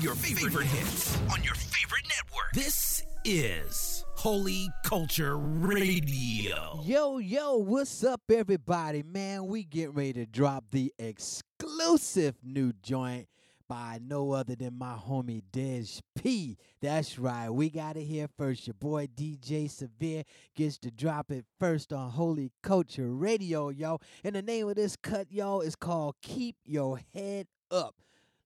your 0.00 0.14
favorite 0.14 0.66
hits 0.66 1.18
on 1.30 1.42
your 1.42 1.54
favorite 1.54 2.04
network. 2.08 2.52
This 2.54 3.04
is 3.22 4.02
Holy 4.14 4.70
Culture 4.82 5.36
Radio. 5.36 6.80
Yo, 6.86 7.18
yo, 7.18 7.58
what's 7.58 8.02
up, 8.02 8.22
everybody? 8.32 9.02
Man, 9.02 9.46
we 9.46 9.62
getting 9.62 9.92
ready 9.92 10.12
to 10.14 10.26
drop 10.26 10.64
the 10.70 10.90
exclusive 10.98 12.36
new 12.42 12.72
joint 12.82 13.28
by 13.68 14.00
no 14.02 14.32
other 14.32 14.54
than 14.54 14.78
my 14.78 14.94
homie 14.94 15.42
Dej 15.52 16.00
P. 16.16 16.56
That's 16.80 17.18
right, 17.18 17.50
we 17.50 17.68
got 17.68 17.98
it 17.98 18.04
here 18.04 18.28
first. 18.38 18.66
Your 18.66 18.74
boy 18.74 19.06
DJ 19.06 19.70
Severe 19.70 20.24
gets 20.56 20.78
to 20.78 20.90
drop 20.90 21.30
it 21.30 21.44
first 21.58 21.92
on 21.92 22.12
Holy 22.12 22.52
Culture 22.62 23.10
Radio, 23.14 23.68
yo. 23.68 23.98
And 24.24 24.34
the 24.34 24.40
name 24.40 24.66
of 24.66 24.76
this 24.76 24.96
cut, 24.96 25.30
y'all, 25.30 25.60
is 25.60 25.76
called 25.76 26.14
Keep 26.22 26.56
Your 26.64 27.00
Head 27.12 27.48
Up. 27.70 27.96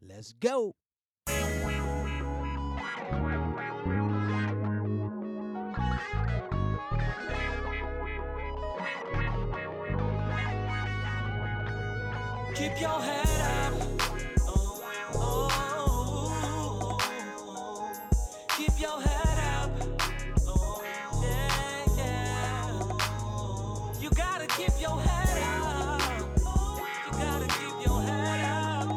Let's 0.02 0.32
go. 0.32 0.74
Keep 12.74 12.82
your 12.82 13.00
head 13.02 13.40
up. 13.72 13.74
Oh, 15.14 16.98
keep 18.56 18.80
your 18.80 19.00
head 19.00 19.38
up. 19.54 19.70
Yeah, 21.22 21.84
yeah. 21.96 22.80
You 24.00 24.10
gotta 24.10 24.46
keep 24.48 24.72
your 24.80 25.00
head 25.00 25.42
up. 25.62 26.02
You 27.06 27.12
gotta 27.12 27.46
keep 27.46 27.86
your 27.86 28.02
head 28.02 28.44
up. 28.44 28.88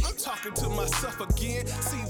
I'm 0.03 0.15
talking 0.17 0.53
to 0.53 0.69
myself 0.69 1.21
again. 1.21 1.65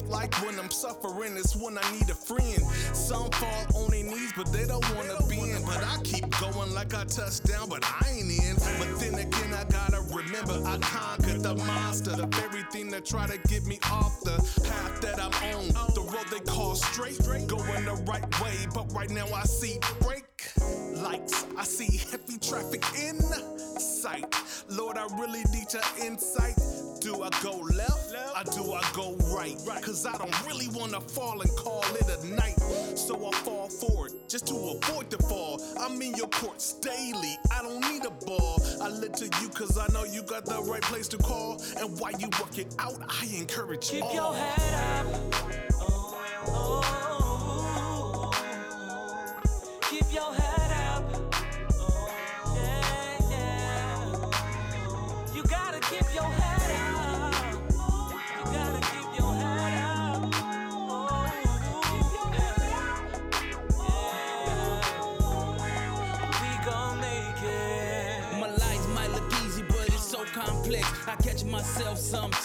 Like 0.10 0.34
when 0.46 0.58
I'm 0.60 0.72
suffering, 0.72 1.36
it's 1.36 1.56
when 1.56 1.78
I 1.78 1.92
need 1.92 2.10
a 2.10 2.16
friend. 2.16 2.62
Some 2.94 3.30
fall 3.32 3.84
on 3.84 3.92
their 3.92 4.04
knees, 4.04 4.32
but 4.36 4.52
they 4.52 4.66
don't 4.66 4.84
wanna 4.96 5.18
bend. 5.28 5.66
But 5.66 5.84
I 5.84 5.98
keep 6.04 6.30
going 6.40 6.74
like 6.74 6.94
I 6.94 7.04
touched 7.06 7.46
down, 7.46 7.70
but 7.70 7.84
I 7.84 8.10
ain't 8.10 8.32
in. 8.32 8.56
But 8.80 9.00
then 9.00 9.16
again, 9.16 9.54
I 9.54 9.64
gotta 9.66 10.02
remember 10.14 10.62
I 10.66 10.78
conquered 10.80 11.44
the 11.44 11.56
monster, 11.56 12.16
the 12.16 12.28
very 12.28 12.64
thing 12.72 12.90
that 12.92 13.06
try 13.06 13.28
to 13.28 13.38
get 13.50 13.66
me 13.66 13.80
off 13.92 14.22
the 14.22 14.38
path 14.64 15.02
that 15.02 15.20
I'm 15.20 15.34
on. 15.56 15.68
The 15.94 16.02
road 16.02 16.28
they 16.32 16.40
call 16.40 16.76
straight, 16.76 17.18
going 17.48 17.86
the 17.86 17.96
right 18.08 18.42
way. 18.42 18.56
But 18.74 18.92
right 18.94 19.10
now 19.10 19.28
I 19.34 19.44
see 19.44 19.80
break 20.02 20.26
lights. 20.96 21.46
I 21.58 21.64
see 21.64 21.98
heavy 22.12 22.38
traffic 22.40 22.84
in 22.98 23.20
sight. 23.80 24.34
Lord, 24.70 24.98
I 24.98 25.06
really 25.20 25.44
need 25.52 25.72
your 25.74 25.84
insight. 26.06 26.56
Do 27.02 27.24
I 27.24 27.30
go 27.42 27.58
left? 27.58 28.14
Or 28.38 28.44
do 28.54 28.74
I 28.74 28.84
go 28.94 29.16
right? 29.36 29.56
Cause 29.82 29.97
I 30.06 30.18
don't 30.18 30.46
really 30.46 30.68
wanna 30.70 31.02
fall 31.02 31.42
and 31.42 31.50
call 31.56 31.84
it 31.96 32.08
a 32.08 32.28
night. 32.28 32.60
So 32.96 33.16
I 33.28 33.32
fall 33.38 33.70
forward 33.70 34.14
just 34.28 34.48
to 34.48 34.56
avoid 34.56 35.10
the 35.10 35.18
fall. 35.24 35.62
I'm 35.80 36.02
in 36.02 36.14
your 36.16 36.28
courts 36.28 36.74
daily. 36.74 37.38
I 37.52 37.62
don't 37.62 37.82
need 37.92 38.06
a 38.06 38.12
ball. 38.26 38.62
I 38.82 38.90
look 38.90 39.14
to 39.14 39.26
you 39.42 39.50
cause 39.50 39.78
I 39.78 39.88
know 39.94 40.04
you 40.04 40.22
got 40.24 40.46
the 40.46 40.62
right 40.64 40.82
place 40.82 41.08
to 41.10 41.18
call. 41.18 41.62
And 41.78 42.00
while 42.00 42.14
you 42.20 42.28
work 42.40 42.58
it 42.58 42.76
out, 42.80 43.00
I 43.10 43.28
encourage 43.36 43.92
you. 43.92 44.02
Keep 44.02 44.06
all. 44.06 44.16
your 44.16 44.34
head 44.36 45.06
up. 45.06 45.07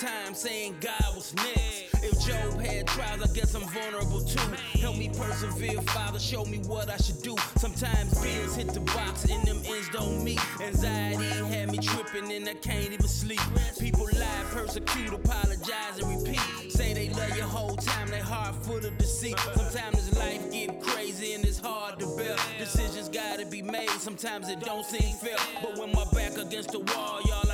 Sometimes 0.02 0.38
saying 0.38 0.74
God 0.80 1.14
was 1.14 1.32
next. 1.34 1.94
If 2.02 2.26
Job 2.26 2.60
had 2.60 2.88
trials, 2.88 3.22
I 3.22 3.32
guess 3.32 3.54
I'm 3.54 3.62
vulnerable 3.68 4.20
too. 4.20 4.40
Help 4.80 4.96
me 4.96 5.08
persevere, 5.16 5.80
Father, 5.82 6.18
show 6.18 6.44
me 6.44 6.58
what 6.66 6.90
I 6.90 6.96
should 6.96 7.22
do. 7.22 7.36
Sometimes 7.56 8.20
bills 8.20 8.56
hit 8.56 8.74
the 8.74 8.80
box 8.80 9.24
and 9.24 9.44
them 9.44 9.62
ends 9.64 9.88
don't 9.90 10.24
meet. 10.24 10.40
Anxiety 10.60 11.24
had 11.24 11.70
me 11.70 11.78
tripping 11.78 12.32
and 12.32 12.48
I 12.48 12.54
can't 12.54 12.92
even 12.92 13.06
sleep. 13.06 13.40
People 13.78 14.08
lie, 14.18 14.44
persecute, 14.50 15.12
apologize, 15.12 15.98
and 16.00 16.08
repeat. 16.18 16.72
Say 16.72 16.94
they 16.94 17.10
love 17.10 17.36
you 17.36 17.44
whole 17.44 17.76
time, 17.76 18.08
they 18.08 18.18
heart 18.18 18.56
full 18.64 18.84
of 18.84 18.98
deceit. 18.98 19.38
Sometimes 19.54 19.96
this 19.96 20.18
life 20.18 20.50
get 20.50 20.82
crazy 20.82 21.34
and 21.34 21.44
it's 21.44 21.60
hard 21.60 22.00
to 22.00 22.06
bear. 22.16 22.36
Decisions 22.58 23.08
gotta 23.08 23.46
be 23.46 23.62
made, 23.62 23.90
sometimes 24.00 24.48
it 24.48 24.58
don't 24.60 24.84
seem 24.84 25.14
fair. 25.14 25.36
But 25.62 25.78
when 25.78 25.92
my 25.92 26.04
back 26.12 26.36
against 26.38 26.72
the 26.72 26.80
wall, 26.80 27.20
y'all, 27.24 27.51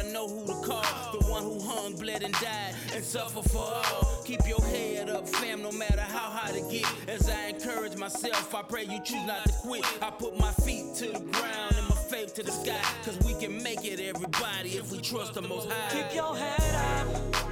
and 2.28 2.94
and 2.94 3.04
suffer 3.04 3.42
for 3.48 3.58
all. 3.58 4.22
Keep 4.24 4.46
your 4.46 4.62
head 4.62 5.08
up, 5.08 5.28
fam, 5.28 5.62
no 5.62 5.72
matter 5.72 6.00
how 6.00 6.30
hard 6.30 6.56
it 6.56 6.70
get. 6.70 6.86
As 7.08 7.28
I 7.28 7.48
encourage 7.48 7.96
myself, 7.96 8.54
I 8.54 8.62
pray 8.62 8.84
you 8.84 9.00
choose 9.02 9.24
not 9.26 9.44
to 9.44 9.52
quit. 9.52 9.84
I 10.02 10.10
put 10.10 10.38
my 10.38 10.52
feet 10.52 10.94
to 10.96 11.06
the 11.06 11.20
ground 11.20 11.74
and 11.76 11.88
my 11.88 11.96
faith 12.10 12.34
to 12.34 12.42
the 12.42 12.52
sky. 12.52 12.80
Cause 13.04 13.18
we 13.24 13.34
can 13.34 13.62
make 13.62 13.84
it, 13.84 14.00
everybody, 14.00 14.70
if 14.70 14.90
we 14.90 14.98
trust 15.00 15.34
the 15.34 15.42
most 15.42 15.70
high. 15.70 16.02
Keep 16.02 16.14
your 16.14 16.36
head 16.36 17.06
up. 17.06 17.47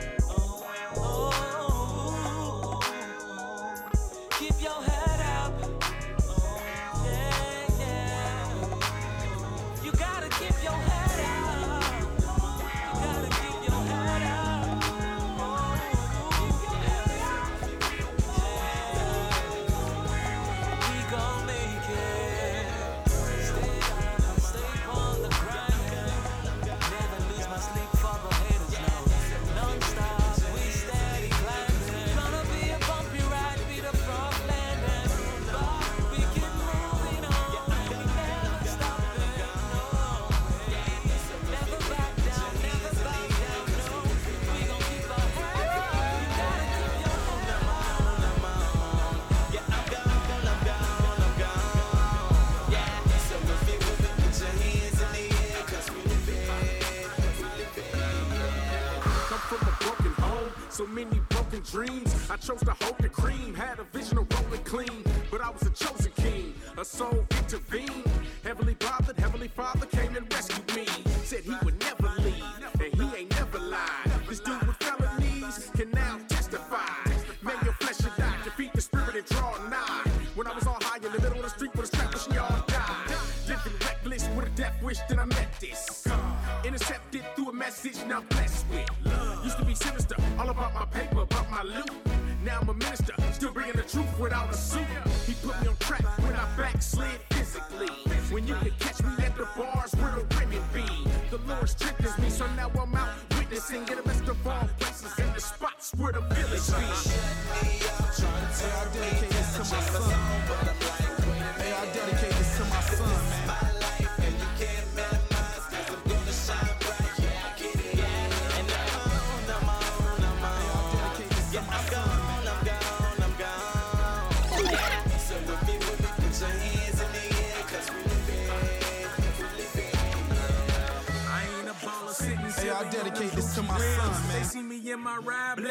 Dreams. 61.61 62.31
I 62.31 62.37
chose 62.37 62.61
to 62.61 62.73
hold 62.81 62.99
the 62.99 63.09
cream, 63.09 63.55
had 63.55 63.79
a 63.79 63.85
vision 63.85 64.19
of 64.19 64.27
rolling 64.33 64.65
clean, 64.65 65.05
but 65.31 65.41
I 65.41 65.51
was 65.51 65.63
a 65.63 65.71
chosen 65.71 66.13
king. 66.17 66.55
A 66.79 66.85
soul 66.85 67.27
intervened. 67.39 68.06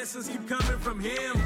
Blessings 0.06 0.28
keep 0.28 0.48
coming 0.48 0.78
from 0.78 1.00
him. 1.00 1.45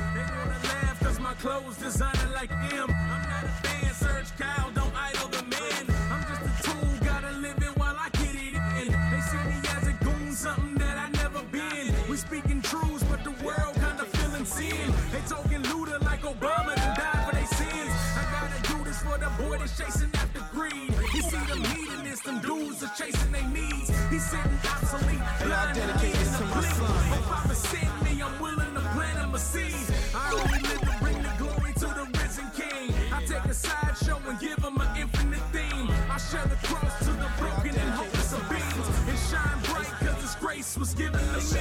Was 40.79 40.93
given 40.93 41.11
to 41.11 41.17
me. 41.17 41.59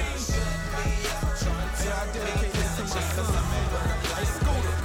I 1.91 2.05
dedicate 2.13 2.53
this 2.53 2.75
to 2.77 2.83
my 2.83 3.01
son, 3.01 4.78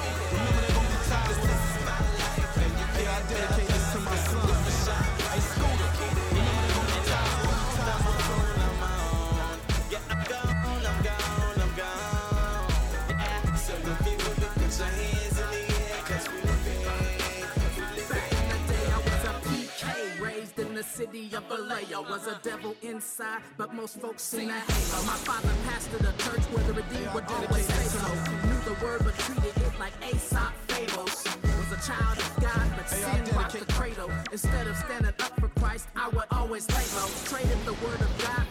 city 21.14 21.36
of 21.36 21.44
Vallejo. 21.44 22.02
Was 22.10 22.26
a 22.26 22.38
devil 22.42 22.74
inside, 22.82 23.42
but 23.56 23.74
most 23.74 24.00
folks 24.00 24.22
seen 24.22 24.50
a 24.50 24.52
halo. 24.52 25.04
My 25.06 25.18
father 25.28 25.54
pastored 25.68 26.02
a 26.02 26.14
church 26.22 26.44
where 26.52 26.64
the 26.64 26.72
redeemed 26.74 27.14
would 27.14 27.24
always 27.28 27.66
say 27.66 27.84
so. 27.84 28.06
Knew 28.46 28.60
the 28.64 28.84
word, 28.84 29.02
but 29.04 29.14
treated 29.18 29.56
it 29.56 29.78
like 29.78 29.92
Aesop 30.02 30.52
fables. 30.68 31.24
Was 31.42 31.72
a 31.78 31.86
child 31.86 32.18
of 32.18 32.36
God, 32.40 32.66
but 32.76 32.88
sin 32.88 33.36
rocked 33.36 33.58
the 33.58 33.72
cradle. 33.72 34.10
Instead 34.32 34.66
of 34.66 34.76
standing 34.76 35.14
up 35.20 35.38
for 35.40 35.48
Christ, 35.60 35.88
I 35.96 36.08
would 36.08 36.26
always 36.30 36.68
lay 36.70 36.86
low. 36.98 37.08
Traded 37.26 37.58
the 37.64 37.74
word 37.84 38.00
of 38.00 38.10
God 38.18 38.43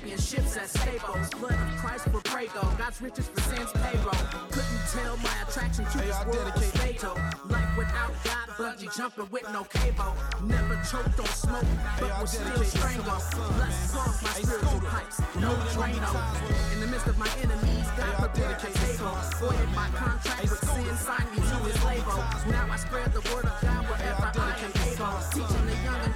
championships 0.00 0.56
at 0.56 0.68
stables. 0.68 1.28
Blood 1.38 1.52
of 1.52 1.76
Christ 1.78 2.04
for 2.08 2.20
Prego. 2.22 2.60
God's 2.78 3.00
riches 3.02 3.28
for 3.28 3.40
sin's 3.40 3.70
payroll. 3.72 4.12
Couldn't 4.50 4.80
tell 4.92 5.16
my 5.18 5.34
attraction 5.46 5.84
to 5.84 5.98
Hey, 5.98 6.06
this 6.06 6.16
I 6.16 6.24
world 6.26 6.44
was 6.44 6.54
dedicate- 6.62 6.80
fatal. 6.80 7.14
Life 7.48 7.76
without 7.76 8.12
God, 8.24 8.48
bungee 8.58 8.96
jumping 8.96 9.28
with 9.30 9.48
no 9.52 9.64
cable. 9.64 10.16
Never 10.42 10.76
choked 10.90 11.20
on 11.20 11.26
smoke, 11.26 11.64
but 12.00 12.10
I 12.10 12.20
was 12.22 12.30
still 12.30 12.44
dedicate 12.44 12.60
this 12.64 12.72
to 12.72 12.78
my 12.78 12.88
strangled. 12.88 13.06
Blessed 13.06 13.94
man. 13.94 14.06
my 14.22 14.30
Hey, 14.30 14.42
spiritual 14.42 14.80
pipes, 14.80 15.20
no 15.20 15.40
know 15.40 15.54
there 15.56 15.74
gonna 15.74 15.92
be 15.92 15.98
Drano. 16.00 16.72
In 16.72 16.80
the 16.80 16.86
midst 16.86 17.06
of 17.06 17.18
my 17.18 17.28
enemies, 17.42 17.86
God 17.96 18.06
Hey, 18.08 18.12
I 18.12 18.20
prepared 18.20 18.50
a 18.50 18.54
dedicate 18.54 18.74
this 18.74 18.90
to 18.90 18.96
table. 18.96 19.12
my 19.12 19.30
Voided 19.40 19.70
my 19.74 19.88
contract 20.00 20.40
Hey, 20.40 20.48
with 20.48 20.64
sin, 20.70 20.96
signed 20.96 21.30
me 21.32 21.38
to 21.38 21.56
his 21.68 21.84
label. 21.84 22.16
Now 22.48 22.66
I 22.72 22.76
spread 22.76 23.12
the 23.12 23.20
word 23.34 23.44
of 23.44 23.56
God 23.60 23.82
wherever 23.88 24.26
I 24.40 24.52
am 24.64 24.72
the 25.00 25.76
young 25.80 26.02
and 26.04 26.12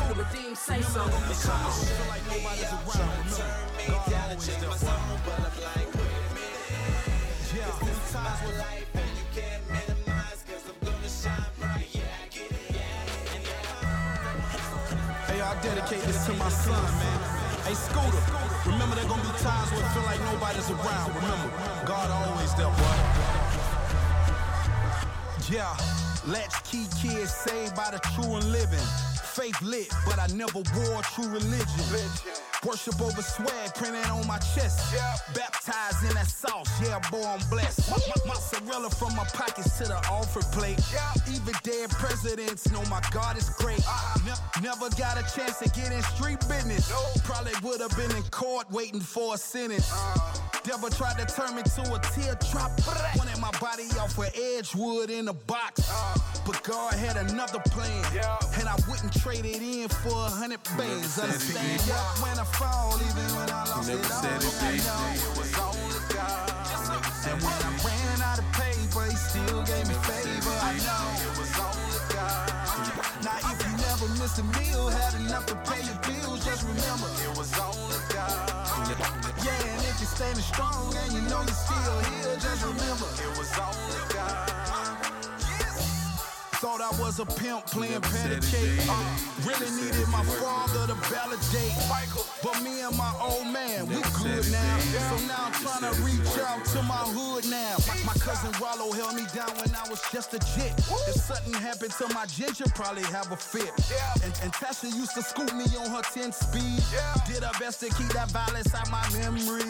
old 0.00 0.16
the 0.16 0.24
say 0.56 0.80
so. 0.80 1.04
Remember 1.04 1.20
they 1.20 1.20
gon' 1.20 1.28
be 1.28 1.34
times 1.36 1.76
when 1.76 1.84
you 1.84 1.92
feel 1.92 2.08
like 2.08 2.24
nobody's 2.32 2.72
around. 2.72 3.12
Remember, 3.28 3.60
God 3.88 4.08
always 4.08 4.56
there, 4.58 4.72
boy. 4.72 4.88
Yeah, 7.52 7.68
life 8.56 8.88
and 8.94 9.10
you 9.18 9.26
can't 9.36 9.62
minimize, 9.68 10.40
'cause 10.48 10.64
I'm 10.70 10.78
gonna 10.80 11.12
shine 11.12 11.52
bright. 11.60 11.88
Yeah, 11.92 12.08
I 12.08 12.28
get 12.32 12.50
it. 12.52 12.72
Hey, 15.28 15.38
I 15.42 15.52
dedicate 15.60 16.02
this 16.08 16.24
to 16.26 16.32
my 16.32 16.48
son, 16.48 16.84
man. 17.00 17.20
Hey, 17.66 17.74
Scooter, 17.74 18.22
remember 18.64 18.94
there 18.96 19.04
gonna 19.04 19.22
be 19.22 19.32
times 19.44 19.70
where 19.72 19.84
it 19.84 19.92
feel 19.92 20.06
like 20.08 20.20
nobody's 20.20 20.70
around. 20.70 21.14
Remember, 21.14 21.50
God 21.84 22.08
always 22.10 22.54
there, 22.54 22.72
boy. 22.80 22.96
Yeah, 25.50 25.76
latchkey 26.26 26.86
kids 27.00 27.32
saved 27.32 27.74
by 27.74 27.90
the 27.90 27.98
true 28.14 28.36
and 28.36 28.52
living. 28.52 28.86
Faith 29.22 29.60
lit, 29.62 29.88
but 30.04 30.18
I 30.18 30.26
never 30.34 30.62
wore 30.76 31.02
true 31.02 31.28
religion. 31.28 32.10
Worship 32.64 33.00
over 33.00 33.22
swag 33.22 33.74
printed 33.74 34.06
on 34.06 34.26
my 34.26 34.38
chest. 34.38 34.94
Baptized 35.34 36.04
in 36.06 36.14
that 36.14 36.28
sauce, 36.28 36.68
yeah, 36.80 37.00
boy, 37.10 37.24
I'm 37.24 37.40
blessed. 37.48 37.90
My, 37.90 37.96
my, 37.96 38.34
mozzarella 38.34 38.90
from 38.90 39.16
my 39.16 39.24
pockets 39.24 39.78
to 39.78 39.84
the 39.84 39.96
offer 40.10 40.42
plate. 40.52 40.78
Even 41.28 41.54
dead 41.64 41.90
presidents 41.90 42.70
know 42.70 42.82
my 42.90 43.00
God 43.10 43.36
is 43.36 43.50
great. 43.50 43.82
Ne- 44.24 44.62
never 44.62 44.88
got 44.90 45.18
a 45.18 45.36
chance 45.36 45.58
to 45.58 45.68
get 45.70 45.92
in 45.92 46.02
street 46.02 46.40
business. 46.48 46.92
Probably 47.24 47.52
would 47.64 47.80
have 47.80 47.96
been 47.96 48.14
in 48.14 48.22
court 48.24 48.70
waiting 48.70 49.00
for 49.00 49.34
a 49.34 49.38
sentence. 49.38 49.90
Devil 50.64 50.90
tried 50.90 51.18
to 51.18 51.26
turn 51.26 51.56
me 51.56 51.62
to 51.62 51.82
a 51.94 51.98
teardrop. 52.14 52.70
Wanted 53.18 53.38
my 53.40 53.50
body 53.58 53.84
off 53.98 54.16
of 54.16 54.30
Edgewood 54.34 55.10
in 55.10 55.26
a 55.26 55.32
box. 55.32 55.90
But 56.46 56.62
God 56.62 56.94
had 56.94 57.16
another 57.16 57.58
plan. 57.66 58.04
And 58.58 58.68
I 58.68 58.76
wouldn't 58.88 59.12
trade 59.20 59.44
it 59.44 59.60
in 59.60 59.88
for 59.88 60.14
a 60.14 60.30
hundred 60.30 60.62
bands. 60.78 61.18
Understand? 61.18 61.82
Yeah, 61.86 61.98
when 62.22 62.38
I 62.38 62.44
fall, 62.44 62.94
even 62.94 63.26
when 63.34 63.50
I 63.50 63.64
lost 63.74 63.90
it 63.90 63.98
all, 64.10 64.22
I 64.22 64.78
know 64.86 65.02
it 65.18 65.34
was 65.34 65.52
only 65.58 66.00
God. 66.14 66.50
And 67.26 67.42
when 67.42 67.58
I 67.58 67.70
ran 67.82 68.22
out 68.22 68.38
of 68.38 68.46
paper, 68.54 69.02
he 69.10 69.16
still 69.16 69.62
gave 69.66 69.88
me 69.88 69.94
favor. 70.06 70.54
I 70.62 70.78
know 70.86 71.06
it 71.26 71.38
was 71.42 71.52
only 71.58 71.98
God. 72.14 72.50
Now 73.24 73.38
if 73.50 73.58
you 73.66 73.72
never 73.82 74.06
missed 74.22 74.38
a 74.38 74.46
meal, 74.58 74.88
had 74.90 75.14
enough 75.20 75.46
to 75.46 75.56
pay 75.66 75.82
your 75.82 75.98
bills, 76.06 76.44
just 76.44 76.62
remember 76.62 77.10
it 77.26 77.36
was 77.36 77.50
only 77.58 77.98
God. 78.10 78.11
Standing 80.22 80.42
strong 80.44 80.94
and 81.02 81.12
you 81.12 81.20
know 81.22 81.40
you're 81.42 81.48
still 81.48 81.98
here, 82.00 82.36
just 82.38 82.62
remember 82.64 83.06
it 83.18 83.38
was 83.38 83.50
only 83.58 84.14
God. 84.14 84.51
Thought 86.62 86.80
I 86.80 86.94
was 87.02 87.18
a 87.18 87.26
pimp 87.26 87.66
playing 87.66 88.00
patty 88.02 88.38
cake. 88.38 88.86
Uh, 88.88 89.02
really 89.42 89.66
needed 89.82 90.06
my 90.14 90.22
father 90.38 90.86
to 90.86 90.94
validate. 91.10 91.74
Michael, 91.90 92.22
But 92.38 92.62
me 92.62 92.82
and 92.82 92.96
my 92.96 93.12
old 93.20 93.48
man, 93.50 93.88
we 93.88 93.96
good 94.22 94.46
now. 94.46 94.78
So 94.78 95.26
now 95.26 95.50
I'm 95.50 95.52
trying 95.58 95.90
to 95.90 96.00
reach 96.06 96.38
out 96.38 96.64
to 96.66 96.82
my 96.86 97.02
hood 97.10 97.50
now. 97.50 97.74
My, 97.90 98.14
my 98.14 98.14
cousin 98.14 98.54
Rollo 98.62 98.92
held 98.92 99.16
me 99.16 99.26
down 99.34 99.50
when 99.58 99.74
I 99.74 99.90
was 99.90 100.00
just 100.12 100.34
a 100.34 100.38
jit. 100.54 100.70
If 101.10 101.18
something 101.18 101.52
happened 101.52 101.94
to 101.98 102.06
my 102.14 102.26
ginger, 102.26 102.70
probably 102.76 103.02
have 103.10 103.32
a 103.32 103.36
fit. 103.36 103.74
And, 104.22 104.30
and 104.40 104.52
Tasha 104.54 104.86
used 104.86 105.16
to 105.18 105.22
scoop 105.24 105.52
me 105.54 105.66
on 105.82 105.90
her 105.90 106.02
10 106.14 106.30
speed. 106.30 106.78
Did 107.26 107.42
her 107.42 107.58
best 107.58 107.80
to 107.80 107.90
keep 107.90 108.14
that 108.14 108.30
violence 108.30 108.72
out 108.72 108.88
my 108.88 109.02
memory. 109.18 109.66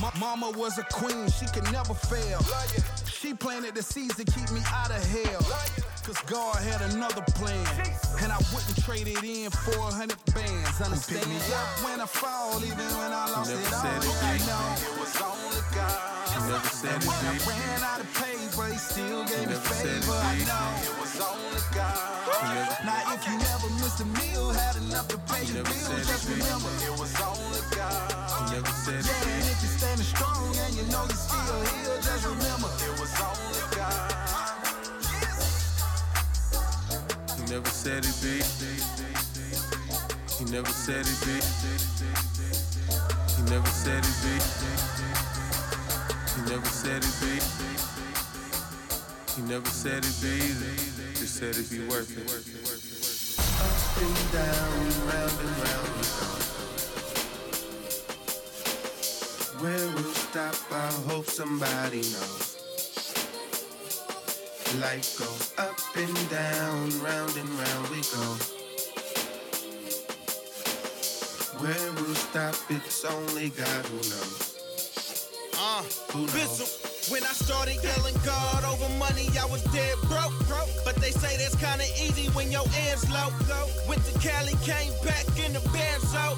My 0.00 0.10
mama 0.18 0.56
was 0.56 0.78
a 0.78 0.84
queen, 0.84 1.28
she 1.28 1.44
could 1.52 1.70
never 1.70 1.92
fail. 1.92 2.40
She 3.12 3.34
planted 3.34 3.74
the 3.74 3.82
seeds 3.82 4.16
to 4.16 4.24
keep 4.24 4.50
me 4.52 4.62
out 4.72 4.88
of 4.88 5.04
hell. 5.04 5.93
Cause 6.04 6.20
God 6.28 6.56
had 6.56 6.82
another 6.92 7.24
plan. 7.32 7.64
And 8.20 8.30
I 8.30 8.36
wouldn't 8.52 8.76
trade 8.84 9.08
it 9.08 9.24
in 9.24 9.48
for 9.48 9.72
a 9.80 9.88
hundred 9.88 10.20
bands. 10.36 10.76
Understand? 10.76 11.24
up 11.48 11.80
when 11.80 11.96
I 11.96 12.04
fall, 12.04 12.60
even 12.60 12.76
when 13.00 13.08
I 13.08 13.24
lost 13.32 13.48
it 13.48 13.72
all, 13.72 13.88
I 13.88 14.36
know 14.44 14.64
it 14.84 15.00
was 15.00 15.16
only 15.16 15.64
God. 15.72 16.14
And 16.36 17.00
when 17.08 17.22
I 17.24 17.32
ran 17.48 17.80
out 17.88 18.04
of 18.04 18.08
paper, 18.20 18.68
he 18.68 18.76
still 18.76 19.24
gave 19.24 19.48
me 19.48 19.56
favor. 19.56 20.12
I 20.12 20.44
know 20.44 20.68
it 20.84 20.92
was 21.00 21.16
only 21.24 21.64
God. 21.72 21.96
Now 22.84 23.16
if 23.16 23.24
you 23.24 23.40
never 23.40 23.68
missed 23.80 24.04
a 24.04 24.08
meal, 24.20 24.52
had 24.52 24.76
enough 24.84 25.08
to 25.08 25.16
pay 25.24 25.48
your 25.48 25.64
bills, 25.64 26.04
just 26.04 26.28
remember 26.28 26.68
it 26.84 27.00
was 27.00 27.16
only 27.24 27.64
God. 27.72 28.12
Yeah, 28.52 28.60
and 28.60 29.44
if 29.48 29.56
you're 29.56 29.72
standing 29.72 30.04
strong 30.04 30.52
and 30.52 30.76
you 30.76 30.84
know 30.92 31.08
you're 31.08 31.16
still 31.16 31.64
here, 31.64 31.96
just 32.04 32.28
remember 32.28 32.68
never 37.54 37.70
said 37.70 38.04
it 38.04 38.18
be. 38.20 38.42
He 40.34 40.44
never 40.50 40.72
said 40.72 41.06
it 41.06 41.20
be. 41.24 41.38
He 43.36 43.42
never 43.48 43.70
said 43.70 44.02
it 44.02 44.16
be. 44.24 44.34
He 46.34 46.40
never 46.50 46.66
said 46.66 47.04
it 47.04 47.14
be. 47.22 47.38
He 49.36 49.42
never 49.46 49.70
said 49.70 50.04
it 50.04 50.16
be. 50.20 50.36
Just 51.14 51.36
said 51.36 51.50
it'd 51.50 51.70
be 51.70 51.78
worth 51.86 52.10
it. 52.10 52.26
Up 53.62 54.02
and 54.02 54.32
down, 54.32 54.90
round 55.06 55.38
and 55.38 55.54
round 55.62 55.88
we 55.94 56.02
go. 56.18 56.26
Where 59.62 59.86
we'll 59.94 60.14
stop, 60.14 60.56
I 60.72 60.90
hope 61.08 61.26
somebody 61.26 61.98
knows. 61.98 62.50
Life 64.80 65.18
goes 65.20 65.54
up 65.56 65.83
and 65.96 66.30
down, 66.30 66.90
round 67.00 67.36
and 67.36 67.48
round 67.48 67.88
we 67.88 68.00
go. 68.10 68.26
Where 71.62 71.92
we'll 71.92 72.14
stop? 72.14 72.54
It's 72.68 73.04
only 73.04 73.50
God 73.50 73.86
who 73.86 73.96
knows. 73.96 74.50
Uh, 75.56 75.82
Who 76.12 76.26
knows? 76.26 77.08
When 77.10 77.22
I 77.22 77.32
started 77.32 77.78
yelling 77.82 78.16
God 78.24 78.64
over 78.64 78.88
money, 78.98 79.28
I 79.38 79.44
was 79.46 79.62
dead 79.70 79.96
broke. 80.08 80.32
But 80.84 80.96
they 80.96 81.10
say 81.10 81.36
that's 81.36 81.54
kinda 81.56 81.84
easy 82.02 82.28
when 82.30 82.50
your 82.50 82.64
ends 82.88 83.08
low. 83.10 83.30
Went 83.86 84.04
to 84.06 84.18
Cali, 84.18 84.54
came 84.64 84.92
back 85.04 85.26
in 85.38 85.52
the 85.52 85.60
benzo. 85.70 86.36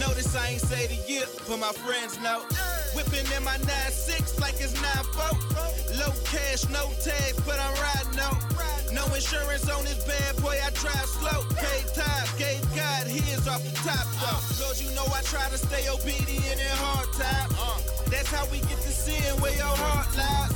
Notice 0.00 0.34
I 0.34 0.48
ain't 0.50 0.62
say 0.62 0.86
the 0.86 0.96
year, 1.10 1.26
but 1.46 1.58
my 1.58 1.72
friends 1.72 2.18
know. 2.20 2.40
Whipping 2.94 3.26
in 3.36 3.44
my 3.44 3.58
9-6 3.58 4.40
like 4.40 4.54
it's 4.60 4.72
9-4. 4.74 5.98
Low 6.00 6.12
cash, 6.24 6.68
no 6.70 6.90
tags, 7.04 7.38
but 7.44 7.58
I'm 7.60 7.74
riding 7.82 8.20
out. 8.20 8.38
No 8.94 9.04
insurance 9.12 9.68
on 9.68 9.84
this 9.84 9.98
bad 10.06 10.36
boy, 10.40 10.54
I 10.62 10.70
drive 10.70 11.10
slow. 11.18 11.42
Paid 11.58 11.86
time, 11.98 12.26
gave 12.38 12.62
God 12.78 13.06
his 13.10 13.48
off 13.48 13.62
the 13.66 13.74
top 13.82 14.06
though. 14.22 14.38
Cause 14.62 14.80
you 14.80 14.94
know 14.94 15.04
I 15.10 15.20
try 15.22 15.48
to 15.50 15.58
stay 15.58 15.88
obedient 15.90 16.60
in 16.62 16.74
hard 16.78 17.10
time. 17.18 17.50
That's 18.06 18.30
how 18.30 18.46
we 18.52 18.58
get 18.70 18.78
to 18.86 18.92
seeing 18.94 19.34
where 19.42 19.54
your 19.56 19.74
heart 19.82 20.06
lies. 20.14 20.54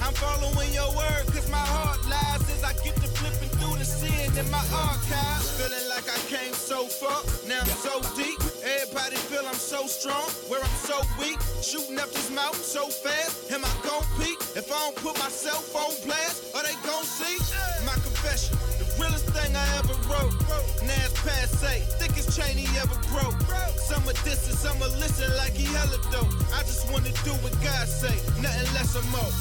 I'm 0.00 0.14
following 0.14 0.72
your 0.72 0.88
word, 0.96 1.28
cause 1.28 1.48
my 1.50 1.60
heart 1.60 2.00
lies 2.08 2.48
as 2.56 2.64
I 2.64 2.72
get 2.84 2.96
to 2.96 3.08
flipping 3.20 3.52
through 3.60 3.76
the 3.76 3.84
sin 3.84 4.32
in 4.32 4.50
my 4.50 4.64
archive. 4.72 5.44
Feeling 5.60 5.88
like 5.92 6.08
I 6.08 6.20
came 6.32 6.54
so 6.54 6.86
far, 6.88 7.20
now 7.46 7.60
I'm 7.60 7.68
so 7.84 8.00
deep. 8.16 8.43
Everybody 8.64 9.16
feel 9.28 9.44
I'm 9.46 9.60
so 9.60 9.86
strong, 9.86 10.24
where 10.48 10.62
I'm 10.62 10.76
so 10.88 10.96
weak. 11.20 11.36
Shooting 11.60 11.98
up 12.00 12.08
this 12.12 12.30
mountain 12.30 12.62
so 12.64 12.88
fast, 12.88 13.52
am 13.52 13.62
I 13.62 13.68
gon' 13.84 14.00
peak? 14.16 14.40
If 14.56 14.72
I 14.72 14.78
don't 14.88 14.96
put 14.96 15.18
myself 15.18 15.76
on 15.76 15.92
blast, 16.06 16.56
are 16.56 16.62
they 16.64 16.72
gon' 16.80 17.04
see? 17.04 17.36
My 17.84 17.92
confession, 17.92 18.56
realest 19.00 19.26
thing 19.30 19.54
I 19.56 19.66
ever 19.78 19.94
wrote. 20.08 20.34
Nas 20.82 21.12
passe, 21.24 21.84
thickest 21.98 22.36
chain 22.36 22.56
he 22.56 22.68
ever 22.78 22.96
broke. 23.12 23.34
Some 23.78 24.02
are 24.08 24.16
dissing, 24.24 24.56
some 24.56 24.76
are 24.82 24.92
listen 25.00 25.30
like 25.36 25.52
he 25.52 25.64
hella 25.64 25.98
dope. 26.10 26.30
I 26.52 26.60
just 26.64 26.90
wanna 26.90 27.12
do 27.24 27.32
what 27.44 27.52
God 27.62 27.88
say, 27.88 28.16
nothing 28.40 28.68
less 28.74 28.96
or 28.96 29.04
more. 29.12 29.32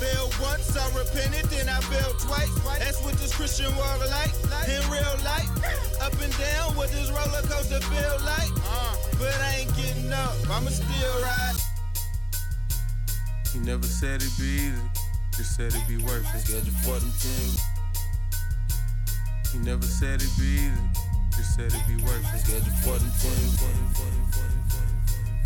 Failed 0.00 0.34
once, 0.40 0.76
I 0.76 0.84
repented, 0.96 1.46
then 1.50 1.68
I 1.68 1.80
failed 1.88 2.18
twice. 2.18 2.52
That's 2.78 3.00
what 3.02 3.14
this 3.14 3.34
Christian 3.34 3.74
walk 3.76 4.00
like, 4.10 4.32
in 4.68 4.82
real 4.90 5.16
life. 5.24 5.48
Up 6.00 6.12
and 6.20 6.32
down, 6.38 6.76
what 6.76 6.90
this 6.90 7.10
roller 7.10 7.42
coaster 7.48 7.80
feel 7.80 8.16
like. 8.24 8.52
But 9.18 9.36
I 9.40 9.64
ain't 9.64 9.76
getting 9.76 10.12
up, 10.12 10.34
I'ma 10.48 10.70
still 10.70 11.22
ride. 11.22 11.56
He 13.52 13.58
never 13.60 13.86
said 13.86 14.22
it'd 14.22 14.38
be 14.38 14.70
easy, 14.70 14.90
just 15.36 15.56
said 15.56 15.74
it'd 15.74 15.88
be 15.88 15.98
worth 16.04 16.24
it. 16.34 16.40
Schedule 16.40 16.72
for 16.84 16.98
them 17.00 17.12
team. 17.20 17.79
He 19.52 19.58
never 19.58 19.82
said 19.82 20.22
it'd 20.22 20.36
be 20.38 20.44
easy, 20.44 20.70
just 21.36 21.56
said 21.56 21.66
it'd 21.66 21.86
be 21.86 21.96
worth 22.04 22.34
it. 22.34 22.38
Schedule 22.38 22.74
for 22.82 22.98
them 22.98 23.10
team. 23.18 23.50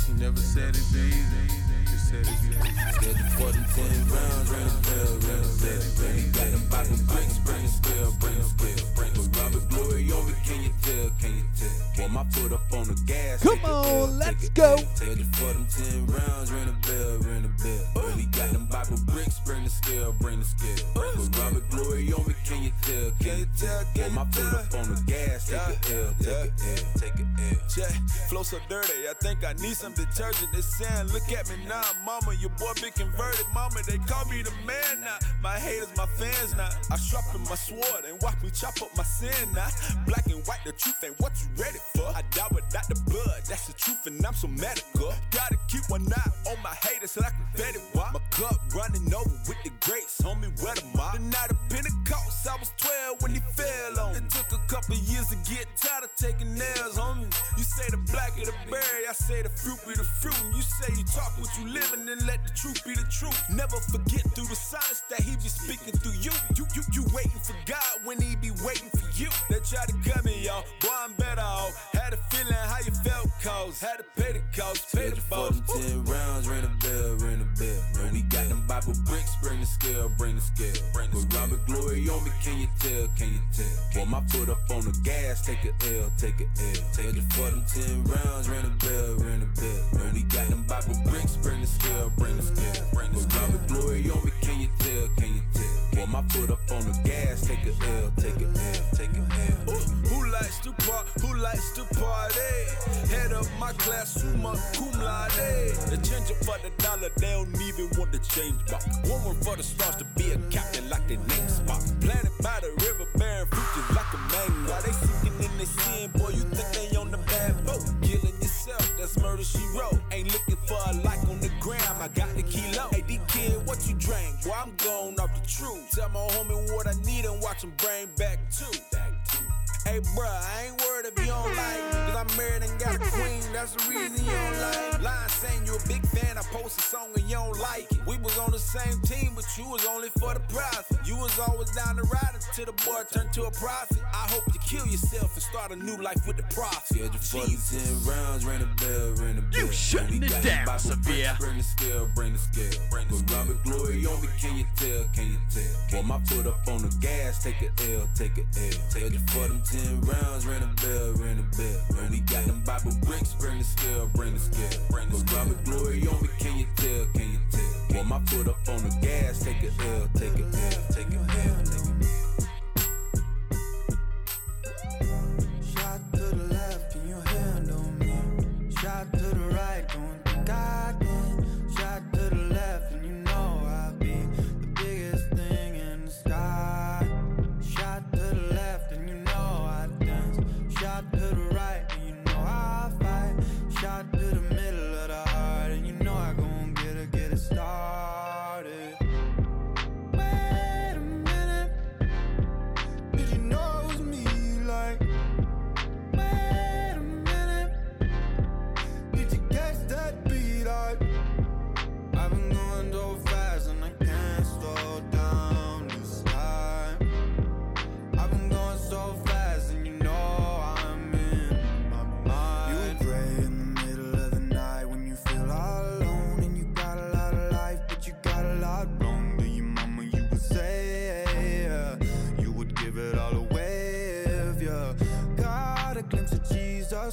He 0.06 0.12
never 0.20 0.40
said 0.40 0.76
it'd 0.76 0.92
be 0.92 1.00
easy, 1.00 1.48
just 1.88 2.08
said 2.10 2.20
it'd 2.20 2.40
be 2.42 2.48
worth 2.56 2.68
it. 2.68 2.94
Schedule 2.94 3.30
for 3.36 3.50
them 3.52 3.64
ten 3.74 4.08
rounds, 4.12 4.50
ring 4.50 4.68
the 4.68 4.76
bell, 4.84 5.12
ring 5.24 5.40
the 5.40 5.48
bell. 5.64 5.82
When 6.04 6.14
you 6.20 6.28
got 6.36 6.48
them 6.52 6.64
Bible 6.68 7.00
bricks, 7.08 7.38
bring 7.38 7.62
the 7.64 7.68
scale, 7.68 8.12
bring 8.20 8.36
the 8.36 8.44
scale. 8.44 8.84
But 8.94 9.28
Robert 9.40 9.68
Glory 9.70 10.12
on 10.12 10.26
me, 10.26 10.32
can 10.44 10.62
you 10.62 10.72
tell, 10.82 11.08
can 11.20 11.32
you 11.36 11.44
tell? 11.56 11.76
Boy, 11.96 12.08
my 12.12 12.24
foot 12.30 12.52
up 12.52 12.72
on 12.72 12.84
the 12.88 12.94
gas. 13.06 13.42
Come 13.42 13.64
on, 13.64 13.86
L, 13.86 14.06
let's 14.20 14.48
go. 14.50 14.76
Schedule 14.94 15.24
for 15.32 15.52
them 15.52 15.66
ten 15.72 16.06
rounds, 16.06 16.52
ring 16.52 16.66
the 16.66 16.76
bell, 16.84 17.18
ring 17.24 17.42
the 17.42 17.52
bell. 17.62 18.04
When 18.04 18.18
you 18.18 18.26
got 18.28 18.52
them 18.52 18.66
Bible 18.66 18.98
bricks, 19.06 19.40
bring 19.46 19.64
the 19.64 19.70
scale, 19.70 20.12
bring 20.20 20.40
the 20.40 20.46
scale. 20.46 20.84
But 20.94 21.16
Robert 21.38 21.63
Glory 21.74 22.12
on 22.12 22.26
me, 22.26 22.34
can 22.44 22.62
you 22.62 22.72
tell, 22.82 23.10
can 23.18 23.38
you 23.38 23.46
tell? 23.58 23.84
Can 23.94 24.10
Boy, 24.10 24.14
my 24.14 24.24
foot 24.30 24.54
up 24.54 24.74
on 24.74 24.94
the 24.94 25.02
gas, 25.06 25.48
take 25.48 25.58
a 25.58 26.06
L, 26.06 26.14
take 26.20 26.28
a 26.28 26.70
L, 26.70 26.84
take 26.94 27.18
a 27.18 27.26
L. 27.26 27.54
Check, 27.66 27.90
flow 28.28 28.42
so 28.44 28.58
dirty, 28.68 29.08
I 29.10 29.14
think 29.20 29.44
I 29.44 29.54
need 29.54 29.74
some 29.74 29.92
detergent. 29.92 30.52
They 30.52 30.60
saying, 30.60 31.08
look 31.08 31.26
at 31.32 31.48
me 31.50 31.56
now, 31.66 31.82
mama, 32.04 32.34
your 32.38 32.50
boy 32.50 32.72
be 32.76 32.90
converted, 32.92 33.46
mama. 33.52 33.82
They 33.86 33.98
call 33.98 34.24
me 34.26 34.42
the 34.42 34.52
man 34.64 35.00
now. 35.00 35.18
My 35.42 35.58
haters, 35.58 35.90
my 35.96 36.06
fans 36.06 36.54
now. 36.54 36.70
I 36.92 36.96
sharpen 36.96 37.42
my 37.50 37.56
sword 37.56 38.04
and 38.06 38.20
watch 38.22 38.40
me 38.42 38.50
chop 38.50 38.80
up 38.80 38.94
my 38.96 39.02
sin 39.02 39.34
now. 39.54 39.66
Black 40.06 40.26
and 40.26 40.46
white, 40.46 40.62
the 40.64 40.72
truth 40.72 41.02
ain't 41.02 41.18
what 41.18 41.32
you 41.42 41.48
ready 41.60 41.78
for. 41.96 42.06
I 42.14 42.22
die 42.30 42.46
without 42.54 42.86
the 42.88 43.00
blood, 43.10 43.42
that's 43.48 43.66
the 43.66 43.72
truth, 43.72 44.06
and 44.06 44.24
I'm 44.24 44.34
so 44.34 44.46
medical. 44.46 45.12
Gotta 45.32 45.58
keep 45.66 45.82
one 45.88 46.06
eye 46.06 46.30
on 46.50 46.62
my 46.62 46.74
haters 46.86 47.12
so 47.12 47.22
I 47.22 47.30
can 47.30 47.46
vet 47.56 47.74
it. 47.74 47.82
Why? 47.94 48.10
My 48.12 48.20
cup 48.30 48.60
running 48.74 49.12
over 49.12 49.34
with 49.48 49.58
the 49.64 49.72
grace, 49.80 50.20
homie, 50.22 50.54
where 50.62 50.74
the 50.74 50.84
mob? 50.94 51.14
The 51.14 51.20
night 51.20 51.50
Pentecost, 51.68 52.46
I 52.48 52.56
was 52.56 52.72
12 52.78 53.22
when 53.22 53.32
he 53.34 53.40
fell 53.56 54.00
on. 54.00 54.16
It 54.16 54.30
took 54.30 54.52
a 54.52 54.62
couple 54.66 54.96
years 54.96 55.28
to 55.28 55.36
get 55.48 55.66
tired 55.76 56.04
of 56.04 56.14
taking 56.16 56.54
nails, 56.54 56.98
on 56.98 57.20
me. 57.20 57.26
You 57.56 57.64
say 57.64 57.90
the 57.90 57.98
black 58.12 58.32
of 58.38 58.46
the 58.46 58.56
berry, 58.70 59.06
I 59.08 59.12
say 59.12 59.42
the 59.42 59.50
fruit 59.50 59.78
be 59.86 59.94
the 59.94 60.04
fruit. 60.04 60.38
You 60.54 60.62
say 60.62 60.92
you 60.96 61.04
talk 61.04 61.32
what 61.38 61.50
you 61.58 61.68
live 61.68 61.92
and 61.92 62.08
then 62.08 62.18
let 62.26 62.44
the 62.46 62.52
truth 62.54 62.84
be 62.84 62.94
the 62.94 63.06
truth. 63.10 63.36
Never 63.50 63.76
forget 63.92 64.24
through 64.34 64.48
the 64.48 64.56
silence 64.56 65.02
that 65.10 65.20
he 65.20 65.36
be 65.36 65.50
speaking 65.50 65.94
through 65.98 66.16
you. 66.18 66.32
You 66.56 66.64
you 66.74 66.82
you 66.92 67.04
waiting 67.12 67.42
for 67.42 67.56
God 67.66 68.00
when 68.04 68.20
he 68.20 68.36
be 68.36 68.50
waiting 68.64 68.90
for 68.90 69.10
you. 69.18 69.28
They 69.50 69.60
try 69.60 69.84
to 69.84 69.96
cut 70.08 70.24
me 70.24 70.48
off, 70.48 70.64
boy 70.80 70.94
I'm 70.94 71.12
better 71.14 71.42
off. 71.44 71.74
Had 71.92 72.13
feeling 72.34 72.54
how 72.54 72.78
you 72.84 72.92
felt, 73.06 73.28
cause 73.42 73.80
had 73.80 73.98
to 73.98 74.04
pay 74.16 74.32
the 74.32 74.42
cost, 74.56 74.94
pay 74.94 75.10
the 75.10 75.20
For 75.20 75.50
ten 75.78 76.04
rounds, 76.04 76.48
ring 76.48 76.62
the 76.62 76.74
bell, 76.82 77.10
ring 77.22 77.38
the 77.38 77.48
bell. 77.58 77.80
When 78.02 78.12
we 78.14 78.22
got 78.22 78.48
them 78.48 78.66
Bible 78.66 78.94
bricks, 79.06 79.36
bring 79.42 79.60
the 79.60 79.66
scale, 79.66 80.10
bring 80.18 80.34
the 80.36 80.42
scale. 80.42 80.82
Bring 80.92 81.10
the 81.10 81.22
Robert 81.36 81.66
Glory 81.66 82.08
on 82.08 82.24
me, 82.24 82.30
can 82.42 82.58
you 82.58 82.68
tell, 82.78 83.08
can 83.16 83.32
you 83.32 83.42
tell? 83.54 83.76
Boy, 83.94 84.10
my 84.10 84.20
foot 84.28 84.48
up 84.48 84.70
on 84.70 84.84
the 84.84 84.94
gas, 85.02 85.46
take 85.46 85.64
a 85.64 85.72
L, 86.00 86.10
take 86.18 86.40
a 86.40 86.44
L. 86.44 86.80
Take 86.92 87.16
it 87.16 87.26
for 87.32 87.50
them 87.50 87.64
ten 87.66 88.04
rounds, 88.04 88.48
ring 88.48 88.62
the 88.62 88.74
bell, 88.82 89.10
ring 89.22 89.40
the 89.40 89.50
bell. 89.60 89.82
When 90.00 90.14
we 90.14 90.22
got 90.24 90.48
them 90.48 90.64
Bible 90.66 90.98
bricks, 91.06 91.36
bring 91.36 91.60
the 91.60 91.66
scale, 91.66 92.12
bring 92.18 92.36
the 92.36 92.42
scale. 92.42 92.84
Bring 92.94 93.12
the 93.12 93.22
Robert 93.38 93.66
Glory 93.68 94.10
on 94.10 94.24
me, 94.24 94.32
can 94.42 94.60
you 94.60 94.68
tell, 94.78 95.08
can 95.18 95.30
you 95.34 95.44
tell? 95.54 95.74
Boy, 95.94 96.06
my 96.10 96.22
foot 96.28 96.50
up 96.50 96.60
on 96.70 96.82
the 96.90 96.96
gas, 97.04 97.46
take 97.46 97.62
a 97.66 97.74
L, 98.02 98.12
take 98.18 98.40
a 98.42 98.48
L, 98.48 98.82
take 98.98 99.12
a 99.14 99.22
L. 99.22 99.74
Ooh, 99.74 100.08
Who 100.10 100.30
likes 100.32 100.58
to 100.60 100.72
part? 100.84 101.06
Who 101.22 101.34
likes 101.38 101.72
to 101.76 101.84
party? 102.24 103.12
Head 103.12 103.32
of 103.32 103.48
my 103.58 103.72
class, 103.72 104.20
summa 104.20 104.56
cum 104.72 104.92
laude. 105.00 105.74
The 105.90 105.98
change 106.02 106.30
up 106.30 106.38
for 106.44 106.58
the 106.62 106.70
dollar, 106.82 107.10
they 107.16 107.32
don't 107.32 107.48
even 107.60 107.88
want 107.98 108.12
the 108.12 108.18
change 108.18 108.58
box. 108.70 108.86
Warring 109.04 109.38
for 109.40 109.56
the 109.56 109.62
stars 109.62 109.96
to 109.96 110.04
be 110.16 110.32
a 110.32 110.38
captain 110.50 110.88
like 110.88 111.06
their 111.08 111.18
name 111.18 111.48
spot. 111.48 111.82
Planted 112.00 112.32
by 112.42 112.60
the 112.60 112.70
river, 112.84 113.06
bearing 113.16 113.46
fruit 113.46 113.68
just 113.74 113.90
like 113.96 114.10
a 114.14 114.20
mango. 114.32 114.74
They 114.84 114.92
sinking 114.92 115.36
in 115.44 115.52
their 115.58 115.66
sin, 115.66 116.10
boy, 116.12 116.30
you 116.30 116.44
think 116.56 116.68
they 116.72 116.96
on 116.96 117.10
the 117.10 117.18
bad 117.18 117.52
boat. 117.64 117.84
Killing 118.02 118.36
yourself, 118.40 118.84
that's 118.98 119.18
murder 119.20 119.44
she 119.44 119.62
wrote. 119.76 120.00
Ain't 120.12 120.32
looking 120.32 120.58
for 120.66 120.78
a 120.90 120.92
like 121.04 121.22
on 121.28 121.40
the 121.40 121.50
gram, 121.60 121.80
I 122.00 122.08
got 122.08 122.34
the 122.34 122.42
kilo. 122.42 122.88
Hey, 122.90 123.04
D 123.06 123.20
kid, 123.28 123.66
what 123.66 123.86
you 123.86 123.94
drank? 123.96 124.42
Boy, 124.44 124.56
I'm 124.56 124.74
going 124.76 125.20
off 125.20 125.32
the 125.34 125.44
truth. 125.46 125.90
Tell 125.92 126.08
my 126.08 126.20
homie 126.34 126.72
what 126.74 126.86
I 126.86 126.94
need 127.04 127.24
and 127.24 127.40
watch 127.42 127.62
him 127.62 127.72
bring 127.76 128.08
back 128.16 128.38
too. 128.50 128.72
Back 128.92 129.12
too. 129.30 129.44
Hey, 129.84 130.00
bruh, 130.16 130.26
I 130.26 130.66
ain't 130.68 130.80
worried 130.82 131.06
if 131.06 131.18
you 131.20 131.26
don't 131.30 131.54
like 131.56 131.82
me. 131.92 132.12
Cause 132.12 132.16
I'm 132.16 132.36
married 132.36 132.62
and 132.62 132.80
got 132.80 132.94
a 132.96 132.98
queen, 132.98 133.42
that's 133.52 133.72
the 133.72 133.90
reason 133.90 134.24
you 134.24 134.30
don't 134.32 134.60
like 134.60 134.98
me. 134.98 135.04
Line 135.04 135.28
saying 135.28 135.62
you're 135.66 135.76
a 135.76 135.88
big 135.88 136.04
fan, 136.06 136.38
I 136.38 136.42
post 136.52 136.78
a 136.78 136.82
song 136.82 137.08
and 137.14 137.24
you 137.28 137.36
don't 137.36 137.58
like 137.58 137.90
it. 137.92 138.00
We 138.06 138.16
was 138.18 138.38
on 138.38 138.50
the 138.50 138.58
same 138.58 139.00
team, 139.02 139.32
but 139.36 139.44
you 139.58 139.68
was 139.68 139.84
only 139.86 140.08
for 140.18 140.32
the 140.34 140.40
profit. 140.48 140.98
You 141.04 141.16
was 141.16 141.38
always 141.38 141.70
down 141.72 141.96
the 141.96 142.02
ride 142.02 142.32
until 142.34 142.66
the 142.66 142.72
boy 142.84 143.02
turned 143.12 143.32
to 143.34 143.42
a 143.44 143.50
prophet. 143.50 143.98
I 144.12 144.26
hope 144.32 144.44
you 144.52 144.60
kill 144.60 144.86
yourself 144.86 145.34
and 145.34 145.42
start 145.42 145.70
a 145.72 145.76
new 145.76 145.96
life 145.98 146.26
with 146.26 146.36
the 146.38 146.44
prophet. 146.54 146.86
Schedule 146.96 147.20
for 147.20 147.46
them 147.46 147.58
ten 147.70 148.04
rounds, 148.08 148.44
ring 148.46 148.60
the 148.60 148.70
bell, 148.80 149.12
ring 149.24 149.36
the 149.36 149.42
bell. 149.42 149.60
You 149.66 149.72
shutting 149.72 150.20
When 150.20 150.20
we 150.20 150.26
it 150.26 150.30
down, 150.30 150.42
them 150.42 150.64
Bible 150.66 150.78
Severe. 150.78 151.36
bricks, 151.38 151.44
Bring 151.44 151.56
the 151.58 151.62
scale, 151.62 152.10
bring 152.14 152.32
the 152.32 152.38
scale. 152.38 152.80
Bring 152.90 153.08
the 153.08 153.34
Robert 153.34 153.62
Glory 153.64 154.06
on 154.06 154.20
me, 154.22 154.28
can 154.40 154.56
you 154.56 154.64
tell, 154.76 155.04
can 155.12 155.26
you 155.30 155.38
tell? 155.52 155.74
Boy, 156.02 156.06
my 156.08 156.18
foot 156.24 156.46
up 156.46 156.66
on 156.68 156.82
the 156.82 156.96
gas, 157.00 157.42
take 157.44 157.60
a 157.60 157.68
L, 157.98 158.08
take 158.14 158.38
a 158.38 158.40
L. 158.40 158.72
Schedule 158.88 159.20
for 159.28 159.48
them 159.48 159.60
ten 159.74 160.00
rounds, 160.02 160.46
ring 160.46 160.60
the 160.60 160.70
bell, 160.82 161.12
ring 161.14 161.36
the 161.36 161.56
bell. 161.56 161.80
When 161.98 162.10
we 162.10 162.20
got 162.20 162.44
them 162.44 162.62
Bible 162.64 162.92
bricks, 163.02 163.34
bring 163.34 163.58
the 163.58 163.64
scale, 163.64 164.08
bring 164.14 164.34
the 164.34 164.40
scale. 164.40 164.80
Bring 164.90 165.08
the 165.08 165.18
Robert 165.34 165.64
Glory 165.64 166.06
on 166.06 166.22
me, 166.22 166.28
can 166.38 166.58
you 166.58 166.66
tell, 166.76 167.06
can 167.14 167.32
you 167.32 167.40
tell? 167.50 167.72
Boy, 167.90 168.02
my 168.04 168.20
foot 168.26 168.48
up 168.48 168.58
on 168.68 168.82
the 168.84 168.94
gas, 169.02 169.42
take 169.42 169.62
a 169.62 169.66
L, 169.66 170.08
take 170.14 170.38
a 170.38 170.44
L, 170.44 170.82
take 170.94 171.10
a 171.10 171.18
L, 171.18 171.58
take 171.66 171.74
a 171.74 171.78
L. 171.78 171.83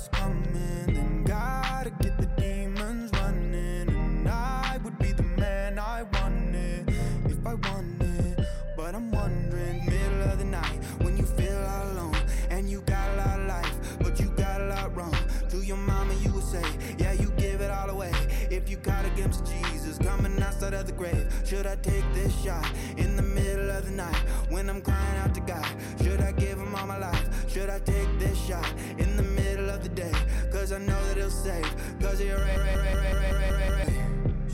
coming. 0.10 0.94
Then 0.94 1.24
gotta 1.24 1.90
get 2.02 2.18
the 2.18 2.28
demons 2.42 3.12
running. 3.14 3.90
And 3.90 4.28
I 4.28 4.80
would 4.84 4.98
be 5.00 5.12
the 5.12 5.24
man 5.24 5.80
I 5.80 6.04
wanted 6.04 6.90
if 7.26 7.46
I 7.46 7.54
wanted. 7.56 8.46
But 8.76 8.96
I'm 8.96 9.12
wondering, 9.12 9.86
middle 9.86 10.22
of 10.24 10.40
the 10.40 10.46
night, 10.46 10.80
when 11.00 11.18
you 11.18 11.26
feel 11.26 11.58
all 11.58 11.92
alone 11.92 12.16
and 12.50 12.70
you 12.70 12.82
got 12.82 13.10
a 13.14 13.16
lot 13.18 13.40
of 13.40 13.48
life, 13.48 13.98
but 14.00 14.20
you 14.20 14.30
got 14.32 14.62
a 14.62 14.66
lot 14.66 14.96
wrong. 14.96 15.16
To 15.50 15.58
your 15.58 15.78
mama, 15.78 16.14
you 16.16 16.32
would 16.34 16.44
say, 16.44 16.64
Yeah, 16.98 17.14
you 17.14 17.32
give 17.38 17.62
it 17.62 17.72
all 17.72 17.90
away. 17.90 18.12
If 18.50 18.70
you 18.70 18.78
got 18.78 19.06
against 19.06 19.46
Jesus 19.46 19.98
coming 19.98 20.42
outside 20.42 20.74
of 20.74 20.86
the 20.86 20.92
grave, 20.94 21.28
should 21.46 21.66
I 21.66 21.76
take 21.78 22.04
this 22.14 22.34
shot 22.44 22.66
in 22.98 23.16
the 23.16 23.24
middle 23.24 23.70
of 23.72 23.86
the 23.86 23.92
night 23.92 24.16
when 24.50 24.70
I'm 24.70 24.82
crying 24.82 25.18
out 25.20 25.34
to 25.36 25.42
God? 25.42 25.68
Should 26.04 26.22
I 26.22 26.32
give 26.34 26.58
him 26.58 26.76
all 26.76 26.88
my 26.88 26.98
life? 26.98 27.50
Should 27.50 27.70
I 27.70 27.80
take 27.80 28.20
this 28.20 28.38
shot 28.46 28.74
in 28.98 29.16
the 29.18 29.24
of 29.72 29.84
the 29.84 29.90
day? 29.90 30.12
Cause 30.52 30.72
I 30.72 30.80
know 30.80 31.02
that 31.08 31.18
he'll 31.18 31.30
save. 31.30 31.64
Cause 32.02 32.22
you're 32.22 32.38
right, 32.38 32.58
right, 32.58 32.78
right, 32.78 32.96
right, 32.96 33.14
right, 33.14 33.34
right, 33.34 33.52
right, 33.52 33.88
right. 33.88 33.94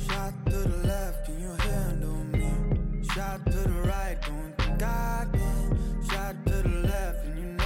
Shot 0.08 0.34
to 0.46 0.58
the 0.58 0.88
left, 0.88 1.26
can 1.26 1.42
you 1.42 1.52
handle 1.70 2.24
me? 2.34 3.04
Shot 3.14 3.46
to 3.46 3.52
the 3.52 3.82
right, 3.82 4.18
don't 4.22 4.54
think 4.58 4.84
I 4.84 5.26
can. 5.32 6.04
Shot 6.10 6.36
to 6.46 6.62
the 6.62 6.70
left, 6.88 7.26
and 7.26 7.40
you 7.40 7.46
know 7.46 7.57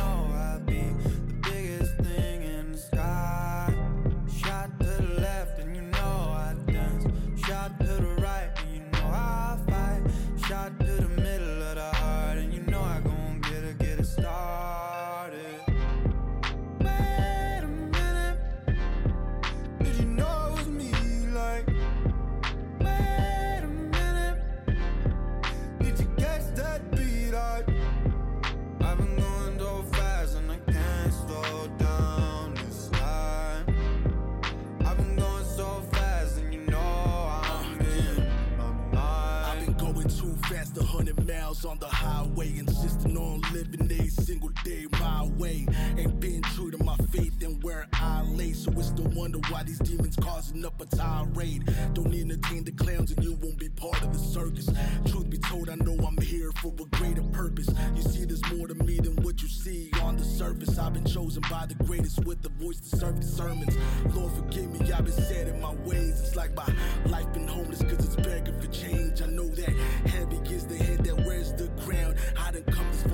my 45.00 45.28
way. 45.38 45.66
Ain't 45.98 46.20
been 46.20 46.42
true 46.54 46.72
to 46.72 46.84
my 46.84 46.96
faith 47.12 47.42
and 47.44 47.62
where 47.64 47.88
I 47.94 48.22
lay, 48.24 48.54
so 48.54 48.72
it's 48.72 48.92
no 48.92 49.04
wonder 49.16 49.40
why 49.50 49.64
these 49.64 49.80
demons 49.80 50.16
causing 50.16 50.66
up 50.66 50.80
a 50.82 50.86
tirade. 50.86 51.64
Don't 51.94 52.14
entertain 52.14 52.64
the 52.64 52.72
clowns 52.72 53.12
and 53.12 53.24
you 53.24 53.34
won't 53.42 53.58
be 53.58 53.70
part 53.70 54.02
of 54.02 54.14
the 54.14 54.20
circus. 54.20 54.70
Truth 55.08 55.30
be 55.30 55.38
told, 55.38 55.70
I 55.70 55.76
know 55.76 55.96
I'm 56.06 56.18
here 56.22 56.52
for 56.62 56.74
a 56.80 56.86
greater 56.98 57.24
purpose. 57.24 57.70
You 57.96 58.02
see, 58.02 58.26
there's 58.26 58.46
more 58.54 58.68
to 58.68 58.76
me 58.76 58.98
than 58.98 59.16
what 59.24 59.42
you 59.42 59.48
see 59.48 59.92
on 60.02 60.18
the 60.18 60.24
surface. 60.24 60.78
I've 60.78 60.94
been 60.94 61.06
chosen 61.06 61.44
by 61.50 61.66
the 61.66 61.76
greatest 61.84 62.24
with 62.26 62.42
the 62.42 62.50
voice 62.50 62.80
to 62.80 62.98
serve 62.98 63.20
the 63.20 63.28
sermons. 63.28 63.76
Lord, 64.14 64.32
forgive 64.34 64.72
me, 64.72 64.92
I've 64.92 65.06
been 65.06 65.14
set 65.14 65.48
in 65.48 65.60
my 65.62 65.74
ways. 65.86 66.20
It's 66.22 66.36
like 66.36 66.56
my 66.56 66.74
life 67.06 67.32
been 67.34 67.48
homeless 67.48 67.82
cause 67.84 68.06
it's 68.06 68.16
begging 68.16 68.60
for 68.60 68.68
change. 68.68 69.22
I 69.22 69.28
know 69.28 69.48
that 69.48 69.70
heavy 70.08 70.38
is 70.54 70.66
the 70.66 70.78
head 70.78 71.04
that 71.04 71.16
wears 71.26 71.54
the 71.54 71.68
crown. 71.84 72.16
I 72.38 72.52
done 72.52 72.64
come 72.64 72.86
this 72.92 73.11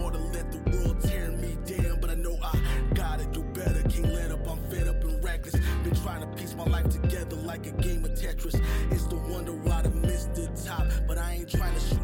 like 7.57 7.67
a 7.67 7.81
game 7.81 8.05
of 8.05 8.11
Tetris. 8.11 8.61
It's 8.91 9.07
the 9.07 9.15
wonder 9.15 9.51
why 9.51 9.81
I 9.83 9.87
missed 10.05 10.35
the 10.35 10.47
top, 10.65 10.85
but 11.07 11.17
I 11.17 11.33
ain't 11.33 11.49
trying 11.49 11.73
to 11.73 11.96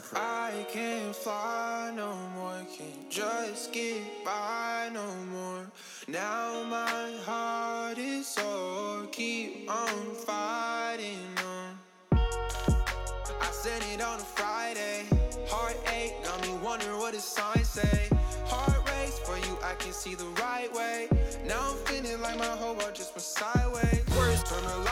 and 0.00 0.18
I. 0.18 0.40
Can't 0.72 1.16
fly 1.16 1.92
no 1.94 2.14
more, 2.36 2.60
can't 2.76 3.10
just 3.10 3.72
get 3.72 4.24
by 4.24 4.88
no 4.92 5.06
more. 5.32 5.66
Now 6.06 6.62
my 6.64 7.16
heart 7.24 7.98
is 7.98 8.26
sore, 8.26 9.06
keep 9.10 9.68
on 9.70 10.14
fighting 10.14 11.26
on. 11.44 11.78
I 12.12 13.50
sent 13.50 13.84
it 13.92 14.00
on 14.00 14.20
a 14.20 14.22
Friday, 14.22 15.06
heartache, 15.48 16.22
got 16.24 16.40
me 16.42 16.56
wondering 16.62 16.98
what 16.98 17.14
the 17.14 17.20
signs 17.20 17.68
say. 17.68 18.08
Heart 18.46 18.88
race 18.90 19.18
for 19.20 19.36
you, 19.38 19.58
I 19.64 19.74
can 19.74 19.92
see 19.92 20.14
the 20.14 20.26
right 20.40 20.72
way. 20.72 21.08
Now 21.46 21.72
I'm 21.72 21.76
feeling 21.86 22.20
like 22.20 22.38
my 22.38 22.44
whole 22.44 22.76
world 22.76 22.94
just 22.94 23.12
went 23.14 23.22
sideways. 23.22 24.04
Worst, 24.16 24.46
turn 24.46 24.62
down 24.62 24.84
low, 24.84 24.90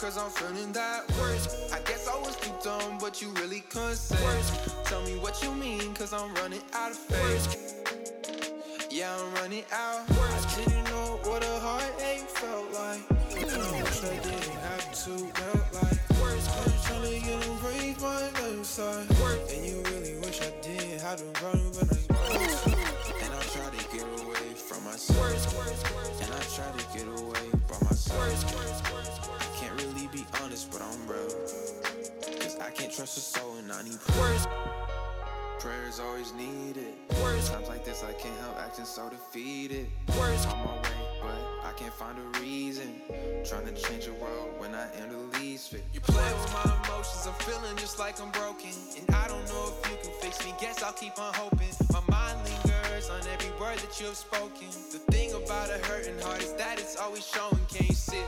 cause 0.00 0.16
I'm 0.16 0.30
feeling 0.30 0.72
that 0.72 1.06
worst. 1.18 1.74
I 1.74 1.78
guess 1.80 2.08
I 2.08 2.18
was 2.18 2.34
too 2.36 2.52
dumb, 2.64 2.96
but 2.98 3.20
you 3.20 3.28
really 3.34 3.60
couldn't 3.68 3.96
say. 3.96 4.16
Tell 4.84 5.02
me 5.02 5.18
what 5.18 5.42
you 5.42 5.52
mean, 5.52 5.92
cause 5.92 6.14
I'm 6.14 6.32
running 6.36 6.62
out 6.72 6.92
of 6.92 6.96
faith. 6.96 8.88
Yeah, 8.90 9.14
I'm 9.14 9.34
running 9.34 9.64
out. 9.70 10.04
I 10.08 10.54
didn't 10.56 10.84
know 10.84 11.20
what 11.24 11.44
a 11.44 11.58
heartache 11.60 12.28
felt 12.40 12.72
like. 12.72 13.04
And 13.36 13.50
I 13.50 13.82
wish 13.82 14.02
I 14.04 14.16
didn't 14.24 14.60
have 14.64 14.90
to 15.04 15.18
felt 15.36 15.68
like. 15.84 16.00
I'm 16.20 16.72
trying 16.82 17.04
to 17.04 17.26
get 17.26 17.46
a 17.46 17.50
break 17.60 18.00
my 18.00 18.22
left 18.22 18.64
side. 18.64 19.06
And 19.52 19.66
you 19.66 19.82
really 19.92 20.18
wish 20.20 20.40
I 20.40 20.50
didn't 20.62 21.00
have 21.00 21.18
to 21.18 21.44
run, 21.44 21.60
but 21.76 21.88
I 21.90 23.42
try 23.52 23.68
to 23.68 23.82
get 23.92 24.06
away 24.24 24.48
from 24.56 24.82
myself. 24.84 25.20
And 26.22 26.32
I 26.32 26.40
try 26.56 26.70
to 26.72 26.84
get 26.96 27.06
away 27.20 27.46
by 27.68 27.78
myself. 27.86 28.89
Honest, 30.44 30.70
but 30.70 30.82
I'm 30.82 31.06
real. 31.06 31.28
Cause 32.40 32.56
I 32.60 32.70
can't 32.70 32.92
trust 32.92 33.16
a 33.16 33.20
soul 33.20 33.56
and 33.56 33.72
I 33.72 33.82
need 33.82 34.00
prayer. 34.00 34.38
Prayers 35.58 36.00
always 36.00 36.32
needed. 36.32 36.94
Words. 37.22 37.50
Times 37.50 37.68
like 37.68 37.84
this, 37.84 38.02
I 38.02 38.12
can't 38.12 38.38
help 38.40 38.58
acting 38.58 38.86
so 38.86 39.10
defeated. 39.10 39.88
Words. 40.18 40.46
On 40.46 40.58
my 40.58 40.74
way, 40.76 41.00
but 41.20 41.66
I 41.68 41.72
can't 41.76 41.92
find 41.92 42.16
a 42.18 42.40
reason. 42.40 43.02
Trying 43.44 43.66
to 43.66 43.72
change 43.72 44.06
the 44.06 44.14
world 44.14 44.48
when 44.58 44.74
I 44.74 44.88
am 45.02 45.10
the 45.10 45.38
least 45.38 45.70
fit. 45.70 45.84
You 45.92 46.00
play 46.00 46.32
with 46.32 46.52
my 46.54 46.64
emotions, 46.84 47.26
I'm 47.26 47.34
feeling 47.44 47.76
just 47.76 47.98
like 47.98 48.20
I'm 48.20 48.30
broken. 48.30 48.70
And 48.96 49.14
I 49.14 49.28
don't 49.28 49.46
know 49.48 49.72
if 49.72 49.90
you 49.90 49.96
can 50.02 50.12
fix 50.20 50.44
me, 50.44 50.54
guess 50.60 50.82
I'll 50.82 50.92
keep 50.92 51.18
on 51.18 51.34
hoping. 51.34 51.68
My 51.92 52.00
mind 52.08 52.38
lingers 52.44 53.10
on 53.10 53.20
every 53.28 53.50
word 53.60 53.78
that 53.78 54.00
you 54.00 54.06
have 54.06 54.16
spoken. 54.16 54.68
The 54.92 55.00
thing 55.12 55.34
about 55.34 55.68
a 55.68 55.78
hurting 55.86 56.18
heart 56.20 56.42
is 56.42 56.54
that 56.54 56.78
it's 56.80 56.96
always 56.96 57.26
showing. 57.26 57.60
Can 57.68 57.86
you 57.86 57.94
sit? 57.94 58.24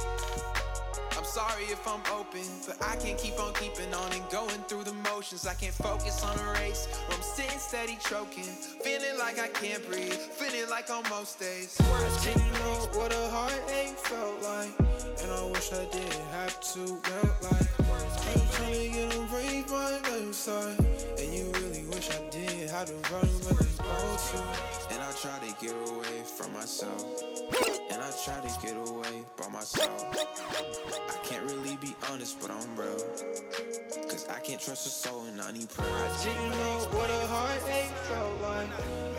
Sorry 1.33 1.65
if 1.65 1.89
I'm 1.89 2.03
open, 2.13 2.45
but 2.67 2.77
I 2.83 2.95
can't 2.97 3.17
keep 3.17 3.41
on 3.41 3.55
keeping 3.55 3.95
on 3.95 4.13
and 4.13 4.29
going 4.29 4.61
through 4.69 4.85
the 4.85 4.93
motions. 4.93 5.47
I 5.47 5.55
can't 5.55 5.73
focus 5.73 6.23
on 6.23 6.39
a 6.39 6.53
race, 6.61 6.87
I'm 7.09 7.23
sitting 7.23 7.59
steady 7.59 7.97
choking, 8.07 8.53
feeling 8.85 9.19
like 9.19 9.39
I 9.39 9.49
can't 9.49 9.83
breathe, 9.89 10.13
feeling 10.13 10.69
like 10.69 10.91
on 10.91 11.09
most 11.09 11.41
days. 11.41 11.81
Words 11.91 12.27
you 12.27 12.35
know 12.35 12.87
what 12.93 13.15
a 13.15 13.29
heartache 13.31 13.97
felt 13.97 14.43
like, 14.43 14.79
and 15.23 15.33
I 15.33 15.47
wish 15.47 15.73
I 15.73 15.87
didn't 15.87 16.29
have 16.33 16.61
to 16.75 16.81
melt 16.81 17.43
like. 17.51 17.69
I'm 17.81 18.49
trying 18.51 18.75
to 18.75 18.89
get 18.93 19.11
them 19.13 19.27
breathe 19.29 19.71
my 19.71 20.01
inside, 20.19 20.79
and 21.19 21.33
you 21.33 21.51
really 21.55 21.85
wish 21.87 22.11
I 22.11 22.29
did 22.29 22.69
have 22.69 22.89
to 22.89 23.15
run 23.15 23.23
with 23.23 23.59
this 23.59 23.79
to. 23.79 24.72
And 25.23 25.31
I 25.31 25.39
try 25.39 25.49
to 25.49 25.65
get 25.65 25.75
away 25.91 26.23
from 26.25 26.53
myself. 26.53 27.23
And 27.91 28.03
I 28.03 28.11
try 28.25 28.41
to 28.41 28.67
get 28.67 28.77
away 28.89 29.25
by 29.37 29.49
myself. 29.49 30.05
I 30.15 31.17
can't 31.23 31.45
really 31.45 31.77
be 31.77 31.95
honest, 32.11 32.41
but 32.41 32.51
I'm 32.51 32.77
real. 32.77 32.97
Cause 34.09 34.27
I 34.29 34.41
can't 34.41 34.61
trust 34.61 34.87
a 34.87 34.91
soul 34.91 35.25
and 35.27 35.41
I 35.41 35.53
need 35.53 35.69
prayer. 35.69 35.89
I 35.89 36.25
didn't 36.25 36.51
know 36.51 36.89
what 36.91 37.11
a 37.11 37.27
heartache 37.27 37.97
felt 38.09 38.41
like. 38.43 38.69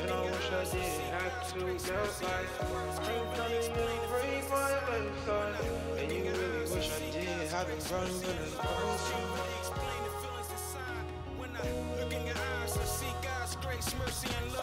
And 0.02 0.12
I 0.12 0.22
wish 0.24 0.52
I 0.52 0.63
didn't 0.76 1.02
have 1.13 1.54
to 1.54 1.60
melt 1.60 2.22
like. 2.24 2.52
I'm 2.60 3.36
trying 3.36 3.62
to 3.62 3.72
really 3.72 4.00
break 4.10 4.50
my 4.50 4.98
inside. 4.98 5.56
And 6.00 6.12
you 6.12 6.24
really 6.32 6.76
wish 6.76 6.92
I 6.92 7.12
did 7.12 7.50
have 7.52 7.68
to 7.68 7.94
run 7.94 8.04
with 8.04 8.22
this 8.24 8.74
Look 12.00 12.12
in 12.12 12.26
your 12.26 12.36
eyes, 12.36 12.78
I 12.78 12.84
see 12.84 13.13
God's 13.22 13.56
grace, 13.58 13.96
mercy, 14.00 14.28
and 14.42 14.54
love. 14.54 14.62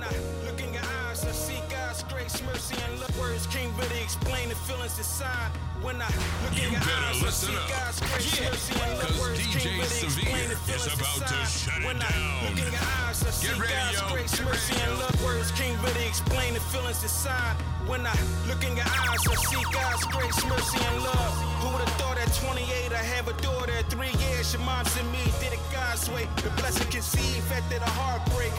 When 0.00 0.08
I 0.08 0.46
look 0.48 0.56
in 0.64 0.72
your 0.72 0.82
eyes, 1.04 1.26
I 1.28 1.32
see 1.32 1.60
God's 1.68 2.02
grace, 2.04 2.40
mercy, 2.48 2.74
and 2.88 3.00
love. 3.00 3.12
Words 3.20 3.44
can't 3.48 3.68
really 3.76 4.00
explain 4.00 4.48
the 4.48 4.54
feelings 4.64 4.96
inside. 4.96 5.52
When 5.84 6.00
I 6.00 6.08
look 6.40 6.56
in 6.56 6.64
You 6.64 6.70
your 6.72 6.80
better 6.80 7.12
eyes, 7.12 7.20
I 7.20 7.28
see 7.28 7.52
up. 7.52 7.68
God's 7.68 8.00
grace, 8.08 8.40
Yeah, 8.40 8.48
mercy, 8.48 8.80
and 8.80 8.96
love. 8.96 9.20
Words 9.20 9.40
DJ 9.44 9.52
can't 9.60 9.76
really 9.76 10.00
Severe 10.00 10.24
explain 10.24 10.48
the 10.48 10.56
is 10.56 10.64
feelings 10.64 10.96
about 10.96 11.28
to 11.28 11.36
inside. 11.36 11.84
when 11.84 11.98
I 12.00 12.12
look 12.48 12.56
in 12.64 12.72
your 12.72 12.86
eyes, 13.04 13.18
I 13.20 13.28
see 13.28 13.52
ready, 13.60 13.76
God's 13.76 14.00
yo. 14.00 14.08
grace, 14.08 14.32
Get 14.40 14.44
mercy, 14.48 14.72
ready, 14.72 14.84
and 14.88 14.94
love. 15.04 15.16
Words 15.20 15.50
can't 15.52 15.78
really 15.84 16.06
explain 16.08 16.50
the 16.56 16.64
feelings 16.72 17.02
inside. 17.04 17.54
When 17.84 18.02
I 18.08 18.16
look 18.48 18.62
in 18.64 18.72
your 18.80 18.88
eyes, 18.88 19.20
I 19.28 19.36
see 19.52 19.62
God's 19.68 20.04
grace, 20.16 20.40
mercy, 20.48 20.80
and 20.80 20.96
love. 21.04 21.32
Who 21.60 21.76
would 21.76 21.84
have 21.84 21.94
thought 22.00 22.16
at 22.16 22.32
28 22.40 22.64
I 22.96 23.04
have 23.04 23.28
a 23.28 23.36
daughter 23.44 23.76
at 23.76 23.84
three 23.92 24.16
years? 24.16 24.48
Your 24.56 24.64
mom 24.64 24.80
sent 24.88 25.04
me, 25.12 25.20
did 25.44 25.52
it 25.52 25.60
God's 25.68 26.08
way. 26.08 26.24
The 26.40 26.48
blessing 26.56 26.88
conceived 26.88 27.52
after 27.52 27.76
the 27.84 27.90
heartbreak. 28.00 28.56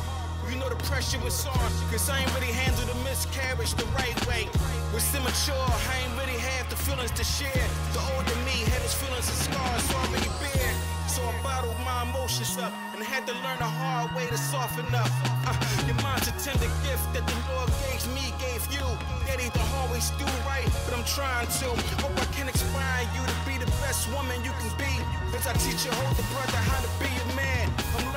You 0.52 0.60
know 0.60 0.68
the 0.68 0.84
pressure 0.84 1.18
was 1.24 1.48
on, 1.48 1.72
cause 1.88 2.10
I 2.12 2.20
ain't 2.20 2.34
really 2.36 2.52
handled 2.52 2.92
the 2.92 3.00
miscarriage 3.08 3.72
the 3.74 3.88
right 3.96 4.20
way. 4.28 4.52
Was 4.92 5.08
immature, 5.16 5.56
I 5.56 6.04
ain't 6.04 6.12
really 6.20 6.36
have 6.44 6.68
the 6.70 6.76
feelings 6.76 7.16
to 7.16 7.24
share. 7.24 7.66
The 7.96 8.04
older 8.12 8.36
me 8.44 8.60
had 8.68 8.84
his 8.84 8.92
feelings 8.92 9.32
and 9.32 9.40
scars 9.48 9.88
already 9.96 10.28
bare. 10.44 10.76
So 11.08 11.24
I 11.24 11.32
bottled 11.40 11.80
my 11.88 12.04
emotions 12.04 12.60
up 12.60 12.76
and 12.92 13.00
had 13.00 13.24
to 13.32 13.34
learn 13.48 13.64
the 13.64 13.72
hard 13.80 14.12
way 14.12 14.28
to 14.28 14.36
soften 14.36 14.84
up. 14.92 15.08
Uh, 15.48 15.56
your 15.88 15.96
mind's 16.04 16.28
a 16.28 16.36
tender 16.36 16.68
gift 16.84 17.08
that 17.16 17.24
the 17.24 17.38
Lord 17.56 17.72
gave 17.88 18.04
me, 18.12 18.36
gave 18.44 18.68
you. 18.76 18.84
That 19.32 19.40
ain't 19.40 19.56
the 19.56 19.64
always 19.80 20.12
do 20.20 20.28
right, 20.44 20.68
but 20.84 21.00
I'm 21.00 21.08
trying 21.08 21.48
to. 21.48 21.68
Hope 22.04 22.12
I 22.20 22.28
can 22.36 22.52
inspire 22.52 23.08
you 23.16 23.24
to 23.24 23.38
be 23.48 23.56
the 23.56 23.72
best 23.80 24.12
woman 24.12 24.36
you 24.44 24.52
can 24.60 24.72
be. 24.76 24.92
As 25.32 25.48
I 25.48 25.56
teach 25.64 25.88
your 25.88 25.96
older 25.96 26.28
brother 26.36 26.60
how 26.60 26.84
to 26.84 26.92
be 27.00 27.08
a 27.08 27.28
man. 27.40 27.72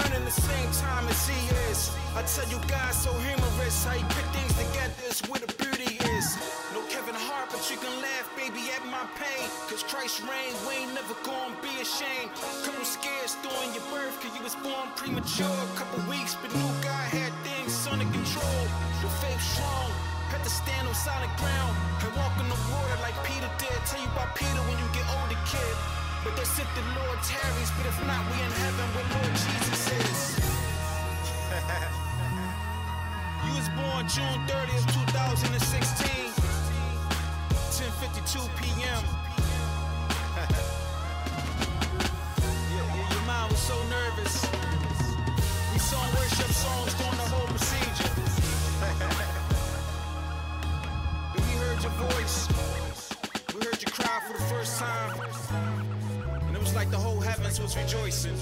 Learning 0.04 0.24
the 0.24 0.36
same 0.36 0.70
time 0.84 1.08
as 1.08 1.24
he 1.24 1.40
is. 1.72 1.88
I 2.12 2.20
tell 2.28 2.44
you, 2.52 2.60
God's 2.68 3.00
so 3.08 3.12
humorous. 3.24 3.84
How 3.88 3.96
he 3.96 4.04
put 4.04 4.26
things 4.36 4.52
together 4.52 4.92
is 5.08 5.24
where 5.32 5.40
the 5.40 5.48
beauty 5.56 5.96
is. 6.12 6.36
No 6.76 6.84
Kevin 6.92 7.16
Hart, 7.16 7.48
but 7.48 7.64
you 7.72 7.80
can 7.80 7.88
laugh, 8.04 8.28
baby, 8.36 8.68
at 8.76 8.84
my 8.92 9.00
pain. 9.16 9.48
Cause 9.64 9.80
Christ 9.80 10.20
reign, 10.28 10.52
we 10.68 10.84
ain't 10.84 10.92
never 10.92 11.16
gonna 11.24 11.56
be 11.64 11.72
ashamed. 11.80 12.28
Couple 12.68 12.84
scares 12.84 13.32
during 13.40 13.72
your 13.72 13.86
birth, 13.88 14.12
cause 14.20 14.28
you 14.36 14.44
was 14.44 14.52
born 14.60 14.92
premature. 14.92 15.60
Couple 15.80 16.04
weeks, 16.04 16.36
but 16.36 16.52
knew 16.52 16.72
God 16.84 17.08
had 17.08 17.32
things 17.40 17.72
under 17.88 18.04
control. 18.12 18.60
The 19.00 19.08
faith 19.24 19.40
strong. 19.40 19.88
Had 20.28 20.44
to 20.44 20.52
stand 20.52 20.84
on 20.84 20.92
solid 20.92 21.32
ground 21.40 21.72
and 22.04 22.12
walk 22.12 22.36
in 22.36 22.44
the 22.52 22.60
water 22.76 22.96
like 23.00 23.16
Peter 23.24 23.48
did. 23.56 23.78
Tell 23.88 24.04
you 24.04 24.10
about 24.12 24.36
Peter 24.36 24.60
when 24.68 24.76
you 24.76 24.88
get 24.92 25.08
older, 25.16 25.40
kid. 25.48 26.03
But 26.24 26.36
that's 26.36 26.58
if 26.58 26.68
the 26.74 26.82
Lord 26.98 27.18
tarries. 27.22 27.70
But 27.76 27.86
if 27.86 27.98
not, 28.06 28.24
we 28.32 28.40
in 28.40 28.50
heaven 28.50 28.88
where 28.96 29.08
Lord 29.14 29.34
Jesus 29.44 29.92
is. 29.92 30.40
you 33.44 33.52
was 33.54 33.68
born 33.76 34.08
June 34.08 34.40
30th, 34.48 34.86
2016. 35.06 36.32
10:52 37.76 38.48
p.m. 38.60 39.04
Yeah, 42.70 42.96
yeah, 42.96 43.10
your 43.12 43.22
mind 43.26 43.50
was 43.52 43.60
so 43.60 43.76
nervous. 43.88 44.46
We 45.72 45.78
sung 45.78 46.08
worship 46.14 46.50
songs 46.52 46.94
during 46.94 47.18
the 47.22 47.28
whole 47.34 47.46
procedure. 47.48 48.12
We 51.36 51.42
heard 51.62 51.82
your 51.82 51.92
voice. 51.92 52.48
We 53.54 53.64
heard 53.66 53.80
you 53.82 53.88
cry 53.92 54.20
for 54.26 54.32
the 54.34 54.44
first 54.44 54.78
time. 54.78 55.83
Was 56.64 56.72
like 56.74 56.90
the 56.90 56.96
whole 56.96 57.20
heavens 57.20 57.60
was 57.60 57.76
rejoicing. 57.76 58.32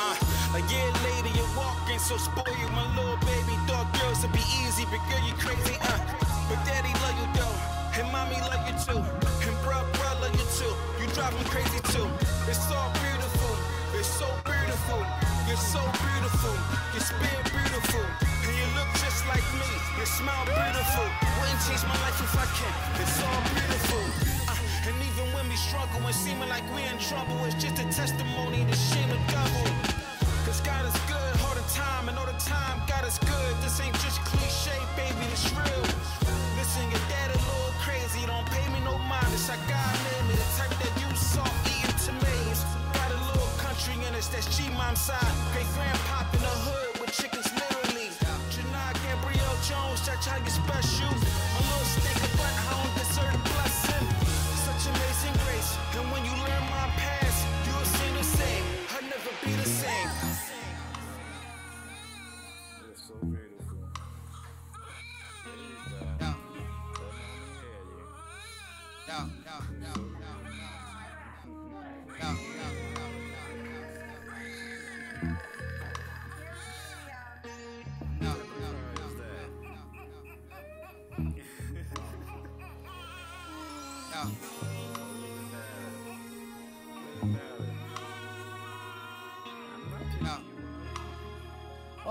Uh, 0.00 0.56
a 0.56 0.60
year 0.72 0.88
later, 1.04 1.28
you're 1.36 1.52
walking 1.52 2.00
so 2.00 2.16
spoiled, 2.16 2.72
my 2.72 2.88
little 2.96 3.20
baby. 3.20 3.52
Thought 3.68 3.84
girls 4.00 4.24
would 4.24 4.32
be 4.32 4.40
easy, 4.64 4.88
but 4.88 4.96
girl, 5.12 5.20
you 5.28 5.36
crazy, 5.36 5.76
uh. 5.76 6.00
But 6.48 6.56
daddy 6.64 6.88
love 7.04 7.20
you 7.20 7.28
though, 7.36 8.00
and 8.00 8.08
mommy 8.08 8.40
love 8.48 8.64
you 8.64 8.72
too, 8.80 8.96
and 8.96 9.56
bruh, 9.60 9.84
bruh 9.92 10.16
love 10.24 10.32
you 10.32 10.46
too. 10.56 10.72
You 10.96 11.12
drive 11.12 11.36
me 11.36 11.44
crazy 11.52 11.84
too. 11.92 12.08
It's 12.48 12.64
so 12.64 12.80
beautiful, 12.96 13.52
it's 13.92 14.08
so 14.08 14.28
beautiful. 14.48 15.04
You're 15.44 15.60
so 15.60 15.84
beautiful, 16.00 16.56
your 16.96 17.04
spirit 17.04 17.44
beautiful, 17.44 18.04
and 18.24 18.52
you 18.56 18.66
look 18.72 18.88
just 18.96 19.20
like 19.28 19.44
me. 19.60 19.68
You 20.00 20.06
smile 20.08 20.48
beautiful. 20.48 21.08
Wouldn't 21.44 21.60
change 21.68 21.84
my 21.84 21.98
life 22.08 22.16
if 22.24 22.32
I 22.40 22.48
can. 22.56 22.72
It's 23.04 23.20
all 23.20 23.40
beautiful. 23.52 24.47
And 24.88 24.96
even 25.04 25.28
when 25.36 25.44
we 25.52 25.56
struggle 25.56 26.00
and 26.00 26.16
seeming 26.16 26.48
like 26.48 26.64
we 26.72 26.80
in 26.88 26.96
trouble, 26.96 27.36
it's 27.44 27.60
just 27.60 27.76
a 27.76 27.84
testimony 27.92 28.64
to 28.64 28.72
shame 28.72 29.10
the 29.12 29.20
devil. 29.28 29.68
Cause 30.48 30.64
God 30.64 30.80
is 30.88 30.96
good 31.04 31.34
all 31.44 31.52
the 31.52 31.66
time, 31.76 32.08
and 32.08 32.16
all 32.16 32.24
the 32.24 32.40
time 32.40 32.80
God 32.88 33.04
is 33.04 33.20
good. 33.20 33.52
This 33.60 33.76
ain't 33.84 33.92
just 34.00 34.16
cliche, 34.24 34.80
baby, 34.96 35.28
it's 35.28 35.44
real. 35.52 35.84
Listen, 36.56 36.88
your 36.88 37.04
dad 37.12 37.28
a 37.28 37.36
little 37.36 37.76
crazy, 37.84 38.24
don't 38.24 38.48
pay 38.48 38.64
me 38.72 38.80
no 38.80 38.96
mind. 39.12 39.28
It's 39.36 39.52
like 39.52 39.60
God 39.68 39.92
made 40.08 40.24
me, 40.32 40.34
the 40.40 40.48
type 40.56 40.72
that 40.80 40.94
you 40.96 41.10
saw 41.20 41.44
eating 41.68 41.92
tomatoes. 42.00 42.64
Got 42.96 43.12
a 43.12 43.20
little 43.28 43.52
country 43.60 43.92
in 43.92 44.16
us, 44.16 44.32
that's 44.32 44.48
G-mom 44.56 44.96
side. 44.96 45.36
Great 45.52 45.68
grandpop 45.76 46.32
in 46.32 46.40
the 46.40 46.54
hood 46.64 46.96
with 46.96 47.12
chickens 47.12 47.52
literally. 47.52 48.08
Janai 48.56 48.96
Gabrielle 49.04 49.58
Jones, 49.68 50.00
that's 50.08 50.24
how 50.24 50.40
you 50.40 50.48
special. 50.48 51.12
And 55.98 56.12
when 56.12 56.24
you 56.24 56.30
learn 56.30 56.67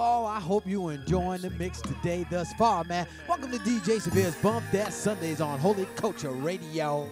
Oh, 0.10 0.26
I 0.26 0.40
hope 0.40 0.66
you 0.66 0.88
enjoying 0.88 1.42
the 1.42 1.50
mix 1.50 1.82
today 1.82 2.26
thus 2.32 2.54
far, 2.54 2.86
man. 2.86 3.06
Welcome 3.28 3.52
to 3.52 3.58
DJ 3.58 4.00
Severe's 4.00 4.36
Bump 4.36 4.64
That 4.72 4.94
Sundays 4.94 5.42
on 5.42 5.60
Holy 5.60 5.84
Culture 5.98 6.32
Radio. 6.32 7.10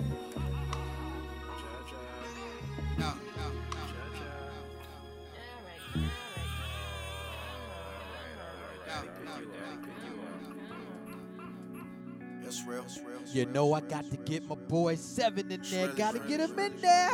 It's 12.46 12.64
real. 12.66 12.84
It's 12.84 13.00
real. 13.00 13.20
You 13.34 13.46
know 13.48 13.74
I 13.74 13.82
got 13.82 14.10
to 14.10 14.16
get 14.16 14.48
my 14.48 14.56
boy 14.56 14.96
Seven 14.96 15.52
in 15.52 15.62
there. 15.70 15.90
Gotta 15.90 16.20
get 16.20 16.40
him 16.40 16.58
in 16.58 16.80
there. 16.80 17.12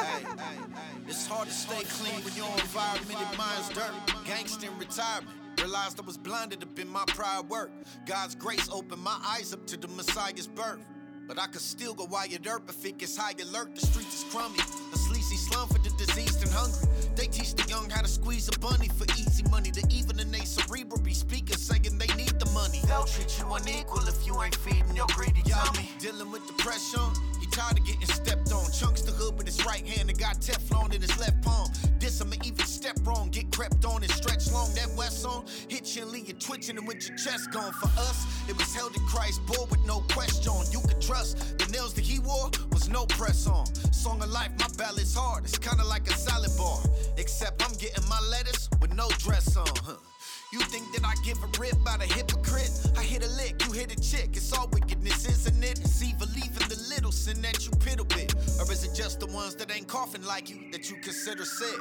It's 1.07 1.25
hard 1.25 1.47
to 1.47 1.53
stay 1.53 1.81
clean 1.85 2.23
when 2.23 2.35
your 2.35 2.51
environment 2.51 3.19
and 3.19 3.35
mine's 3.35 3.69
dirt. 3.69 3.91
Gangsta 4.27 4.69
retirement. 4.79 5.40
Realized 5.61 5.99
I 5.99 6.03
was 6.03 6.17
blinded 6.17 6.63
up 6.63 6.79
in 6.79 6.89
my 6.89 7.03
prior 7.07 7.43
work. 7.43 7.71
God's 8.07 8.33
grace 8.33 8.67
opened 8.71 9.03
my 9.03 9.17
eyes 9.23 9.53
up 9.53 9.67
to 9.67 9.77
the 9.77 9.87
Messiah's 9.89 10.47
birth. 10.47 10.79
But 11.27 11.37
I 11.37 11.45
could 11.45 11.61
still 11.61 11.93
go 11.93 12.07
you're 12.27 12.39
dirt 12.39 12.63
if 12.67 12.83
it 12.83 12.97
gets 12.97 13.15
high 13.15 13.35
alert. 13.39 13.75
The 13.75 13.85
streets 13.85 14.23
is 14.23 14.33
crummy. 14.33 14.57
A 14.91 14.97
sleazy 14.97 15.37
slum 15.37 15.67
for 15.69 15.77
the 15.77 15.91
diseased 16.03 16.41
and 16.41 16.51
hungry. 16.51 16.89
They 17.15 17.27
teach 17.27 17.53
the 17.53 17.63
young 17.69 17.91
how 17.91 18.01
to 18.01 18.07
squeeze 18.07 18.49
a 18.49 18.57
bunny 18.59 18.89
for 18.89 19.05
easy 19.19 19.43
money. 19.51 19.69
The 19.69 19.85
even 19.91 20.19
in 20.19 20.31
they 20.31 20.45
cerebral 20.45 20.99
be 20.99 21.13
speaking, 21.13 21.57
saying 21.57 21.95
they 21.99 22.11
need 22.15 22.39
the 22.39 22.49
money. 22.53 22.79
They'll 22.87 23.05
treat 23.05 23.31
you 23.39 23.45
unequal 23.53 24.07
if 24.07 24.25
you 24.25 24.41
ain't 24.41 24.55
feeding 24.55 24.95
your 24.95 25.07
greedy 25.13 25.43
tummy. 25.43 25.91
Dealing 25.99 26.31
with 26.31 26.45
depression, 26.47 27.05
he 27.39 27.45
tired 27.47 27.77
of 27.77 27.85
getting 27.85 28.07
stepped 28.07 28.51
on. 28.51 28.65
Chunks 28.71 29.03
the 29.03 29.11
hood 29.11 29.37
with 29.37 29.45
his 29.45 29.63
right 29.63 29.85
hand 29.85 30.09
and 30.09 30.17
got 30.17 30.41
Teflon 30.41 30.93
in 30.93 31.01
his 31.01 31.15
left 31.19 31.39
palm. 31.43 31.69
This 32.01 32.19
I'ma 32.19 32.35
even 32.43 32.65
step 32.65 32.97
wrong, 33.03 33.29
get 33.29 33.51
crept 33.51 33.85
on 33.85 34.01
and 34.01 34.11
stretch 34.11 34.51
long. 34.51 34.73
That 34.73 34.89
West 34.97 35.21
song 35.21 35.45
hit 35.69 35.95
you 35.95 36.01
and 36.01 36.11
leave 36.11 36.27
you 36.27 36.33
twitching 36.33 36.75
and 36.79 36.87
with 36.87 37.07
your 37.07 37.15
chest 37.15 37.51
gone. 37.51 37.71
For 37.73 37.89
us, 37.99 38.25
it 38.49 38.57
was 38.57 38.73
held 38.73 38.95
in 38.95 39.05
Christ, 39.05 39.39
bore 39.45 39.67
with 39.67 39.85
no 39.85 39.99
question. 40.09 40.51
You 40.71 40.79
could 40.87 40.99
trust 40.99 41.59
the 41.59 41.67
nails 41.71 41.93
that 41.93 42.03
he 42.03 42.17
wore 42.17 42.49
was 42.71 42.89
no 42.89 43.05
press 43.05 43.45
on. 43.45 43.67
Song 43.93 44.19
of 44.23 44.31
life, 44.31 44.49
my 44.57 44.67
ballad's 44.77 45.13
hard. 45.13 45.43
It's 45.43 45.59
kinda 45.59 45.85
like 45.85 46.09
a 46.09 46.13
salad 46.13 46.49
bar, 46.57 46.79
except 47.17 47.63
I'm 47.63 47.73
getting 47.73 48.09
my 48.09 48.19
lettuce 48.31 48.67
with 48.81 48.93
no 48.95 49.07
dress 49.19 49.55
on. 49.55 49.67
Huh. 49.85 50.10
You 50.51 50.59
think 50.59 50.91
that 50.91 51.05
I 51.05 51.13
give 51.23 51.41
a 51.41 51.47
rip 51.57 51.71
about 51.71 52.03
a 52.03 52.05
hypocrite? 52.13 52.69
I 52.97 53.03
hit 53.03 53.23
a 53.23 53.29
lick, 53.37 53.65
you 53.65 53.71
hit 53.71 53.89
a 53.89 53.95
chick. 54.01 54.31
It's 54.33 54.51
all 54.51 54.67
wickedness, 54.73 55.25
isn't 55.25 55.63
it? 55.63 55.79
It's 55.79 56.03
evil 56.03 56.27
leaving 56.35 56.67
the 56.67 56.75
little 56.89 57.13
sin 57.13 57.41
that 57.43 57.65
you 57.65 57.71
piddle 57.71 58.05
bit. 58.09 58.35
Or 58.59 58.69
is 58.69 58.83
it 58.83 58.93
just 58.93 59.21
the 59.21 59.27
ones 59.27 59.55
that 59.55 59.73
ain't 59.73 59.87
coughing 59.87 60.25
like 60.25 60.49
you 60.49 60.69
that 60.73 60.89
you 60.89 60.97
consider 60.97 61.45
sick? 61.45 61.79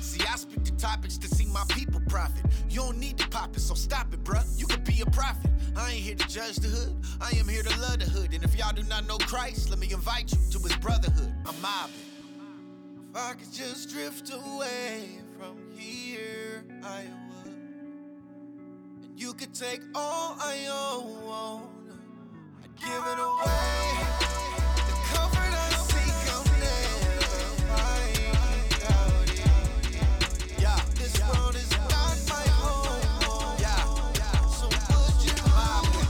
See, 0.00 0.26
I 0.26 0.34
speak 0.34 0.64
to 0.64 0.72
topics 0.76 1.18
to 1.18 1.28
see 1.28 1.46
my 1.46 1.62
people 1.68 2.00
profit. 2.08 2.44
You 2.68 2.80
don't 2.80 2.98
need 2.98 3.16
to 3.18 3.28
pop 3.28 3.56
it, 3.56 3.60
so 3.60 3.74
stop 3.74 4.12
it, 4.12 4.24
bruh. 4.24 4.44
You 4.58 4.66
could 4.66 4.82
be 4.82 5.00
a 5.02 5.06
prophet. 5.06 5.52
I 5.76 5.92
ain't 5.92 6.00
here 6.00 6.16
to 6.16 6.26
judge 6.26 6.56
the 6.56 6.66
hood. 6.66 6.96
I 7.20 7.30
am 7.38 7.46
here 7.46 7.62
to 7.62 7.80
love 7.80 8.00
the 8.00 8.06
hood. 8.06 8.34
And 8.34 8.42
if 8.42 8.56
y'all 8.58 8.72
do 8.72 8.82
not 8.82 9.06
know 9.06 9.18
Christ, 9.18 9.70
let 9.70 9.78
me 9.78 9.88
invite 9.92 10.32
you 10.32 10.38
to 10.50 10.58
his 10.58 10.74
brotherhood. 10.78 11.32
I'm 11.46 11.60
mobbing. 11.62 11.94
If 13.08 13.16
I 13.16 13.34
could 13.34 13.52
just 13.52 13.90
drift 13.90 14.32
away 14.32 15.10
from 15.38 15.56
here, 15.76 16.64
I 16.82 17.04
you 19.20 19.34
could 19.34 19.52
take 19.52 19.82
all 19.94 20.34
I 20.40 20.66
own. 20.72 21.60
I'd 22.64 22.74
give 22.80 22.88
it 22.88 23.18
away. 23.18 24.06
The 24.88 24.94
comfort 25.12 25.52
I 25.52 25.68
seek, 25.92 26.16
I'll 26.32 26.44
never 26.64 27.52
find. 27.68 28.16
Yeah, 30.58 30.80
this 30.94 31.20
world 31.28 31.54
is 31.54 31.70
not 31.70 32.16
my 32.32 32.46
home. 32.64 33.60
Yeah, 33.60 33.84
so 34.48 34.66
would 34.68 35.20
you 35.22 35.32
with? 35.36 36.08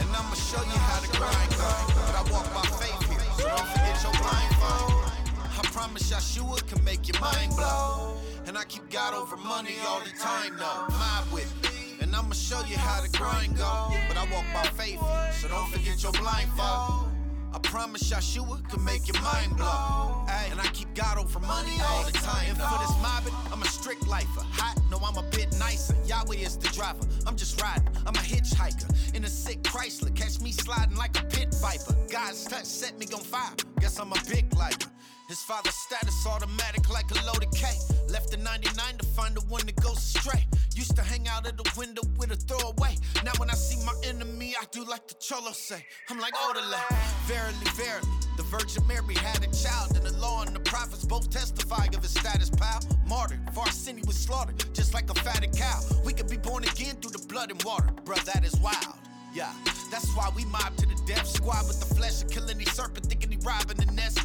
And 0.00 0.08
I'ma 0.14 0.34
show 0.34 0.62
you 0.62 0.78
how 0.86 1.00
to 1.00 1.08
grind, 1.18 1.50
girl. 1.58 1.84
But 2.06 2.14
I 2.14 2.22
walk 2.30 2.46
by 2.54 2.62
faith 2.78 3.02
here, 3.10 3.26
so 3.38 3.48
don't 3.48 3.68
forget 3.74 3.98
your 4.04 4.14
blindfold. 4.22 5.10
I 5.58 5.62
promise 5.72 6.12
Yeshua 6.12 6.64
can 6.68 6.78
make 6.84 7.08
your 7.08 7.20
mind 7.20 7.56
blow. 7.56 8.14
And 8.46 8.56
I 8.56 8.62
keep 8.64 8.88
God 8.88 9.14
over 9.14 9.36
money 9.36 9.74
all 9.88 10.00
the 10.00 10.10
time, 10.16 10.56
though. 10.58 10.86
Mob 10.96 11.32
with. 11.32 11.71
And 12.12 12.20
I'ma 12.20 12.34
show 12.34 12.60
you 12.68 12.76
how 12.76 13.00
the 13.00 13.08
grind 13.16 13.56
go. 13.56 13.88
But 14.06 14.18
I 14.18 14.28
walk 14.30 14.44
by 14.52 14.68
faith, 14.76 15.00
so 15.40 15.48
don't 15.48 15.66
forget 15.70 16.02
your 16.02 16.12
blindfold. 16.12 17.08
I 17.54 17.58
promise 17.62 18.12
Yeshua 18.12 18.68
can 18.68 18.84
make 18.84 19.08
your 19.08 19.18
mind 19.22 19.56
blow. 19.56 20.26
And 20.50 20.60
I 20.60 20.66
keep 20.74 20.92
God 20.94 21.16
over 21.16 21.40
money 21.40 21.72
all 21.82 22.04
the 22.04 22.12
time. 22.12 22.50
And 22.50 22.58
for 22.58 22.78
this 22.80 22.94
mobbing, 23.00 23.32
I'm 23.50 23.62
a 23.62 23.64
strict 23.64 24.06
lifer. 24.06 24.42
Hot, 24.52 24.78
no, 24.90 24.98
I'm 24.98 25.16
a 25.16 25.26
bit 25.30 25.56
nicer. 25.58 25.96
Yahweh 26.04 26.36
is 26.36 26.58
the 26.58 26.68
driver. 26.68 27.00
I'm 27.26 27.34
just 27.34 27.58
riding. 27.62 27.88
I'm 28.04 28.14
a 28.14 28.18
hitchhiker 28.18 29.16
in 29.16 29.24
a 29.24 29.28
sick 29.28 29.62
Chrysler. 29.62 30.14
Catch 30.14 30.42
me 30.42 30.52
sliding 30.52 30.96
like 30.96 31.18
a 31.18 31.24
pit 31.24 31.54
viper. 31.62 31.96
God's 32.10 32.44
touch 32.44 32.66
set 32.66 32.98
me 32.98 33.06
on 33.14 33.22
fire. 33.22 33.54
Guess 33.80 33.98
I'm 33.98 34.12
a 34.12 34.20
big 34.28 34.54
liker. 34.54 34.90
His 35.28 35.42
father's 35.42 35.74
status 35.74 36.26
automatic 36.26 36.88
like 36.90 37.10
a 37.10 37.26
loaded 37.26 37.50
K. 37.52 37.66
Left 38.08 38.30
the 38.30 38.36
99 38.36 38.98
to 38.98 39.06
find 39.06 39.34
the 39.34 39.40
one 39.42 39.64
that 39.66 39.76
goes 39.76 39.98
astray. 39.98 40.46
Used 40.74 40.96
to 40.96 41.02
hang 41.02 41.28
out 41.28 41.46
at 41.46 41.56
the 41.56 41.70
window 41.76 42.02
with 42.18 42.32
a 42.32 42.36
throwaway. 42.36 42.96
Now 43.24 43.32
when 43.38 43.48
I 43.48 43.54
see 43.54 43.82
my 43.86 43.94
enemy, 44.04 44.54
I 44.60 44.64
do 44.72 44.84
like 44.84 45.08
the 45.08 45.14
Cholo 45.14 45.52
say. 45.52 45.84
I'm 46.10 46.18
like 46.18 46.34
oh, 46.36 46.52
Odele. 46.54 46.78
Verily, 47.26 47.54
verily, 47.74 48.08
the 48.36 48.42
Virgin 48.44 48.86
Mary 48.86 49.14
had 49.14 49.42
a 49.42 49.50
child, 49.54 49.96
and 49.96 50.04
the 50.04 50.16
law 50.18 50.42
and 50.42 50.54
the 50.54 50.60
prophets 50.60 51.04
both 51.04 51.30
testify 51.30 51.86
of 51.94 52.02
his 52.02 52.10
status, 52.10 52.50
pal. 52.50 52.80
Martyred, 53.06 53.40
for 53.54 53.60
our 53.60 53.70
sin 53.70 53.96
he 53.96 54.02
was 54.06 54.16
slaughtered, 54.16 54.62
just 54.74 54.92
like 54.92 55.08
a 55.10 55.14
fatted 55.14 55.52
cow. 55.56 55.80
We 56.04 56.12
could 56.12 56.28
be 56.28 56.36
born 56.36 56.64
again 56.64 56.96
through 56.96 57.12
the 57.12 57.26
blood 57.28 57.50
and 57.50 57.62
water, 57.62 57.90
bruh, 58.04 58.22
that 58.24 58.44
is 58.44 58.54
wild. 58.60 58.96
Yeah, 59.34 59.52
that's 59.90 60.14
why 60.14 60.30
we 60.36 60.44
mob 60.46 60.76
to 60.76 60.86
the 60.86 61.00
death 61.06 61.26
squad 61.26 61.66
with 61.66 61.80
the 61.80 61.94
flesh 61.94 62.20
and 62.20 62.30
killing 62.30 62.58
these 62.58 62.72
serpent, 62.72 63.06
thinking 63.06 63.30
he 63.30 63.38
robbing 63.38 63.78
the 63.78 63.90
nest. 63.92 64.18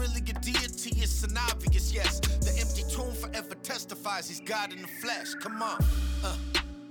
Really 0.00 0.20
a 0.30 0.40
deity? 0.40 0.92
It's 0.96 1.22
an 1.24 1.36
obvious 1.36 1.92
yes. 1.92 2.20
The 2.20 2.58
empty 2.58 2.84
tomb 2.90 3.12
forever 3.12 3.54
testifies 3.56 4.28
he's 4.28 4.40
God 4.40 4.72
in 4.72 4.80
the 4.80 4.88
flesh. 4.88 5.34
Come 5.34 5.60
on. 5.60 5.78
Uh. 6.24 6.34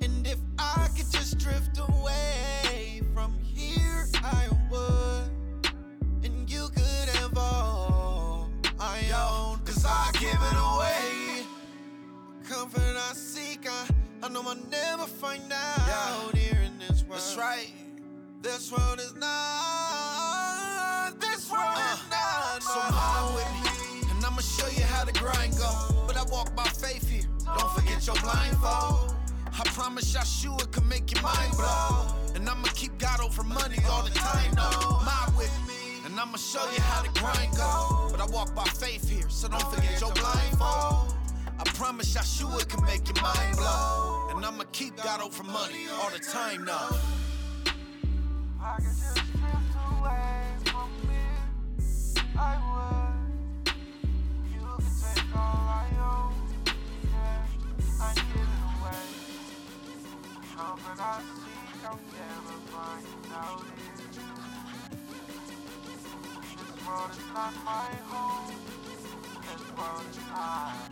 And 0.03 0.27
if 0.27 0.37
I 0.59 0.89
could 0.95 1.11
just 1.11 1.39
drift 1.39 1.79
away 1.79 3.01
from 3.15 3.33
here, 3.41 4.07
I 4.13 4.47
would. 4.69 5.71
And 6.23 6.47
you 6.47 6.69
could 6.69 7.09
have 7.15 7.35
all 7.35 8.47
I 8.79 8.99
own. 9.09 9.57
Cause 9.65 9.83
I 9.87 10.11
give 10.13 10.29
it 10.29 10.57
away. 10.69 11.47
Comfort 12.47 12.95
I 12.95 13.13
seek, 13.15 13.67
I, 13.67 13.87
I 14.21 14.29
know 14.29 14.43
I'll 14.45 14.55
never 14.69 15.07
find 15.07 15.51
out 15.51 16.37
here 16.37 16.61
in 16.61 16.77
this 16.77 17.01
world. 17.01 17.13
That's 17.13 17.35
right. 17.35 17.88
This 18.41 18.71
world 18.71 18.99
is 18.99 19.13
not. 19.15 21.12
This 21.19 21.52
world 21.52 21.78
is 21.91 21.99
uh, 21.99 22.10
not. 22.10 22.63
So 22.63 22.80
mob 22.80 23.36
with 23.36 23.52
me, 23.63 24.10
and 24.10 24.25
I'ma 24.25 24.39
show 24.39 24.67
you 24.69 24.84
how 24.84 25.04
the 25.04 25.12
grind 25.12 25.58
go. 25.58 25.69
But 26.08 26.15
I 26.15 26.23
walk 26.32 26.56
by 26.56 26.63
faith 26.63 27.10
here. 27.10 27.28
Don't 27.43 27.69
forget 27.73 28.08
your 28.08 28.15
blindfold. 28.21 29.13
I 29.47 29.63
promise 29.73 30.13
Yeshua 30.15 30.71
can 30.71 30.88
make 30.88 31.12
your 31.13 31.21
mind 31.21 31.52
blow. 31.58 32.15
And 32.34 32.47
I'ma 32.47 32.69
keep 32.75 32.97
God 32.97 33.19
over 33.19 33.43
money 33.43 33.80
all 33.91 34.04
the 34.04 34.12
time, 34.12 34.54
though. 34.56 35.02
Mob 35.04 35.36
with 35.38 35.52
me, 35.67 35.99
and 36.06 36.17
I'ma 36.17 36.38
show 36.38 36.63
you 36.71 36.80
how 36.80 37.04
the 37.04 37.10
grind 37.19 37.58
go. 37.58 38.08
But 38.10 38.21
I 38.21 38.25
walk 38.28 38.56
by 38.56 38.63
faith 38.63 39.10
here, 39.10 39.28
so 39.28 39.49
don't 39.49 39.69
forget 39.73 39.99
your 39.99 40.13
blindfold. 40.13 41.13
I 41.60 41.63
promise 41.75 42.15
Yeshua 42.15 42.65
can 42.69 42.86
make 42.86 43.06
your 43.06 43.21
mind 43.21 43.58
blow. 43.58 44.30
And 44.34 44.45
I'ma 44.45 44.63
keep 44.71 44.95
God 44.95 45.19
over 45.21 45.43
money 45.43 45.89
all 46.02 46.10
the 46.10 46.19
time 46.19 46.63
now. 46.63 46.88
I 48.61 48.75
could 48.75 48.83
just 48.83 49.15
drift 49.39 49.75
away 49.89 50.43
from 50.65 50.89
here. 51.07 51.43
I 52.37 52.57
would. 52.67 53.73
You 54.51 54.65
take 55.01 55.35
all 55.35 55.63
I 55.69 55.87
own. 56.01 56.33
Yeah, 57.03 57.45
I 58.01 58.13
away. 58.77 59.05
I 60.57 61.21
never 62.11 62.57
find 62.67 63.07
out. 63.33 63.63
This 66.57 66.85
world 66.85 67.11
is 67.11 67.27
not 67.33 67.53
my 67.63 67.89
home. 68.09 68.55
This 69.41 69.63
world 69.77 70.05
is 70.09 70.17
not 70.33 70.88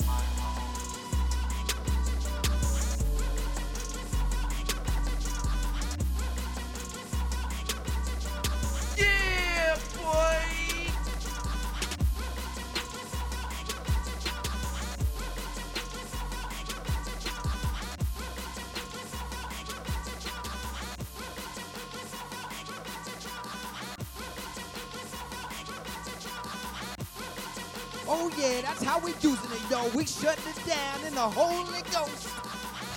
We 29.96 30.06
shutting 30.06 30.44
it 30.48 30.66
down 30.66 31.06
in 31.08 31.14
the 31.14 31.22
Holy 31.22 31.82
Ghost. 31.92 32.28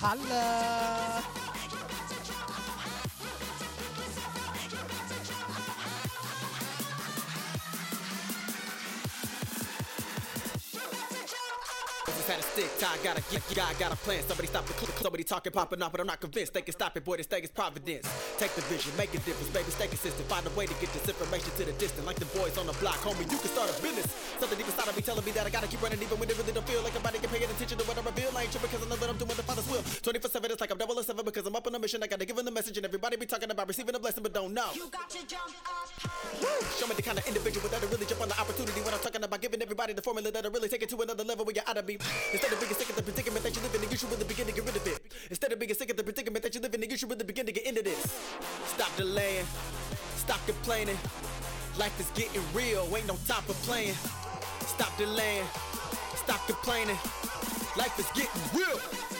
Holla. 0.01 1.40
God 12.91 13.03
got 13.03 13.15
a 13.15 13.23
gift, 13.31 13.55
God 13.55 13.79
got 13.79 13.93
a 13.93 13.95
plan. 13.95 14.19
Somebody 14.27 14.51
stop 14.51 14.67
the 14.67 14.73
clip, 14.73 14.91
somebody 14.99 15.23
talking, 15.23 15.53
popping 15.53 15.81
off, 15.81 15.93
but 15.93 16.01
I'm 16.01 16.07
not 16.07 16.19
convinced 16.19 16.53
they 16.53 16.61
can 16.61 16.73
stop 16.73 16.97
it. 16.97 17.05
Boy, 17.05 17.15
this 17.15 17.25
thing 17.25 17.41
is 17.41 17.49
providence. 17.49 18.03
Take 18.37 18.51
the 18.51 18.61
vision, 18.67 18.91
make 18.97 19.15
a 19.15 19.19
difference, 19.23 19.47
baby, 19.55 19.71
stay 19.71 19.87
consistent. 19.87 20.27
Find 20.27 20.45
a 20.45 20.49
way 20.59 20.67
to 20.67 20.73
get 20.75 20.91
this 20.91 21.07
information 21.07 21.55
to 21.55 21.63
the 21.63 21.71
distance. 21.79 22.05
Like 22.05 22.19
the 22.19 22.27
boys 22.35 22.57
on 22.57 22.67
the 22.67 22.75
block, 22.83 22.99
homie, 22.99 23.23
you 23.31 23.39
can 23.39 23.47
start 23.47 23.71
a 23.71 23.81
business. 23.81 24.11
Something 24.43 24.57
deep 24.57 24.67
inside 24.67 24.89
of 24.89 24.95
me 24.97 25.01
telling 25.01 25.23
me 25.23 25.31
that 25.31 25.47
I 25.47 25.49
gotta 25.49 25.67
keep 25.71 25.81
running, 25.81 26.03
even 26.03 26.19
when 26.19 26.27
it 26.27 26.35
really 26.35 26.51
don't 26.51 26.67
feel 26.67 26.83
like 26.83 26.91
I'm 26.91 26.99
about 26.99 27.15
to 27.15 27.21
get 27.21 27.31
paying 27.31 27.47
attention 27.47 27.77
to 27.79 27.85
what 27.87 27.95
I 27.95 28.03
reveal. 28.03 28.27
I 28.35 28.43
ain't 28.43 28.51
tripping 28.51 28.67
because 28.67 28.83
I 28.83 28.89
know 28.91 28.99
that 28.99 29.07
I'm 29.07 29.15
doing 29.15 29.39
the 29.39 29.47
father's 29.47 29.69
will. 29.71 29.83
24 30.03 30.27
7, 30.27 30.51
it's 30.51 30.59
like 30.59 30.71
I'm 30.71 30.77
double 30.77 30.99
007 30.99 31.23
because 31.23 31.47
I'm 31.47 31.55
up 31.55 31.63
on 31.63 31.75
a 31.75 31.79
mission. 31.79 32.03
I 32.03 32.11
gotta 32.11 32.27
give 32.27 32.35
him 32.35 32.43
the 32.43 32.51
message, 32.51 32.75
and 32.75 32.83
everybody 32.83 33.15
be 33.15 33.25
talking 33.25 33.51
about 33.51 33.71
receiving 33.71 33.95
a 33.95 33.99
blessing, 34.03 34.19
but 34.21 34.35
don't 34.35 34.51
know. 34.51 34.67
You 34.75 34.91
got 34.91 35.07
to 35.15 35.23
jump 35.23 35.47
up 35.63 35.81
Show 36.77 36.87
me 36.87 36.95
the 36.95 37.01
kind 37.01 37.17
of 37.17 37.27
individual 37.27 37.69
that'll 37.69 37.87
really 37.89 38.05
jump 38.05 38.21
on 38.21 38.29
the 38.29 38.39
opportunity 38.39 38.81
when 38.81 38.93
I'm 38.93 38.99
talking 38.99 39.23
about 39.23 39.39
giving 39.39 39.61
everybody 39.61 39.93
the 39.93 40.01
formula 40.01 40.31
that'll 40.31 40.51
really 40.51 40.67
take 40.67 40.81
it 40.81 40.89
to 40.89 40.97
another 40.99 41.23
level 41.23 41.45
where 41.45 41.53
you 41.53 41.61
ought 41.67 41.77
to 41.77 41.83
be. 41.83 41.95
Instead 42.33 42.51
of 42.51 42.59
being 42.59 42.73
sick 42.73 42.89
sick 42.91 43.05
the 43.05 43.11
predicament 43.11 43.43
that 43.43 43.55
you 43.55 43.61
live 43.61 43.75
in, 43.75 43.89
you 43.89 43.97
should 43.97 44.11
really 44.11 44.25
begin 44.25 44.45
to 44.47 44.51
get 44.51 44.65
rid 44.65 44.75
of 44.75 44.87
it. 44.87 44.99
Instead 45.29 45.51
of 45.51 45.59
being 45.59 45.73
sick 45.73 45.89
of 45.89 45.97
the 45.97 46.03
predicament 46.03 46.43
that 46.43 46.53
you 46.53 46.61
live 46.61 46.73
in, 46.73 46.89
you 46.89 46.97
should 46.97 47.09
really 47.09 47.23
begin 47.23 47.45
to 47.45 47.51
get 47.51 47.65
into 47.65 47.81
this. 47.81 47.99
Stop 48.65 48.95
delaying, 48.97 49.45
stop 50.17 50.39
complaining. 50.45 50.97
Life 51.79 51.97
is 51.99 52.09
getting 52.19 52.41
real, 52.53 52.87
ain't 52.95 53.07
no 53.07 53.15
time 53.27 53.43
for 53.43 53.53
playing. 53.65 53.95
Stop 54.67 54.97
delaying, 54.97 55.45
stop 56.15 56.45
complaining. 56.47 56.97
Life 57.77 57.97
is 57.97 58.07
getting 58.13 58.41
real. 58.53 59.10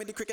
me 0.00 0.06
the 0.06 0.12
cricket. 0.14 0.29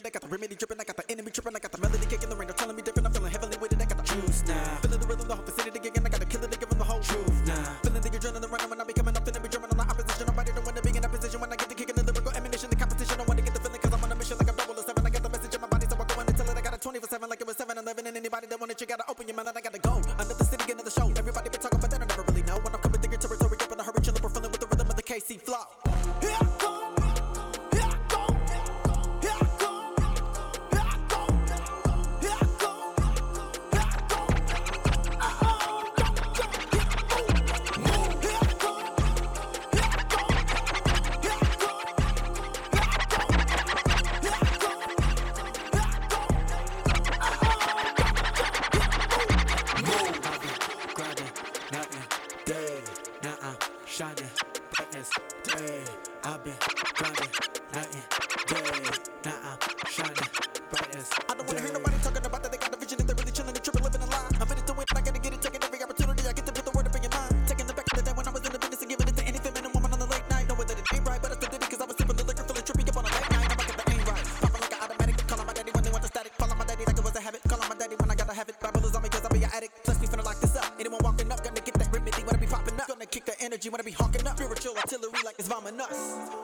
becoming 85.60 85.82
us. 85.82 86.37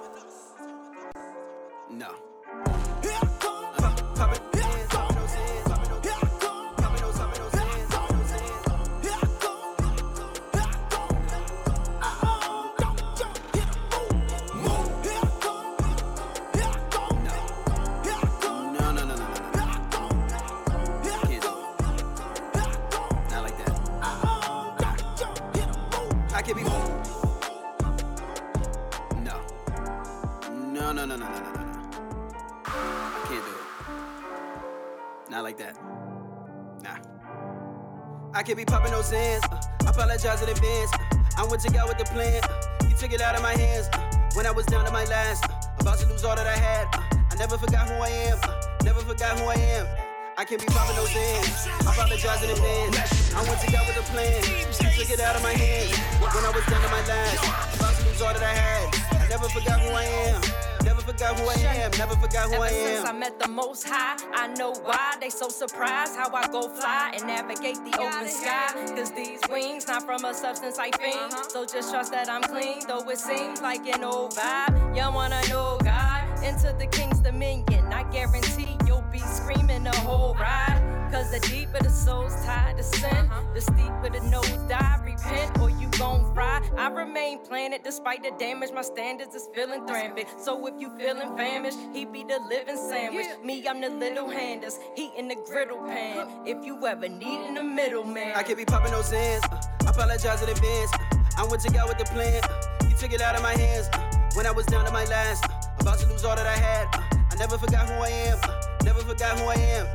I 38.43 38.45
can't 38.45 38.57
be 38.57 38.65
popping 38.65 38.91
no 38.91 38.99
zins. 38.99 39.39
Uh, 39.49 39.87
I 39.87 39.91
apologize 39.91 40.43
in 40.43 40.49
advance. 40.49 40.91
Uh, 40.91 41.15
I 41.37 41.47
went 41.47 41.61
to 41.63 41.71
God 41.71 41.87
with 41.87 41.97
the 41.97 42.03
plan. 42.03 42.43
Uh, 42.43 42.83
he 42.83 42.93
took 42.93 43.13
it 43.13 43.21
out 43.21 43.35
of 43.35 43.41
my 43.41 43.55
hands. 43.55 43.87
Uh, 43.93 44.03
when 44.35 44.45
I 44.45 44.51
was 44.51 44.65
down 44.65 44.83
to 44.83 44.91
my 44.91 45.05
last, 45.05 45.45
uh, 45.47 45.55
about 45.79 45.97
to 45.99 46.07
lose 46.07 46.25
all 46.25 46.35
that 46.35 46.45
I 46.45 46.57
had. 46.59 46.91
I 47.31 47.35
never 47.39 47.57
forgot 47.57 47.87
who 47.87 47.95
I 48.03 48.09
am. 48.27 48.37
never 48.83 48.99
forgot 48.99 49.39
who 49.39 49.45
I 49.47 49.55
am. 49.79 49.87
I 50.35 50.43
can't 50.43 50.59
be 50.59 50.67
popping 50.67 50.97
no 50.97 51.05
zins. 51.05 51.71
I 51.87 51.93
apologize 51.95 52.43
in 52.43 52.49
advance. 52.49 53.33
I 53.33 53.47
went 53.47 53.61
to 53.61 53.71
God 53.71 53.87
with 53.87 54.03
a 54.03 54.05
plan. 54.11 54.43
He 54.43 54.99
took 54.99 55.09
it 55.09 55.21
out 55.21 55.37
of 55.37 55.41
my 55.41 55.53
hands. 55.53 55.95
When 56.19 56.43
I 56.43 56.51
was 56.51 56.65
down 56.67 56.81
to 56.83 56.89
my 56.91 56.99
last, 57.07 57.79
about 57.79 57.95
to 57.95 58.05
lose 58.09 58.21
all 58.21 58.33
that 58.33 58.43
I 58.43 58.51
had. 58.51 59.23
I 59.23 59.27
never 59.29 59.47
forgot 59.47 59.79
who 59.79 59.87
I 59.95 60.03
am. 60.03 60.41
Never 60.83 60.99
forgot 60.99 61.39
who 61.39 61.47
I 61.47 61.63
am. 61.79 61.91
Never 61.91 62.15
forgot 62.15 62.51
who 62.51 62.59
I 62.59 62.67
am. 62.67 62.73
Ever 62.75 62.95
since 62.95 63.07
I 63.07 63.13
met 63.13 63.39
the 63.39 63.47
Most 63.47 63.87
High, 63.87 64.17
I 64.43 64.47
know 64.55 64.73
why 64.83 65.15
they 65.21 65.29
so 65.29 65.47
surprised 65.47 66.17
how 66.17 66.29
I 66.35 66.45
go 66.49 66.67
fly 66.67 67.13
and 67.13 67.25
navigate 67.25 67.77
the 67.85 67.97
open 67.97 68.27
sky. 68.27 68.73
Cause 68.93 69.09
these 69.11 69.39
wings 69.49 69.87
not 69.87 70.03
from 70.03 70.25
a 70.25 70.33
substance 70.33 70.77
I 70.77 70.91
fiend. 70.91 71.15
Uh-huh. 71.15 71.47
So 71.47 71.65
just 71.65 71.93
trust 71.93 72.11
that 72.11 72.29
I'm 72.29 72.41
clean, 72.41 72.85
though 72.85 73.09
it 73.09 73.19
seems 73.19 73.61
like 73.61 73.87
an 73.87 74.03
old 74.03 74.33
vibe. 74.33 74.97
Y'all 74.97 75.13
wanna 75.13 75.39
know 75.47 75.77
God? 75.81 76.43
Into 76.43 76.75
the 76.77 76.87
king's 76.87 77.19
dominion, 77.19 77.85
I 77.85 78.03
guarantee 78.11 78.75
be 79.13 79.19
screaming 79.19 79.83
the 79.83 79.95
whole 79.97 80.33
ride. 80.33 80.81
Cause 81.11 81.29
the 81.29 81.39
deeper 81.41 81.77
the 81.77 81.91
soul's 81.91 82.33
tied 82.43 82.75
to 82.77 82.83
sin, 82.83 83.05
uh-huh. 83.05 83.43
the 83.53 83.61
steeper 83.61 84.09
the 84.09 84.19
nose 84.31 84.49
die. 84.67 84.99
Repent 85.05 85.59
or 85.59 85.69
you 85.69 85.87
gon' 85.99 86.33
fry. 86.33 86.67
I 86.75 86.89
remain 86.89 87.37
planted 87.45 87.83
despite 87.83 88.23
the 88.23 88.31
damage. 88.39 88.71
My 88.71 88.81
standards 88.81 89.35
is 89.35 89.47
feeling 89.53 89.85
rampant. 89.85 90.27
So 90.41 90.65
if 90.65 90.73
you 90.81 90.89
feeling 90.97 91.37
famished, 91.37 91.77
he 91.93 92.05
be 92.05 92.23
the 92.23 92.39
living 92.49 92.77
sandwich. 92.77 93.27
Me, 93.43 93.63
I'm 93.67 93.79
the 93.79 93.89
little 93.89 94.27
handers, 94.27 94.79
he 94.95 95.11
in 95.15 95.27
the 95.27 95.35
griddle 95.35 95.83
pan. 95.83 96.27
If 96.47 96.65
you 96.65 96.83
ever 96.87 97.07
needin' 97.07 97.57
a 97.57 97.63
middleman, 97.63 98.33
I 98.35 98.41
could 98.41 98.57
be 98.57 98.65
popping 98.65 98.91
those 98.91 99.13
ends. 99.13 99.45
Uh, 99.51 99.61
I 99.85 99.91
apologize 99.91 100.41
in 100.41 100.49
advance. 100.49 100.91
Uh, 100.93 101.43
I 101.43 101.45
went 101.45 101.61
to 101.61 101.71
God 101.71 101.89
with 101.89 101.99
the 101.99 102.05
plan. 102.05 102.41
Uh, 102.43 102.89
took 102.97 103.13
it 103.13 103.21
out 103.21 103.35
of 103.35 103.43
my 103.43 103.53
hands. 103.53 103.87
Uh, 103.93 103.99
when 104.33 104.47
I 104.47 104.51
was 104.51 104.65
down 104.65 104.83
to 104.85 104.91
my 104.91 105.05
last. 105.05 105.45
Uh, 105.45 105.62
about 105.83 105.99
to 105.99 106.07
lose 106.07 106.23
all 106.23 106.35
that 106.35 106.47
I 106.47 106.55
had. 106.55 106.87
Uh, 106.95 107.01
I 107.31 107.35
never 107.35 107.57
forgot 107.57 107.89
who 107.89 107.95
I 107.95 108.07
am. 108.07 108.39
Uh, 108.41 108.61
never 108.85 109.01
forgot 109.01 109.37
who 109.37 109.45
I 109.47 109.55
am. 109.75 109.85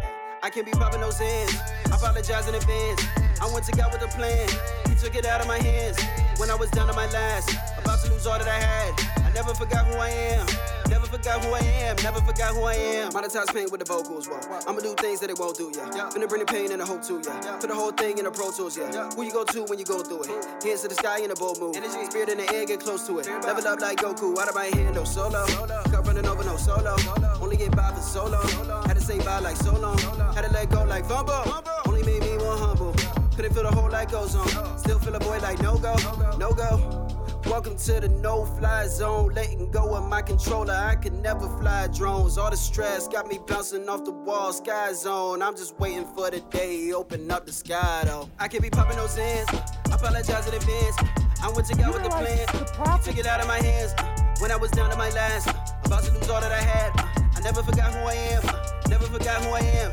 I 0.42 0.50
can't 0.50 0.66
be 0.66 0.72
popping 0.72 1.00
those 1.00 1.18
ends. 1.18 1.56
I 1.90 1.96
apologize 1.96 2.46
in 2.46 2.54
advance. 2.54 3.02
I 3.40 3.50
went 3.52 3.64
to 3.66 3.72
God 3.72 3.90
with 3.92 4.02
a 4.02 4.08
plan. 4.08 4.48
He 4.86 4.94
took 4.94 5.16
it 5.16 5.24
out 5.24 5.40
of 5.40 5.46
my 5.46 5.56
hands. 5.56 5.98
When 6.36 6.50
I 6.50 6.56
was 6.56 6.70
down 6.70 6.88
to 6.88 6.92
my 6.92 7.06
last, 7.10 7.56
to 8.04 8.12
lose 8.12 8.26
all 8.26 8.38
that 8.38 8.48
I 8.48 8.60
had. 8.60 8.94
I 9.24 9.30
never 9.32 9.54
forgot 9.54 9.86
who 9.86 9.94
I 9.98 10.10
am. 10.10 10.46
Never 10.88 11.06
forgot 11.06 11.44
who 11.44 11.52
I 11.52 11.60
am. 11.60 11.96
Never 12.02 12.20
forgot 12.20 12.54
who 12.54 12.62
I 12.64 12.74
am. 12.74 13.12
Monetize 13.12 13.52
pain 13.52 13.68
with 13.70 13.80
the 13.80 13.84
vocals. 13.84 14.26
Whoa. 14.26 14.40
I'ma 14.66 14.80
do 14.80 14.94
things 14.94 15.20
that 15.20 15.30
it 15.30 15.38
won't 15.38 15.56
do, 15.56 15.70
yeah. 15.76 16.08
Finna 16.10 16.28
bring 16.28 16.40
the 16.40 16.46
pain 16.46 16.72
and 16.72 16.80
the 16.80 16.86
hope 16.86 17.02
to 17.04 17.20
ya. 17.20 17.58
Put 17.60 17.68
the 17.68 17.74
whole 17.74 17.92
thing 17.92 18.18
in 18.18 18.24
the 18.24 18.30
Pro 18.30 18.50
Tools, 18.50 18.76
yeah. 18.76 19.10
Who 19.10 19.22
you 19.22 19.32
go 19.32 19.44
to 19.44 19.64
when 19.64 19.78
you 19.78 19.84
go 19.84 20.02
through 20.02 20.22
it? 20.24 20.64
Hands 20.64 20.80
to 20.82 20.88
the 20.88 20.94
sky 20.94 21.20
in 21.20 21.30
a 21.30 21.34
bold 21.34 21.60
move. 21.60 21.76
Spirit 21.76 22.30
in 22.30 22.38
the 22.38 22.54
air, 22.54 22.64
get 22.66 22.80
close 22.80 23.06
to 23.06 23.18
it. 23.18 23.26
Level 23.44 23.66
up 23.68 23.80
like 23.80 23.98
Goku. 23.98 24.38
Out 24.38 24.48
of 24.48 24.54
my 24.54 24.66
hand, 24.66 24.94
no 24.94 25.04
solo. 25.04 25.44
Cup 25.90 26.06
running 26.06 26.26
over, 26.26 26.44
no 26.44 26.56
solo. 26.56 26.96
Only 27.40 27.56
get 27.56 27.76
by 27.76 27.92
for 27.92 28.00
so 28.00 28.26
long. 28.26 28.86
Had 28.86 28.94
to 28.94 29.02
say 29.02 29.18
bye 29.18 29.40
like 29.40 29.56
so 29.56 29.78
long. 29.78 29.98
Had 30.34 30.44
to 30.44 30.52
let 30.52 30.70
go 30.70 30.84
like 30.84 31.04
fumble. 31.06 31.44
Only 31.86 32.02
made 32.02 32.22
me 32.22 32.38
more 32.38 32.56
humble. 32.56 32.94
Couldn't 33.36 33.52
feel 33.54 33.62
the 33.64 33.70
whole 33.70 33.90
like 33.90 34.10
goes 34.10 34.34
on. 34.34 34.78
Still 34.78 34.98
feel 34.98 35.14
a 35.14 35.20
boy 35.20 35.38
like 35.40 35.60
no 35.62 35.78
go, 35.78 35.94
no 36.38 36.52
go. 36.52 37.17
Welcome 37.48 37.78
to 37.78 37.98
the 37.98 38.10
no 38.10 38.44
fly 38.44 38.86
zone. 38.88 39.32
Letting 39.32 39.70
go 39.70 39.94
of 39.94 40.06
my 40.06 40.20
controller. 40.20 40.74
I 40.74 40.96
can 40.96 41.22
never 41.22 41.48
fly 41.58 41.86
drones. 41.86 42.36
All 42.36 42.50
the 42.50 42.58
stress 42.58 43.08
got 43.08 43.26
me 43.26 43.38
bouncing 43.46 43.88
off 43.88 44.04
the 44.04 44.12
wall. 44.12 44.52
Sky 44.52 44.92
zone. 44.92 45.40
I'm 45.40 45.56
just 45.56 45.78
waiting 45.80 46.04
for 46.14 46.30
the 46.30 46.40
day. 46.40 46.92
Open 46.92 47.30
up 47.30 47.46
the 47.46 47.52
sky 47.52 48.02
though. 48.04 48.28
I 48.38 48.48
can't 48.48 48.62
be 48.62 48.68
popping 48.68 48.96
those 48.96 49.16
ends. 49.16 49.50
I 49.50 49.94
apologize 49.94 50.46
in 50.46 50.54
advance. 50.54 50.96
I 51.42 51.50
went 51.56 51.66
to 51.68 51.74
God 51.74 51.94
with 51.94 52.02
the 52.02 52.10
plan. 52.10 52.36
He 52.36 53.10
took 53.10 53.18
it 53.18 53.26
out 53.26 53.40
of 53.40 53.46
my 53.46 53.62
hands. 53.62 53.94
When 54.42 54.52
I 54.52 54.56
was 54.56 54.70
down 54.70 54.90
to 54.90 54.96
my 54.98 55.08
last. 55.10 55.48
About 55.86 56.04
to 56.04 56.12
lose 56.12 56.28
all 56.28 56.42
that 56.42 56.52
I 56.52 56.60
had. 56.60 56.92
I 57.34 57.40
never 57.40 57.62
forgot 57.62 57.94
who 57.94 58.00
I 58.00 58.12
am. 58.12 58.42
Never 58.90 59.06
forgot 59.06 59.42
who 59.42 59.52
I 59.52 59.60
am. 59.60 59.92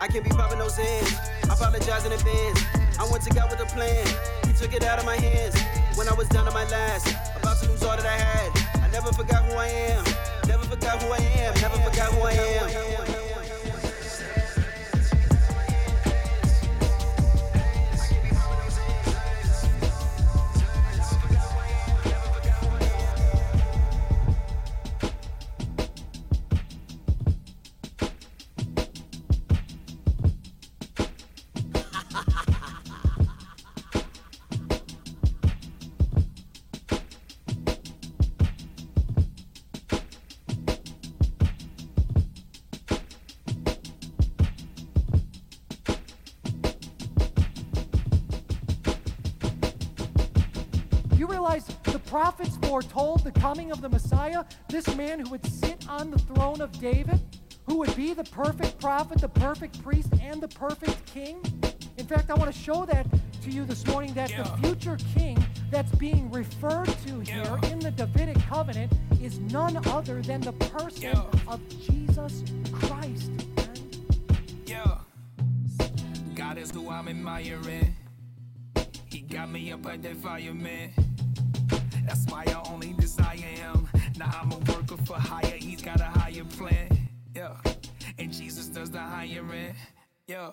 I 0.00 0.08
can't 0.08 0.24
be 0.24 0.30
popping 0.30 0.58
those 0.58 0.76
ends. 0.76 1.14
I 1.48 1.54
apologize 1.54 2.04
in 2.04 2.10
advance. 2.10 2.64
I 2.98 3.08
went 3.12 3.22
to 3.22 3.30
God 3.30 3.48
with 3.48 3.60
a 3.60 3.66
plan. 3.66 4.04
He 4.44 4.52
took 4.54 4.74
it 4.74 4.82
out 4.82 4.98
of 4.98 5.06
my 5.06 5.14
hands. 5.16 5.54
When 5.96 6.08
I 6.08 6.12
was 6.12 6.28
down 6.28 6.44
to 6.44 6.50
my 6.50 6.64
last, 6.68 7.08
about 7.40 7.56
to 7.62 7.70
lose 7.70 7.82
all 7.82 7.96
that 7.96 8.04
I 8.04 8.18
had. 8.18 8.84
I 8.84 8.88
never 8.88 9.14
forgot 9.14 9.46
who 9.46 9.54
I 9.56 9.66
am. 9.66 10.04
Never 10.46 10.64
forgot 10.64 11.02
who 11.02 11.10
I 11.10 11.16
am. 11.16 11.54
Never 11.54 11.78
forgot 11.78 12.12
who 12.12 12.20
I 12.20 12.32
am. 12.32 13.15
Prophets 52.16 52.56
foretold 52.62 53.22
the 53.24 53.30
coming 53.30 53.70
of 53.70 53.82
the 53.82 53.88
Messiah, 53.90 54.42
this 54.68 54.88
man 54.96 55.20
who 55.20 55.28
would 55.28 55.44
sit 55.44 55.86
on 55.86 56.10
the 56.10 56.18
throne 56.18 56.62
of 56.62 56.72
David, 56.80 57.20
who 57.66 57.76
would 57.76 57.94
be 57.94 58.14
the 58.14 58.24
perfect 58.24 58.80
prophet, 58.80 59.18
the 59.18 59.28
perfect 59.28 59.82
priest, 59.82 60.08
and 60.22 60.40
the 60.40 60.48
perfect 60.48 61.04
king? 61.04 61.42
In 61.98 62.06
fact, 62.06 62.30
I 62.30 62.34
want 62.34 62.50
to 62.50 62.58
show 62.58 62.86
that 62.86 63.06
to 63.42 63.50
you 63.50 63.66
this 63.66 63.86
morning 63.88 64.14
that 64.14 64.30
the 64.30 64.44
future 64.66 64.96
king 65.14 65.36
that's 65.70 65.94
being 65.96 66.30
referred 66.30 66.88
to 67.06 67.20
here 67.20 67.58
in 67.70 67.80
the 67.80 67.90
Davidic 67.90 68.38
covenant 68.48 68.90
is 69.20 69.38
none 69.38 69.76
other 69.88 70.22
than 70.22 70.40
the 70.40 70.52
person 70.52 71.14
of 71.46 71.60
Jesus 71.68 72.44
Christ. 72.72 73.30
Yeah. 74.64 75.00
God 76.34 76.56
is 76.56 76.70
who 76.70 76.88
I'm 76.88 77.08
admiring. 77.08 77.94
He 79.04 79.20
got 79.20 79.50
me 79.50 79.70
up 79.70 79.84
at 79.84 80.02
that 80.02 80.16
fireman. 80.16 81.05
I 82.32 82.44
only 82.70 82.92
desire 82.94 83.36
him. 83.36 83.88
Now 84.18 84.30
I'm 84.40 84.52
a 84.52 84.58
worker 84.58 84.96
for 85.04 85.14
hire. 85.14 85.56
He's 85.58 85.82
got 85.82 86.00
a 86.00 86.04
higher 86.04 86.44
plan. 86.44 87.08
Yeah. 87.34 87.56
And 88.18 88.32
Jesus 88.32 88.66
does 88.68 88.90
the 88.90 89.00
hiring. 89.00 89.74
Yeah. 90.26 90.50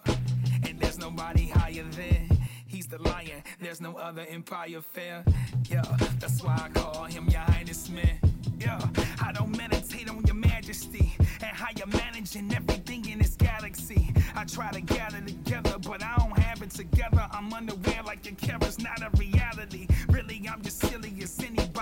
And 0.67 0.79
there's 0.79 0.99
nobody 0.99 1.47
higher 1.47 1.83
than. 1.83 2.37
He's 2.67 2.87
the 2.87 3.01
lion. 3.01 3.43
There's 3.59 3.81
no 3.81 3.95
other 3.97 4.25
empire 4.29 4.81
fair. 4.81 5.23
Yeah. 5.69 5.83
That's 6.19 6.43
why 6.43 6.55
I 6.65 6.69
call 6.69 7.05
him 7.05 7.27
your 7.29 7.41
highness 7.41 7.89
man. 7.89 8.19
Yeah. 8.59 8.79
I 9.21 9.31
don't 9.31 9.55
meditate 9.55 10.09
on 10.09 10.25
your 10.25 10.35
majesty 10.35 11.15
and 11.19 11.55
how 11.55 11.69
you're 11.77 11.87
managing 11.87 12.53
everything 12.53 13.07
in 13.09 13.19
this 13.19 13.35
galaxy. 13.35 14.13
I 14.35 14.45
try 14.45 14.71
to 14.71 14.81
gather 14.81 15.21
together, 15.21 15.75
but 15.79 16.03
I 16.03 16.15
don't 16.17 16.37
have 16.39 16.61
it 16.61 16.71
together. 16.71 17.27
I'm 17.31 17.53
unaware 17.53 18.03
like 18.05 18.25
your 18.25 18.35
camera's 18.35 18.79
not 18.79 19.01
a 19.01 19.09
reality. 19.17 19.87
Really, 20.09 20.43
I'm 20.51 20.61
just 20.61 20.79
silly 20.79 21.13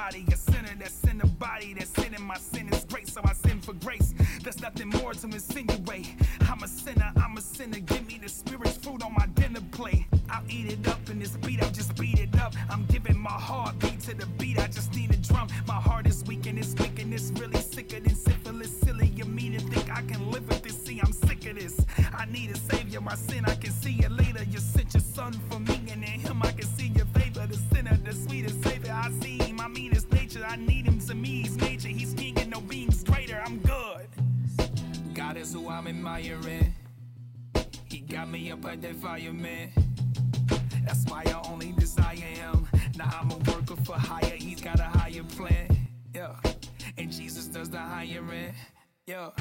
anybody. 0.01 0.25
A 0.31 0.35
sinner 0.35 0.75
that's 0.79 1.03
in 1.03 1.17
the 1.17 1.27
body 1.27 1.73
that's 1.73 1.89
sinning. 1.89 2.21
My 2.21 2.37
sin 2.37 2.71
is 2.73 2.85
grace, 2.85 3.13
so 3.13 3.21
I 3.23 3.33
sin 3.33 3.59
for 3.61 3.73
grace. 3.73 4.13
There's 4.43 4.61
nothing 4.61 4.89
more 4.89 5.13
to 5.13 5.27
insinuate. 5.27 6.13
I'm 6.49 6.63
a 6.63 6.67
sinner, 6.67 7.11
I'm 7.17 7.37
a 7.37 7.41
sinner. 7.41 7.79
Give 7.79 8.05
me 8.07 8.19
the 8.21 8.29
spirit's 8.29 8.77
fruit 8.77 9.03
on 9.03 9.13
my 9.13 9.27
dinner 9.35 9.61
plate. 9.71 10.05
I'll 10.29 10.43
eat 10.49 10.71
it 10.71 10.87
up 10.87 11.09
in 11.09 11.19
this 11.19 11.37
beat, 11.37 11.61
I'll 11.63 11.71
just 11.71 11.95
beat 11.95 12.19
it 12.19 12.39
up. 12.39 12.53
I'm 12.69 12.85
giving 12.85 13.17
my 13.17 13.29
heartbeat 13.31 13.99
to 14.01 14.15
the 14.15 14.25
Who 35.53 35.67
I'm 35.67 35.85
admiring. 35.85 36.73
He 37.89 37.99
got 37.99 38.29
me 38.29 38.51
up 38.51 38.63
at 38.65 38.81
that 38.83 38.95
fireman. 38.95 39.69
That's 40.85 41.03
why 41.05 41.23
I 41.25 41.41
only 41.49 41.73
desire 41.73 42.15
him. 42.15 42.67
Now 42.95 43.09
I'm 43.19 43.31
a 43.31 43.37
worker 43.51 43.75
for 43.83 43.95
hire. 43.95 44.37
He's 44.37 44.61
got 44.61 44.79
a 44.79 44.83
higher 44.83 45.23
plan. 45.35 45.67
Yeah. 46.15 46.35
And 46.97 47.11
Jesus 47.11 47.47
does 47.47 47.69
the 47.69 47.79
hiring. 47.79 48.53
Yeah. 49.07 49.31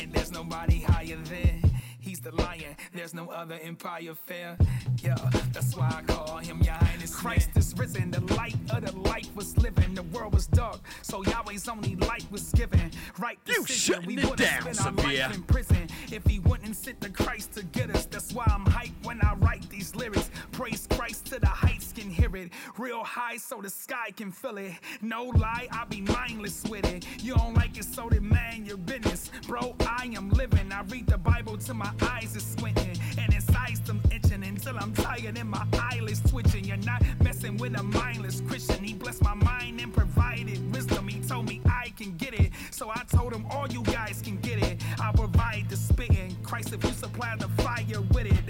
And 0.00 0.10
there's 0.12 0.32
nobody 0.32 0.80
higher 0.80 1.16
than. 1.16 1.71
He's 2.02 2.18
the 2.20 2.32
lion. 2.34 2.76
There's 2.92 3.14
no 3.14 3.30
other 3.30 3.58
empire 3.62 4.14
fair. 4.14 4.58
Yeah. 5.02 5.14
That's 5.52 5.76
why 5.76 5.88
I 5.96 6.02
call 6.02 6.38
him 6.38 6.60
your 6.60 6.74
highness. 6.74 7.14
Christ 7.14 7.50
is 7.56 7.74
risen. 7.76 8.10
The 8.10 8.20
light 8.34 8.56
of 8.70 8.84
the 8.84 8.96
life 9.08 9.34
was 9.36 9.56
living. 9.58 9.94
The 9.94 10.02
world 10.04 10.34
was 10.34 10.48
dark. 10.48 10.80
So 11.02 11.22
Yahweh's 11.22 11.68
only 11.68 11.94
light 11.96 12.26
was 12.32 12.50
given. 12.52 12.90
Right 13.18 13.38
You 13.46 13.62
decision. 13.64 13.94
shutting 13.94 14.06
we 14.08 14.16
wouldn't 14.16 14.36
down, 14.38 14.62
spend 14.74 14.78
our 14.80 15.02
Sophia. 15.02 15.26
life 15.28 15.34
in 15.36 15.42
prison 15.44 15.88
if 16.10 16.26
he 16.26 16.40
wouldn't 16.40 16.74
sit 16.76 17.00
the 17.00 17.08
Christ 17.08 17.52
to 17.54 17.62
get 17.66 17.90
us. 17.94 18.04
That's 18.06 18.32
why 18.32 18.44
I'm 18.48 18.64
hyped 18.64 19.04
when 19.04 19.20
I 19.22 19.34
write 19.34 19.68
these 19.70 19.94
lyrics. 19.94 20.30
Praise 20.50 20.86
Christ 20.90 21.26
to 21.26 21.38
the 21.38 21.46
heights 21.46 21.72
can 21.72 21.81
hear 22.22 22.36
it. 22.36 22.52
Real 22.78 23.02
high 23.02 23.36
so 23.36 23.60
the 23.60 23.70
sky 23.70 24.12
can 24.16 24.30
feel 24.30 24.56
it. 24.58 24.72
No 25.00 25.24
lie, 25.24 25.66
I 25.72 25.84
be 25.86 26.02
mindless 26.02 26.62
with 26.70 26.86
it. 26.86 27.04
You 27.20 27.34
don't 27.34 27.54
like 27.54 27.76
it, 27.76 27.84
so 27.84 28.08
man, 28.20 28.64
your 28.64 28.76
business. 28.76 29.30
Bro, 29.48 29.74
I 29.80 30.10
am 30.14 30.30
living. 30.30 30.70
I 30.72 30.82
read 30.82 31.08
the 31.08 31.18
Bible 31.18 31.56
till 31.56 31.74
my 31.74 31.90
eyes 32.02 32.36
is 32.36 32.44
squinting. 32.44 32.96
And 33.18 33.34
inside 33.34 33.84
them 33.86 34.00
itching 34.12 34.44
until 34.44 34.76
I'm 34.78 34.92
tired 34.92 35.36
and 35.36 35.50
my 35.50 35.66
eyelids 35.90 36.20
twitching. 36.30 36.64
You're 36.64 36.76
not 36.76 37.02
messing 37.20 37.56
with 37.56 37.76
a 37.78 37.82
mindless 37.82 38.40
Christian. 38.42 38.84
He 38.84 38.94
blessed 38.94 39.22
my 39.22 39.34
mind 39.34 39.80
and 39.80 39.92
provided 39.92 40.58
wisdom. 40.72 41.08
He 41.08 41.20
told 41.20 41.48
me 41.48 41.60
I 41.66 41.92
can 41.96 42.16
get 42.16 42.34
it. 42.34 42.52
So 42.70 42.90
I 42.90 43.02
told 43.10 43.32
him 43.32 43.46
all 43.50 43.66
you 43.68 43.82
guys 43.82 44.22
can 44.22 44.36
get 44.38 44.62
it. 44.62 44.80
I'll 45.00 45.12
provide 45.12 45.68
the 45.68 45.76
spitting. 45.76 46.36
Christ, 46.44 46.72
if 46.72 46.84
you 46.84 46.92
supply 46.92 47.34
the 47.36 47.48
fire 47.62 48.00
with 48.12 48.26
it, 48.26 48.42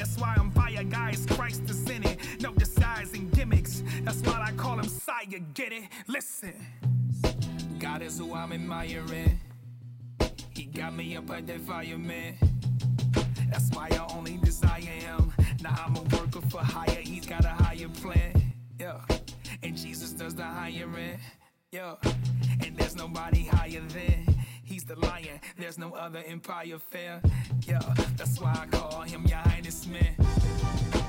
you 5.33 5.41
get 5.55 5.73
it? 5.73 5.85
Listen. 6.09 6.53
God 7.79 8.03
is 8.03 8.19
who 8.19 8.35
I'm 8.35 8.53
admiring. 8.53 9.41
He 10.51 10.65
got 10.65 10.95
me 10.95 11.17
up 11.17 11.31
at 11.31 11.47
that 11.47 11.61
fireman. 11.61 12.37
That's 13.51 13.71
why 13.71 13.89
I 13.91 14.07
only 14.15 14.37
desire 14.39 14.81
him. 14.81 15.33
Now 15.63 15.75
I'm 15.87 15.97
a 15.97 16.03
worker 16.03 16.43
for 16.51 16.59
hire. 16.59 17.01
He's 17.01 17.27
got 17.27 17.47
a 17.47 17.49
higher 17.49 17.89
plan. 17.89 18.53
Yeah. 18.79 19.01
And 19.63 19.75
Jesus 19.75 20.11
does 20.13 20.35
the 20.35 20.45
hiring. 20.45 21.19
Yeah. 21.71 21.95
And 22.61 22.77
there's 22.77 22.95
nobody 22.95 23.45
higher 23.45 23.81
than. 23.81 24.37
He's 24.63 24.85
the 24.85 24.99
lion. 24.99 25.41
There's 25.57 25.79
no 25.79 25.95
other 25.95 26.23
empire 26.27 26.79
fair. 26.79 27.23
Yeah. 27.67 27.81
That's 28.17 28.39
why 28.39 28.53
I 28.55 28.67
call 28.67 29.01
him 29.03 29.25
your 29.27 29.39
highness 29.39 29.87
man. 29.87 31.02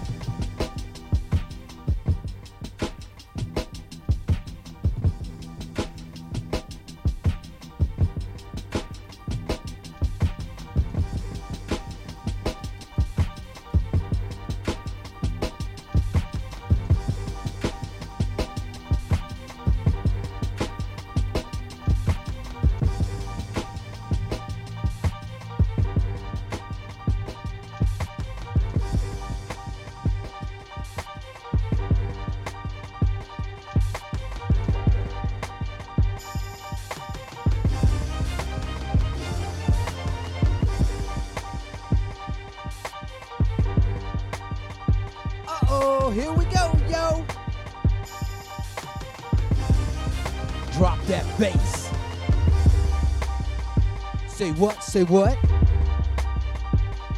Say 54.94 55.06
what? 55.06 55.36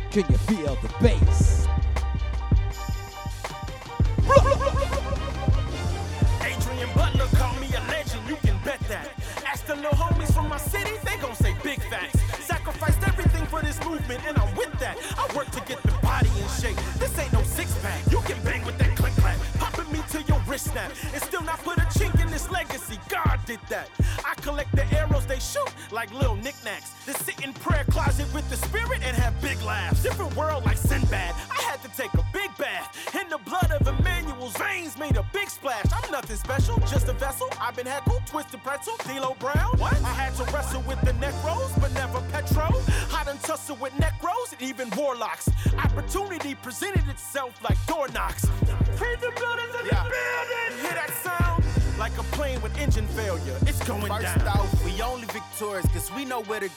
Can 0.09 0.23
you 0.29 0.37
feel 0.37 0.75
the 0.75 0.87
bass? 1.01 1.24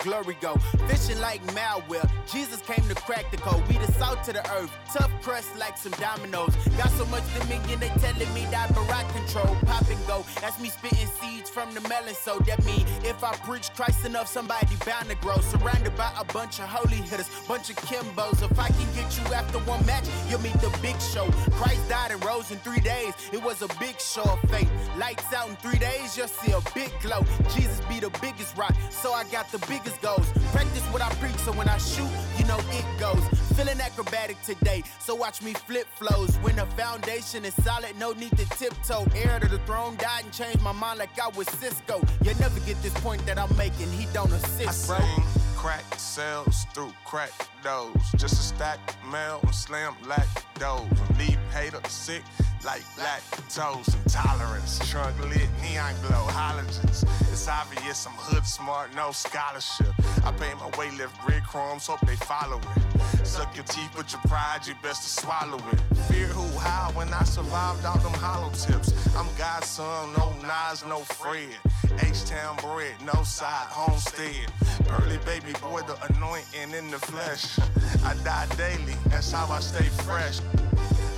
Glory 0.09 0.37
go. 0.41 0.57
Fishing 0.89 1.21
like 1.21 1.43
malware, 1.49 2.09
Jesus 2.33 2.61
came 2.63 2.87
to 2.89 2.95
crack 2.95 3.31
the 3.31 3.37
code. 3.37 3.63
We 3.69 3.77
the 3.77 3.93
salt 3.93 4.25
to 4.25 4.33
the 4.33 4.45
earth, 4.53 4.73
tough 4.93 5.11
crust 5.21 5.51
like 5.59 5.77
some 5.77 5.93
dominoes. 5.93 6.55
Got 6.79 6.91
so 6.93 7.05
much 7.07 7.25
dominion, 7.39 7.81
they 7.81 7.93
telling 8.01 8.33
me 8.33 8.47
that 8.51 8.71
Barack 8.71 9.07
control. 9.15 9.55
Pop 9.67 9.87
and 9.89 10.07
go, 10.07 10.25
that's 10.41 10.59
me 10.61 10.71
spitting 10.71 11.09
seeds 11.21 11.51
from 11.51 11.75
the 11.75 11.83
melon. 11.89 12.15
So 12.15 12.39
that 12.47 12.65
mean 12.65 12.87
if 13.05 13.23
I 13.23 13.35
preach 13.49 13.69
Christ 13.75 14.07
enough, 14.07 14.29
somebody 14.29 14.77
bound 14.87 15.11
to 15.11 15.17
grow. 15.17 15.39
Surrounded 15.39 15.95
by 15.97 16.11
a 16.19 16.25
bunch 16.33 16.59
of 16.59 16.69
holy 16.69 17.03
hitters, 17.09 17.29
bunch 17.47 17.69
of 17.69 17.77
Kimbos. 17.77 18.43
If 18.43 18.59
I 18.59 18.69
can 18.69 18.89
get 18.95 19.09
you 19.19 19.25
after 19.35 19.59
one 19.71 19.85
match, 19.85 20.07
you'll 20.29 20.41
meet 20.41 20.59
the 20.61 20.73
big 20.81 20.99
show. 21.01 21.27
Christ 21.61 21.87
died 21.89 22.13
and 22.13 22.25
rose 22.25 22.51
in 22.51 22.59
three 22.59 22.81
days. 22.81 23.13
It 23.33 23.43
was 23.43 23.61
a 23.61 23.69
big 23.79 24.01
show 24.01 24.25
of 24.25 24.41
faith. 24.51 24.71
Lights 24.99 25.33
out 25.33 25.49
in 25.49 25.55
three 25.57 25.79
days, 25.79 26.17
you'll 26.17 26.27
see 26.27 26.51
a 26.51 26.61
big 26.75 26.91
glow. 27.01 27.25
Jesus 27.55 27.81
be 27.89 28.01
the 28.01 28.11
biggest 28.21 28.57
rock, 28.57 28.75
so 28.91 29.13
I 29.13 29.23
got 29.31 29.51
the 29.53 29.59
biggest 29.69 30.03
goals. 30.03 30.27
Practice 30.51 30.83
what 30.91 31.01
I 31.03 31.09
preach, 31.21 31.37
so 31.37 31.53
when 31.53 31.69
I 31.69 31.79
shoot, 31.79 32.11
you 32.37 32.45
know 32.47 32.59
it 32.59 32.85
goes. 32.99 33.23
Feeling 33.57 33.81
acrobatic 33.81 34.43
today, 34.43 34.83
so 34.99 35.15
watch 35.15 35.41
me 35.41 35.53
flip 35.53 35.87
flows. 35.95 36.35
When 36.39 36.57
the 36.57 36.67
foundation 36.67 37.45
is 37.45 37.55
solid, 37.63 37.97
no 37.97 38.13
need 38.13 38.37
to 38.39 38.45
tiptoe. 38.59 39.07
Heir 39.15 39.39
to 39.39 39.47
the 39.47 39.59
throne 39.59 39.97
died 39.99 40.25
and 40.25 40.33
changed 40.33 40.63
my 40.63 40.73
mind 40.73 40.99
like 40.99 41.17
I 41.21 41.29
was 41.29 41.47
Cisco. 41.47 42.01
You 42.25 42.35
never 42.41 42.59
get 42.61 42.83
this 42.83 42.95
point 43.01 43.25
that 43.27 43.39
I'm 43.39 43.57
making, 43.57 43.93
he 43.93 44.07
don't 44.13 44.33
assist, 44.33 44.89
bro. 44.89 44.99
Sing 44.99 45.25
crack 45.55 45.85
sales 45.97 46.67
through 46.75 46.93
crack 47.05 47.31
doors. 47.63 48.03
Just 48.17 48.35
a 48.35 48.55
stack 48.55 48.81
mail 49.13 49.39
and 49.45 49.55
slam 49.55 49.95
lactose. 50.03 51.19
Leave 51.19 51.39
hater 51.53 51.81
sick 51.89 52.23
like 52.65 52.83
lactose. 52.97 53.95
Intolerance, 54.05 54.79
trunk 54.91 55.19
lit, 55.29 55.49
neon 55.63 55.95
glow, 56.07 56.27
halogens. 56.29 57.05
It's 57.33 57.49
obvious 57.49 58.07
I'm 58.07 58.13
hood 58.15 58.47
smart, 58.47 58.95
no 58.95 59.13
scholarship. 59.13 59.95
I 60.25 60.33
pay 60.33 60.53
my 60.55 60.69
way, 60.79 60.91
lift 60.97 61.21
breadcrumbs, 61.25 61.87
hope 61.87 62.01
they 62.01 62.17
follow 62.17 62.59
it. 62.59 63.27
Suck 63.27 63.55
your 63.55 63.65
teeth 63.65 63.97
with 63.97 64.13
your 64.13 64.23
pride, 64.23 64.67
you 64.67 64.75
best 64.83 65.03
to 65.03 65.21
swallow 65.23 65.59
it. 65.73 65.81
Fear 66.09 66.29
who, 66.29 66.59
how, 66.59 66.91
when 66.95 67.13
I 67.13 67.25
survived 67.25 67.85
all 67.85 67.99
them 67.99 68.13
hollow 68.15 68.51
tips. 68.51 68.93
I'm 69.17 69.27
God's 69.37 69.67
son, 69.67 70.13
no 70.17 70.33
Nas, 70.43 70.85
no 70.87 71.01
Fred. 71.01 71.57
H-Town 72.01 72.57
bread, 72.57 72.95
no 73.05 73.23
side, 73.23 73.67
homestead. 73.69 74.51
Pearly 74.87 75.19
baby 75.25 75.53
boy, 75.61 75.83
the 75.83 75.97
anointing 76.15 76.73
in 76.73 76.91
the 76.91 76.99
flesh. 76.99 77.59
I 78.05 78.15
die 78.25 78.47
daily, 78.57 78.95
that's 79.07 79.33
how 79.33 79.47
I 79.53 79.61
stay 79.61 79.85
fresh. 80.05 80.41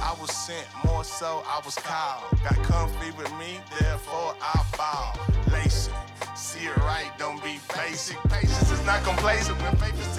I 0.03 0.17
was 0.21 0.31
sent, 0.31 0.67
more 0.85 1.05
so 1.05 1.43
I 1.47 1.61
was 1.65 1.75
called. 1.77 2.25
Got 2.43 2.63
comfy 2.65 3.11
with 3.17 3.31
me, 3.39 3.61
therefore 3.79 4.35
I 4.41 4.65
bow. 4.77 5.13
Lacing, 5.53 5.95
see 6.37 6.67
it 6.67 6.77
right, 6.79 7.11
don't 7.19 7.43
be 7.45 7.61
basic. 7.77 8.17
Patience 8.29 8.71
is 8.71 8.85
not 8.87 9.03
complacent 9.05 9.61
when 9.63 9.77
faith 9.77 10.01
is 10.01 10.11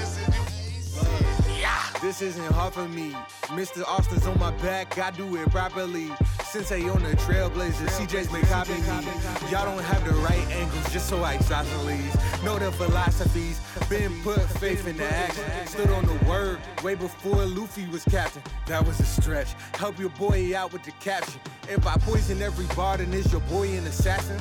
You 1.62 1.68
This 2.02 2.24
isn't 2.24 2.52
hard 2.54 2.74
for 2.74 2.88
me. 2.88 3.12
Mr. 3.54 3.84
Austin's 3.88 4.26
on 4.26 4.40
my 4.40 4.50
back, 4.64 4.98
I 4.98 5.12
do 5.12 5.36
it 5.36 5.48
properly. 5.52 6.10
Sensei 6.44 6.90
on 6.90 7.04
the 7.04 7.16
trailblazers, 7.18 7.88
CJ's 8.00 8.32
may 8.32 8.42
copy 8.42 8.74
me. 8.74 9.52
Y'all 9.52 9.66
don't 9.66 9.84
have 9.84 10.04
the 10.04 10.14
right 10.22 10.48
angles, 10.50 10.92
just 10.92 11.08
so 11.08 11.24
I 11.24 11.36
Isosceles. 11.36 12.44
Know 12.44 12.58
the 12.58 12.72
philosophies, 12.72 13.62
been 13.90 14.12
put 14.24 14.42
faith 14.60 14.88
in 14.88 14.98
the 14.98 15.06
action. 15.06 15.44
Stood 15.68 15.92
on 15.92 16.08
the 16.08 16.26
word 16.26 16.60
way 16.84 16.96
before 16.96 17.46
Luffy 17.46 17.86
was 17.88 18.04
captain. 18.06 18.42
That 18.66 18.84
was 18.84 19.00
a 19.00 19.06
stretch. 19.06 19.54
Help 19.76 20.00
your 20.00 20.10
boy 20.10 20.58
out 20.58 20.74
with 20.74 20.84
the 20.84 20.92
caption. 20.94 21.40
If 21.70 21.86
I 21.86 21.96
poison 21.98 22.42
every 22.42 22.66
bar, 22.76 22.98
then 22.98 23.14
is 23.14 23.32
your 23.32 23.42
boy 23.42 23.68
an 23.70 23.86
assassin? 23.86 24.40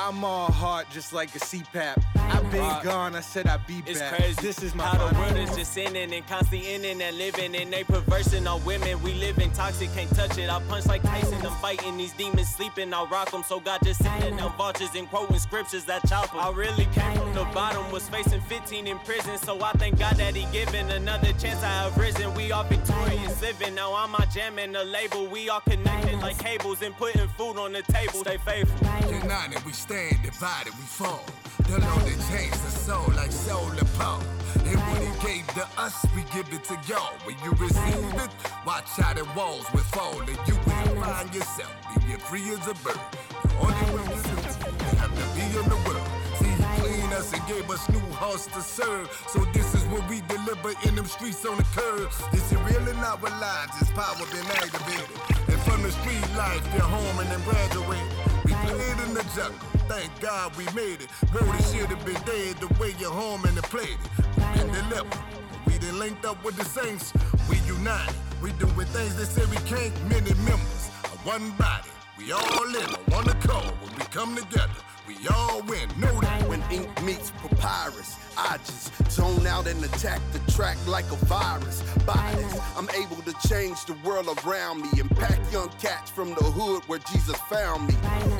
I'm 0.00 0.24
all 0.24 0.50
heart 0.52 0.86
just 0.92 1.12
like 1.12 1.34
a 1.34 1.40
CPAP. 1.40 2.00
I've 2.30 2.48
been 2.52 2.60
Rock. 2.60 2.84
gone, 2.84 3.16
I 3.16 3.20
said 3.20 3.48
I'd 3.48 3.66
be 3.66 3.82
It's 3.84 3.98
back. 3.98 4.14
crazy. 4.14 4.40
This 4.40 4.62
is 4.62 4.72
my 4.74 4.84
How 4.84 5.08
the 5.08 5.18
world 5.18 5.36
is 5.36 5.56
just 5.56 5.72
sinning 5.72 6.12
and 6.14 6.24
constantly 6.28 6.72
inning 6.72 7.02
and 7.02 7.18
living 7.18 7.56
and 7.56 7.72
they 7.72 7.82
perversing 7.82 8.46
on 8.46 8.64
women. 8.64 9.02
We 9.02 9.14
living 9.14 9.50
toxic, 9.52 9.92
can't 9.94 10.08
touch 10.14 10.38
it. 10.38 10.48
I 10.48 10.60
punch 10.68 10.86
like 10.86 11.02
Tyson. 11.02 11.44
I'm 11.44 11.52
fighting 11.60 11.96
these 11.96 12.12
demons, 12.12 12.48
sleeping. 12.54 12.94
I 12.94 13.04
rock 13.06 13.32
them. 13.32 13.42
So 13.42 13.58
God 13.58 13.80
just 13.82 14.00
sending 14.00 14.36
them 14.36 14.52
vultures 14.56 14.94
and 14.94 15.08
quoting 15.10 15.38
scriptures 15.40 15.84
that 15.86 16.06
chop 16.08 16.32
'em. 16.32 16.40
I 16.40 16.50
really 16.52 16.86
came 16.92 17.16
from 17.18 17.34
the 17.34 17.44
bottom, 17.52 17.90
was 17.90 18.08
facing 18.08 18.40
15 18.42 18.86
in 18.86 18.98
prison. 19.00 19.36
So 19.38 19.60
I 19.60 19.72
thank 19.72 19.98
God 19.98 20.14
that 20.18 20.36
He 20.36 20.44
given 20.52 20.88
another 20.90 21.32
chance. 21.32 21.60
I 21.64 21.72
have 21.82 21.96
risen. 21.98 22.32
We 22.34 22.52
are 22.52 22.62
victorious 22.64 23.40
living. 23.42 23.74
Now 23.74 23.94
I'm 23.94 24.12
my 24.12 24.24
jam 24.26 24.58
and 24.60 24.72
the 24.76 24.84
label. 24.84 25.26
We 25.26 25.50
are 25.50 25.60
connected 25.62 26.20
like 26.20 26.38
cables 26.38 26.82
and 26.82 26.96
putting 26.96 27.26
food 27.36 27.56
on 27.58 27.72
the 27.72 27.82
table. 27.82 28.20
Stay 28.20 28.38
faithful. 28.38 28.86
United 29.12 29.64
we 29.64 29.72
stand, 29.88 30.22
divided 30.22 30.74
we 30.74 30.84
fall. 30.84 31.24
The 31.64 31.80
Lord 31.80 32.04
that 32.04 32.20
changed 32.28 32.60
the 32.60 32.72
soul 32.86 33.08
like 33.16 33.32
soul 33.32 33.70
and 33.70 33.88
Paul. 33.96 34.20
And 34.68 34.76
when 34.76 35.00
he 35.00 35.12
gave 35.24 35.46
to 35.56 35.64
us, 35.80 36.04
we 36.14 36.22
give 36.34 36.52
it 36.52 36.64
to 36.64 36.76
y'all. 36.86 37.16
When 37.24 37.36
you 37.42 37.52
receive 37.56 38.14
it, 38.20 38.30
watch 38.66 38.90
how 39.00 39.14
the 39.14 39.24
walls 39.36 39.64
will 39.72 39.88
fall, 39.96 40.20
and 40.20 40.38
you 40.46 40.54
will 40.54 41.02
find 41.02 41.34
yourself 41.34 41.72
being 42.06 42.18
free 42.18 42.44
as 42.52 42.64
a 42.68 42.76
bird. 42.84 43.00
The 43.42 43.56
only 43.64 43.86
way 43.96 44.04
do 44.04 44.20
you 44.20 44.96
have 45.00 45.12
to 45.16 45.24
be 45.32 45.44
in 45.56 45.66
the 45.72 45.80
world. 45.88 46.08
See, 46.36 46.52
he 46.52 46.64
cleaned 46.80 47.12
us 47.14 47.32
and 47.32 47.42
gave 47.48 47.68
us 47.70 47.88
new 47.88 48.06
hearts 48.20 48.46
to 48.48 48.60
serve. 48.60 49.08
So 49.28 49.40
this 49.56 49.74
is 49.74 49.84
what 49.86 50.06
we 50.08 50.20
deliver 50.28 50.72
in 50.86 50.96
them 50.96 51.06
streets 51.06 51.44
on 51.46 51.56
the 51.56 51.66
curb. 51.72 52.08
Is 52.34 52.52
real 52.52 52.88
in 52.88 52.96
our 52.96 53.18
lives, 53.40 53.72
it's 53.80 53.90
power 53.92 54.26
been 54.32 54.48
activated. 54.52 55.47
And 55.68 55.72
from 55.72 55.82
the 55.82 55.90
street 55.90 56.36
life, 56.36 56.62
you're 56.72 56.82
home 56.82 57.18
and 57.18 57.28
then 57.30 57.40
graduate. 57.42 58.00
We 58.44 58.52
played 58.52 58.98
in 59.06 59.14
the 59.14 59.24
jungle, 59.36 59.58
thank 59.88 60.08
God 60.20 60.56
we 60.56 60.64
made 60.74 61.00
it. 61.02 61.10
Whoa, 61.32 61.44
this 61.52 61.72
shit 61.72 61.86
have 61.86 62.04
been 62.04 62.20
dead 62.24 62.56
the 62.56 62.68
way 62.80 62.94
you're 62.98 63.10
home 63.12 63.44
and 63.44 63.56
they 63.56 63.60
played 63.62 63.98
it. 63.98 64.26
We 64.36 64.42
been 64.58 64.72
delivered. 64.72 65.18
We 65.66 65.78
done 65.78 65.98
linked 65.98 66.24
up 66.24 66.42
with 66.44 66.56
the 66.56 66.64
saints, 66.64 67.12
we 67.50 67.58
united. 67.66 68.14
We 68.42 68.52
doing 68.52 68.86
things 68.94 69.16
they 69.16 69.24
say 69.24 69.44
we 69.50 69.56
can't, 69.68 69.92
many 70.08 70.32
members 70.44 70.88
of 71.04 71.20
one 71.26 71.50
body. 71.52 71.88
We 72.16 72.32
all 72.32 72.68
in 72.68 72.94
on 72.94 73.04
one 73.12 73.28
accord 73.28 73.74
when 73.82 73.92
we 73.98 74.04
come 74.06 74.36
together. 74.36 74.80
We 75.06 75.16
all 75.28 75.62
win, 75.62 75.88
know 75.98 76.20
that. 76.20 76.48
When 76.48 76.62
ink 76.70 76.88
meets 77.02 77.30
papyrus, 77.30 78.16
I 78.38 78.56
just 78.58 79.10
zone 79.10 79.46
out 79.48 79.66
and 79.66 79.82
attack 79.84 80.20
the 80.32 80.38
track 80.52 80.76
like 80.86 81.10
a 81.10 81.16
virus. 81.26 81.80
This, 81.80 82.60
I'm 82.76 82.88
able 82.90 83.20
to 83.22 83.34
change 83.48 83.84
the 83.84 83.94
world 84.04 84.28
around 84.46 84.80
me. 84.80 84.88
Impact 84.98 85.52
young 85.52 85.68
cats 85.80 86.10
from 86.10 86.30
the 86.30 86.44
hood 86.44 86.84
where 86.86 87.00
Jesus 87.00 87.36
found 87.50 87.88
me. 87.88 87.94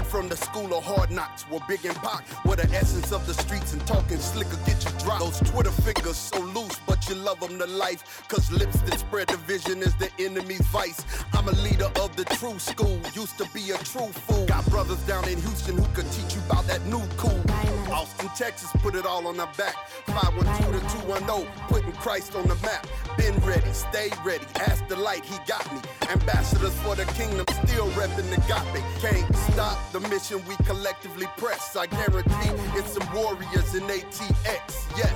From 0.05 0.29
the 0.29 0.37
school 0.37 0.73
of 0.73 0.85
hard 0.85 1.11
knocks, 1.11 1.43
where 1.51 1.61
Big 1.69 1.85
and 1.85 1.97
Pac 1.97 2.25
were 2.45 2.57
the 2.57 2.71
essence 2.75 3.11
of 3.13 3.27
the 3.27 3.35
streets 3.35 3.73
and 3.73 3.85
talking 3.87 4.19
slicker 4.19 4.57
get 4.65 4.83
you 4.85 4.91
dropped. 5.01 5.21
Those 5.21 5.51
Twitter 5.51 5.71
fingers 5.71 6.17
so 6.17 6.41
loose, 6.41 6.79
but 6.87 7.09
you 7.09 7.17
love 7.17 7.41
them 7.41 7.59
to 7.59 7.67
life. 7.67 8.25
Cause 8.29 8.51
lips 8.53 8.81
that 8.83 9.01
spread 9.01 9.27
division 9.27 9.83
is 9.83 9.95
the 9.97 10.11
enemy's 10.21 10.67
vice. 10.69 11.05
I'm 11.33 11.49
a 11.49 11.53
leader 11.63 11.91
of 12.01 12.15
the 12.15 12.25
true 12.37 12.59
school, 12.61 13.01
used 13.15 13.37
to 13.39 13.49
be 13.53 13.71
a 13.73 13.79
true 13.79 14.13
fool. 14.27 14.47
Got 14.47 14.65
brothers 14.71 15.01
down 15.07 15.29
in 15.29 15.39
Houston 15.41 15.77
who 15.77 15.87
could 15.93 16.11
teach 16.13 16.37
you 16.37 16.41
about 16.49 16.67
that 16.69 16.85
new 16.87 17.03
cool. 17.17 17.43
Austin, 17.93 18.31
Texas, 18.37 18.71
put 18.81 18.95
it 18.95 19.05
all 19.05 19.27
on 19.27 19.41
our 19.41 19.53
back. 19.55 19.75
512 20.07 20.75
to 20.75 20.81
210, 21.07 21.47
putting 21.69 21.93
Christ 21.93 22.35
on 22.35 22.47
the 22.49 22.55
map. 22.57 22.87
Been 23.17 23.35
ready, 23.47 23.73
stay 23.73 24.11
ready, 24.25 24.45
ask 24.61 24.87
the 24.89 24.97
light, 24.97 25.25
he 25.25 25.37
got 25.47 25.71
me. 25.73 25.81
Ambassadors 26.11 26.75
for 26.81 26.95
the 26.95 27.05
kingdom, 27.13 27.47
still 27.65 27.89
repping 27.91 28.29
the 28.31 28.37
agape. 28.37 28.85
Can't 29.01 29.37
stop 29.53 29.79
the 29.93 30.01
mission 30.09 30.43
we 30.49 30.57
collectively 30.65 31.27
press. 31.37 31.77
I 31.77 31.87
guarantee 31.87 32.51
it's 32.79 32.93
some 32.93 33.09
warriors 33.15 33.75
in 33.75 33.83
ATX, 33.83 34.89
yes. 34.97 35.15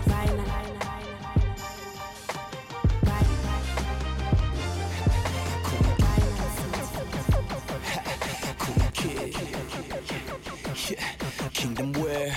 Kingdom 11.52 11.92
where? 11.92 12.36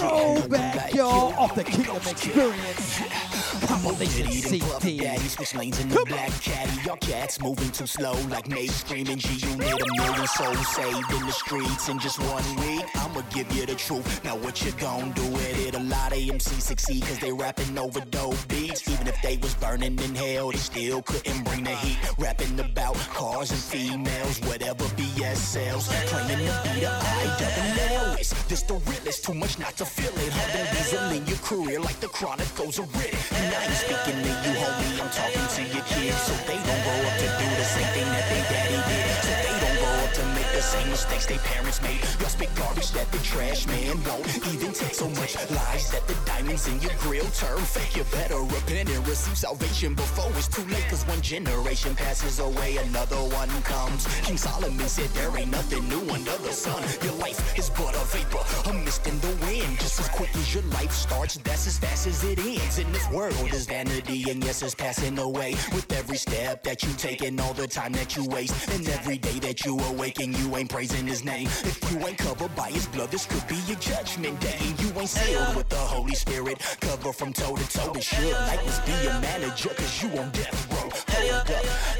Throwback, 0.00 0.94
y'all, 0.94 1.34
off 1.38 1.54
the 1.54 1.62
Kingdom 1.62 1.96
Experience. 1.96 3.02
Compilation 3.66 4.60
Puff 4.60 4.82
Daddy, 4.82 5.28
switch 5.28 5.54
lanes 5.54 5.78
in 5.78 5.90
the 5.90 6.02
black 6.08 6.30
caddy. 6.40 6.72
Y'all 6.86 6.96
cats 6.96 7.38
moving 7.38 7.70
too 7.70 7.86
slow, 7.86 8.14
like 8.30 8.48
Nate 8.48 8.70
screaming. 8.70 9.18
G 9.18 9.34
unit, 9.46 9.68
a 9.68 10.02
million 10.02 10.26
souls 10.26 10.68
saved 10.74 11.12
in 11.12 11.26
the 11.26 11.32
streets 11.32 11.90
in 11.90 11.98
just 11.98 12.18
one 12.18 12.56
week. 12.56 12.84
I'ma 12.94 13.20
give 13.34 13.52
you 13.54 13.66
the 13.66 13.74
truth. 13.74 14.24
Now 14.24 14.36
what 14.36 14.64
you 14.64 14.72
gon' 14.72 15.12
do 15.12 15.26
with 15.32 15.66
it? 15.66 15.74
A 15.74 15.80
lot 15.80 16.12
of 16.12 16.18
MCs 16.18 16.62
succeed 16.62 17.02
cause 17.02 17.18
they 17.18 17.32
rapping 17.32 17.78
over 17.78 18.00
dope 18.00 18.48
beats. 18.48 18.88
Even 18.88 19.06
if 19.06 19.20
they 19.20 19.36
was 19.36 19.54
burning 19.56 19.98
in 19.98 20.14
hell, 20.14 20.50
they 20.50 20.56
still 20.56 21.02
couldn't 21.02 21.44
bring 21.44 21.64
the 21.64 21.74
heat. 21.76 21.98
Rapping 22.16 22.58
about 22.58 22.96
cars 23.12 23.50
and 23.50 23.60
females, 23.60 24.40
whatever 24.48 24.84
BS 24.96 25.36
sells. 25.36 25.88
Claiming 26.06 26.46
to 26.46 26.60
be 26.64 26.80
the 26.80 26.90
I 26.90 27.36
double 27.38 27.70
this 28.50 28.62
the 28.62 28.74
realest? 28.74 29.24
Too 29.24 29.34
much 29.34 29.58
not 29.58 29.76
to 29.76 29.84
feel 29.90 30.14
it. 30.14 30.32
Hugging 30.32 30.68
diesel 30.70 31.10
in 31.10 31.22
your 31.26 31.42
career 31.42 31.80
like 31.80 31.98
the 31.98 32.08
chronicles 32.08 32.78
of 32.78 32.86
Riddick. 32.94 33.26
And 33.34 33.50
I 33.50 33.66
ain't 33.66 33.80
speaking 33.82 34.18
to 34.22 34.32
you, 34.46 34.52
homie. 34.62 34.94
I'm 35.02 35.10
talking 35.10 35.46
to 35.56 35.62
your 35.74 35.86
kids 35.90 36.20
so 36.22 36.34
they 36.46 36.58
don't 36.58 36.82
grow 36.86 37.00
up 37.08 37.16
to 37.18 37.28
do 37.40 37.46
the 37.58 37.66
same 37.66 37.90
thing 37.96 38.08
that 38.14 38.26
they 38.30 38.42
daddy 38.46 38.80
did. 38.90 39.10
So 39.26 39.32
they 39.44 39.56
don't 39.58 39.78
grow 39.82 39.96
up 40.06 40.12
to 40.14 40.24
make 40.38 40.50
the 40.54 40.62
same 40.62 40.88
mistakes 40.90 41.26
they 41.26 41.38
parents 41.38 41.82
made. 41.82 42.19
Spit 42.40 42.56
garbage 42.56 42.90
that 42.92 43.12
the 43.12 43.18
trash 43.18 43.66
man 43.66 44.02
won't 44.04 44.26
even 44.54 44.72
take. 44.72 44.94
So 44.94 45.06
much 45.10 45.36
lies 45.50 45.90
that 45.90 46.08
the 46.08 46.16
diamonds 46.24 46.66
in 46.68 46.80
your 46.80 46.92
grill 47.00 47.26
turn 47.36 47.58
fake. 47.58 47.94
You 47.94 48.04
better 48.04 48.38
repent 48.38 48.88
and 48.88 49.06
receive 49.06 49.36
salvation 49.36 49.94
before 49.94 50.32
it's 50.38 50.48
too 50.48 50.64
late. 50.72 50.86
Cause 50.88 51.06
one 51.06 51.20
generation 51.20 51.94
passes 51.94 52.38
away, 52.38 52.78
another 52.78 53.16
one 53.16 53.50
comes. 53.64 54.06
King 54.22 54.38
Solomon 54.38 54.88
said 54.88 55.10
there 55.10 55.36
ain't 55.36 55.50
nothing 55.50 55.86
new 55.90 56.00
under 56.10 56.34
the 56.38 56.50
sun. 56.50 56.82
Your 57.04 57.12
life 57.16 57.58
is 57.58 57.68
but 57.68 57.94
a 57.94 58.04
vapor, 58.06 58.70
a 58.70 58.72
mist 58.72 59.06
in 59.06 59.20
the 59.20 59.36
wind. 59.44 59.78
Just 59.78 60.00
as 60.00 60.08
quick 60.08 60.34
as 60.34 60.54
your 60.54 60.64
life 60.78 60.92
starts, 60.92 61.36
that's 61.44 61.66
as 61.66 61.76
fast 61.76 62.06
as 62.06 62.24
it 62.24 62.38
ends. 62.38 62.78
In 62.78 62.90
this 62.90 63.06
world 63.10 63.52
is 63.52 63.66
vanity, 63.66 64.30
and 64.30 64.42
yes, 64.42 64.62
it's 64.62 64.74
passing 64.74 65.18
away. 65.18 65.56
With 65.74 65.92
every 65.92 66.16
step 66.16 66.62
that 66.62 66.82
you 66.82 66.90
take 66.94 67.20
and 67.20 67.38
all 67.38 67.52
the 67.52 67.68
time 67.68 67.92
that 67.92 68.16
you 68.16 68.24
waste. 68.28 68.54
And 68.70 68.88
every 68.88 69.18
day 69.18 69.38
that 69.40 69.66
you 69.66 69.78
awaken, 69.78 70.32
you 70.32 70.56
ain't 70.56 70.70
praising 70.70 71.06
his 71.06 71.22
name. 71.22 71.46
If 71.46 71.92
you 71.92 71.98
ain't 72.06 72.16
covered 72.30 72.54
by 72.54 72.70
his 72.70 72.86
blood, 72.86 73.10
this 73.10 73.26
could 73.26 73.46
be 73.48 73.56
your 73.66 73.78
judgment 73.78 74.38
day. 74.40 74.56
And 74.60 74.80
you 74.80 74.88
ain't 75.00 75.08
sealed 75.08 75.56
with 75.56 75.68
the 75.68 75.82
Holy 75.94 76.14
Spirit. 76.14 76.58
Cover 76.80 77.12
from 77.12 77.32
toe 77.32 77.56
to 77.56 77.68
toe, 77.76 77.92
it 77.92 78.04
should. 78.04 78.32
Like 78.50 78.64
this 78.64 78.78
be 78.80 78.92
your 79.02 79.18
manager, 79.20 79.70
cause 79.70 80.02
you 80.02 80.08
on 80.20 80.30
death 80.30 80.60
row. 80.70 80.88
Hold 81.14 81.32
up, 81.34 81.46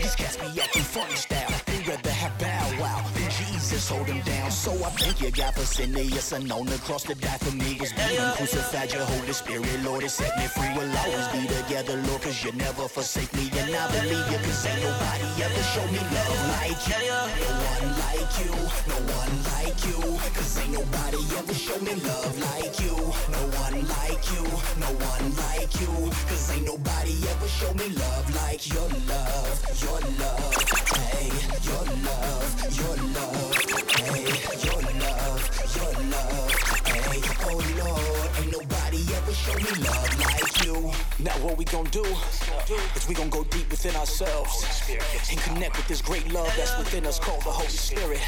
these 0.00 0.14
cats 0.14 0.36
be 0.36 0.60
acting 0.60 0.82
funny 0.82 1.16
style. 1.16 1.50
They 1.66 1.82
rather 1.82 2.10
have 2.10 2.38
bow 2.38 2.80
wow 2.80 3.04
than 3.14 3.30
Jesus 3.38 3.88
hold 3.88 4.06
them 4.06 4.20
down. 4.20 4.39
So 4.50 4.72
I 4.84 4.90
thank 4.90 5.20
you, 5.22 5.30
God, 5.30 5.54
for 5.54 5.64
sending 5.64 6.08
your 6.10 6.20
son 6.20 6.50
on 6.50 6.66
the 6.66 6.76
cross 6.78 7.04
to 7.04 7.14
die 7.14 7.38
for 7.38 7.54
me. 7.54 7.76
Was 7.80 7.92
beaten, 7.92 8.30
crucified, 8.34 8.92
your 8.92 9.04
Holy 9.04 9.32
Spirit, 9.32 9.82
Lord, 9.84 10.02
it 10.02 10.10
set 10.10 10.36
me 10.36 10.46
free. 10.46 10.68
We'll 10.76 10.90
always 10.98 11.28
be 11.28 11.46
together, 11.46 11.96
Lord, 12.08 12.22
cause 12.22 12.44
you 12.44 12.52
never 12.52 12.88
forsake 12.88 13.32
me. 13.34 13.48
And 13.54 13.74
I 13.74 13.86
believe 13.90 14.26
you, 14.30 14.38
cause 14.38 14.66
ain't 14.66 14.82
nobody 14.82 15.26
ever 15.46 15.62
show 15.72 15.86
me 15.86 16.02
love 16.12 16.40
like 16.60 16.82
you. 16.90 17.08
No 17.08 17.46
one 17.70 17.88
like 18.04 18.32
you, 18.42 18.52
no 18.90 18.98
one 19.16 19.34
like 19.54 19.80
you. 19.86 19.98
Cause 20.34 20.58
ain't 20.58 20.72
nobody 20.72 21.20
ever 21.38 21.54
show 21.54 21.78
me 21.80 21.94
love 22.02 22.34
like 22.50 22.80
you. 22.80 22.96
No 23.30 23.40
one 23.64 23.78
like 23.86 24.24
you, 24.34 24.44
no 24.82 24.90
one 25.08 25.26
like 25.46 25.72
you. 25.80 25.92
Cause 26.28 26.50
ain't 26.52 26.66
nobody 26.66 27.14
ever 27.30 27.48
show 27.48 27.72
me 27.74 27.88
love 27.96 28.26
like 28.34 28.66
your 28.68 28.88
love, 29.08 29.54
your 29.78 30.00
love. 30.18 30.54
Hey, 30.98 31.30
your 31.64 31.84
love, 32.02 32.50
your 32.76 32.96
love. 33.14 33.56
Hey, 34.00 34.39
your 34.64 34.80
love, 34.82 35.40
your 35.76 35.92
love. 36.10 36.50
Oh 37.42 37.56
Lord, 37.78 38.30
ain't 38.38 38.52
nobody 38.52 39.00
ever 39.14 39.32
me 39.56 39.70
love 39.84 40.20
like 40.20 40.64
you. 40.64 40.92
Now 41.18 41.32
what 41.44 41.56
we 41.56 41.64
gon' 41.64 41.84
do 41.86 42.04
is 42.96 43.08
we 43.08 43.14
gon' 43.14 43.28
go 43.30 43.44
deep 43.44 43.68
within 43.70 43.94
ourselves 43.96 44.64
and 45.30 45.38
connect 45.40 45.76
with 45.76 45.88
this 45.88 46.00
great 46.00 46.32
love 46.32 46.52
that's 46.56 46.76
within 46.78 47.06
us 47.06 47.18
called 47.18 47.42
the 47.42 47.50
Holy 47.50 47.68
Spirit. 47.68 48.20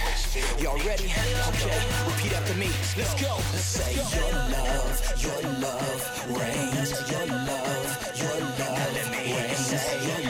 Y'all 0.59 0.79
ready? 0.79 1.05
Okay, 1.49 1.81
repeat 2.07 2.33
after 2.33 2.55
me. 2.55 2.69
Let's 2.97 3.15
go. 3.21 3.35
Let's 3.53 3.65
say 3.65 3.95
your 3.95 4.33
love, 4.33 4.95
your 5.19 5.43
love 5.61 6.01
reigns. 6.39 6.91
Your 7.11 7.27
love, 7.27 7.89
your 8.17 8.41
love 8.41 9.11
reigns. 9.11 9.73
Your 10.07 10.22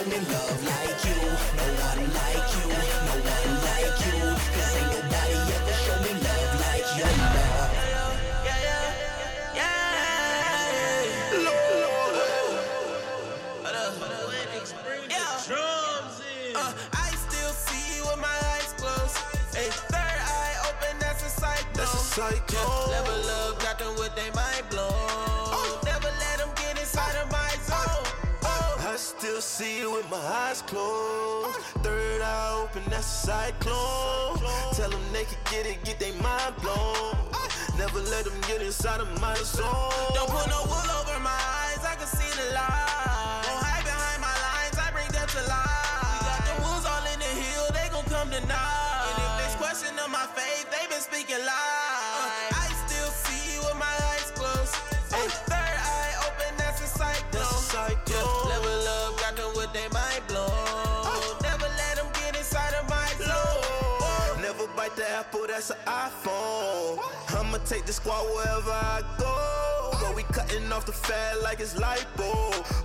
show 0.00 0.08
me 0.08 0.16
love 0.16 0.64
like 0.64 1.04
you. 1.04 1.20
No 1.56 1.64
one 1.82 2.14
like 2.14 2.54
you, 2.56 2.99
see 29.60 29.80
you 29.80 29.92
with 29.92 30.08
my 30.10 30.16
eyes 30.16 30.62
closed. 30.62 31.60
Third 31.84 32.22
eye 32.22 32.62
open, 32.62 32.82
that's 32.88 33.04
a 33.04 33.26
cyclone. 33.26 34.38
Tell 34.72 34.88
them 34.88 35.04
they 35.12 35.24
can 35.24 35.40
get 35.52 35.66
it, 35.66 35.84
get 35.84 35.98
their 36.00 36.16
mind 36.22 36.54
blown. 36.62 37.12
Never 37.76 38.00
let 38.14 38.24
them 38.24 38.40
get 38.48 38.62
inside 38.62 39.00
of 39.00 39.10
my 39.20 39.34
zone. 39.34 40.12
Don't 40.16 40.30
put 40.30 40.48
no 40.48 40.60
wool 40.64 40.90
over 41.00 41.18
my 41.20 41.40
eyes, 41.60 41.82
I 41.84 41.94
can 42.00 42.08
see 42.08 42.32
the 42.40 42.46
light. 42.56 43.44
Won't 43.44 43.60
hide 43.68 43.84
behind 43.84 44.20
my 44.28 44.36
lines, 44.48 44.76
I 44.80 44.88
bring 44.96 45.10
them 45.12 45.28
to 45.28 45.42
life. 45.44 46.08
We 46.08 46.28
got 46.32 46.42
the 46.48 46.56
wolves 46.64 46.86
all 46.92 47.04
in 47.12 47.18
the 47.20 47.32
hill, 47.44 47.66
they 47.76 47.86
gon' 47.92 48.08
come 48.08 48.30
tonight. 48.32 49.12
And 49.12 49.16
if 49.26 49.32
there's 49.44 49.56
question 49.60 49.92
of 50.00 50.08
my 50.08 50.24
faith, 50.32 50.72
they 50.72 50.88
been 50.88 51.04
speaking 51.04 51.42
lies. 51.44 51.89
That's 65.60 65.70
an 65.70 65.76
iPhone. 65.84 66.98
I'ma 67.36 67.58
take 67.66 67.84
the 67.84 67.92
squad 67.92 68.22
wherever 68.34 68.70
I 68.70 69.02
go. 69.18 69.90
But 70.00 70.16
we 70.16 70.22
cutting 70.22 70.72
off 70.72 70.86
the 70.86 70.92
fat 70.92 71.42
like 71.42 71.60
it's 71.60 71.74
lipo. 71.74 72.30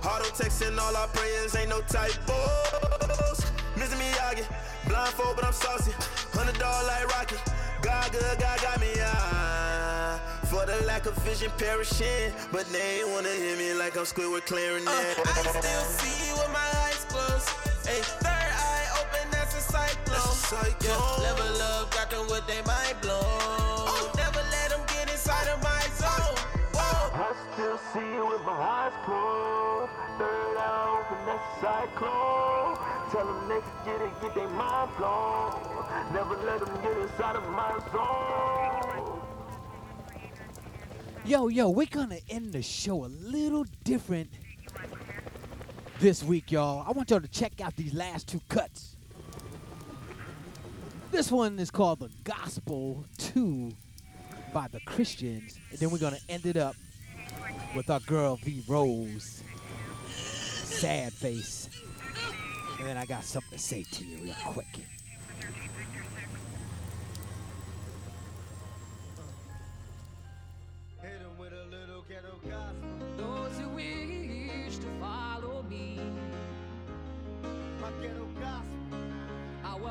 Auto 0.04 0.28
texting 0.36 0.78
all 0.78 0.94
our 0.94 1.08
prayers, 1.08 1.56
ain't 1.56 1.70
no 1.70 1.80
typos. 1.82 3.40
Mr. 3.76 3.96
Miyagi, 3.96 4.44
blindfold, 4.88 5.36
but 5.36 5.46
I'm 5.46 5.54
saucy. 5.54 5.92
Hundred 6.36 6.58
dollar 6.58 6.86
like 6.86 7.06
Rocky. 7.16 7.36
God 7.80 8.12
good, 8.12 8.38
God 8.38 8.60
got 8.60 8.78
me. 8.78 8.92
Ah. 9.00 10.20
For 10.44 10.66
the 10.66 10.84
lack 10.84 11.06
of 11.06 11.16
vision 11.24 11.50
perishing. 11.56 12.30
But 12.52 12.66
they 12.66 13.00
ain't 13.00 13.08
wanna 13.08 13.30
hear 13.30 13.56
me 13.56 13.72
like 13.72 13.96
I'm 13.96 14.04
Squidward 14.04 14.44
clarinet. 14.44 14.86
Uh, 14.86 14.92
I 14.92 15.60
still 15.60 15.84
see 15.96 16.32
with 16.32 16.52
my 16.52 16.68
eyes 16.84 17.06
closed. 17.08 17.48
Hey, 17.88 18.25
cyclone. 20.56 20.80
That's 20.82 20.84
a 20.84 20.86
cyclone. 20.86 21.22
Yeah, 21.22 21.34
level 21.34 21.62
up, 21.62 21.90
got 21.90 22.10
them 22.10 22.26
with 22.28 22.46
they 22.46 22.62
mind 22.62 23.00
blown. 23.02 23.20
Oh. 23.22 24.12
Never 24.16 24.42
let 24.50 24.70
them 24.70 24.80
get 24.88 25.10
inside 25.10 25.48
of 25.48 25.62
my 25.62 25.82
zone. 25.96 26.36
Whoa. 26.72 27.10
I 27.12 27.32
still 27.52 27.78
see 27.92 28.08
you 28.14 28.26
with 28.26 28.42
my 28.42 28.52
eyes 28.52 28.92
closed. 29.04 29.92
Third 30.18 30.56
eye 30.56 30.88
open, 30.96 31.26
that's 31.26 31.44
a 31.44 31.60
cyclone. 31.60 32.76
Tell 33.12 33.26
them 33.26 33.48
they 33.48 33.60
can 33.60 33.78
get 33.84 34.00
it, 34.00 34.20
get 34.22 34.34
their 34.34 34.48
mind 34.48 34.90
blown. 34.98 35.52
Never 36.12 36.36
let 36.44 36.60
them 36.64 36.74
get 36.82 36.96
inside 36.96 37.36
of 37.36 37.48
my 37.50 37.78
zone. 37.92 39.20
Yo, 41.24 41.48
yo, 41.48 41.68
we're 41.70 41.86
gonna 41.86 42.18
end 42.30 42.52
the 42.52 42.62
show 42.62 43.04
a 43.04 43.10
little 43.20 43.64
different 43.84 44.30
this 45.98 46.22
week, 46.22 46.52
y'all. 46.52 46.84
I 46.86 46.92
want 46.92 47.10
y'all 47.10 47.20
to 47.20 47.28
check 47.28 47.60
out 47.60 47.74
these 47.76 47.92
last 47.94 48.28
two 48.28 48.40
cuts. 48.48 48.95
This 51.12 51.30
one 51.30 51.58
is 51.58 51.70
called 51.70 52.00
The 52.00 52.10
Gospel 52.24 53.04
2 53.18 53.72
by 54.52 54.68
the 54.68 54.80
Christians. 54.80 55.58
And 55.70 55.78
then 55.78 55.90
we're 55.90 55.98
gonna 55.98 56.18
end 56.28 56.46
it 56.46 56.56
up 56.56 56.74
with 57.74 57.88
our 57.90 58.00
girl 58.00 58.36
V 58.36 58.62
Rose. 58.68 59.42
Sad 60.08 61.12
face. 61.12 61.70
And 62.78 62.88
then 62.88 62.96
I 62.96 63.06
got 63.06 63.24
something 63.24 63.52
to 63.52 63.58
say 63.58 63.84
to 63.84 64.04
you 64.04 64.18
real 64.24 64.34
quick. 64.44 64.66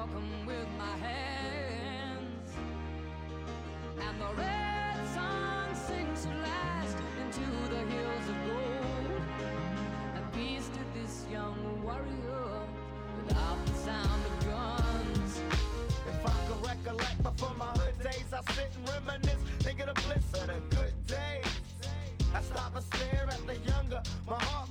Welcome 0.05 0.45
with 0.45 0.67
my 0.77 0.97
hands. 0.97 2.51
And 3.99 4.21
the 4.21 4.41
red 4.41 5.07
sun 5.13 5.75
sinks 5.75 6.23
to 6.23 6.29
last 6.29 6.97
into 7.21 7.45
the 7.69 7.81
hills 7.91 8.29
of 8.29 8.35
gold. 8.47 9.21
And 10.15 10.33
peace 10.33 10.69
to 10.69 10.99
this 10.99 11.25
young 11.31 11.83
warrior 11.83 12.61
without 13.25 13.65
the 13.65 13.73
sound 13.73 14.21
of 14.25 14.45
guns. 14.45 15.41
If 16.07 16.25
I 16.25 16.47
could 16.47 16.67
recollect 16.67 17.23
before 17.23 17.55
my 17.57 17.71
hood 17.79 17.99
days, 18.03 18.33
I 18.33 18.53
sit 18.53 18.69
and 18.75 18.89
reminisce, 18.89 19.41
think 19.59 19.79
of 19.79 19.87
the 19.87 20.01
bliss 20.01 20.41
of 20.41 20.47
the 20.47 20.75
good 20.75 21.07
days. 21.07 21.45
I 22.33 22.41
stop 22.41 22.75
and 22.75 22.85
stare 22.85 23.27
at 23.29 23.47
the 23.47 23.55
younger, 23.71 24.01
my 24.27 24.43
heart 24.43 24.64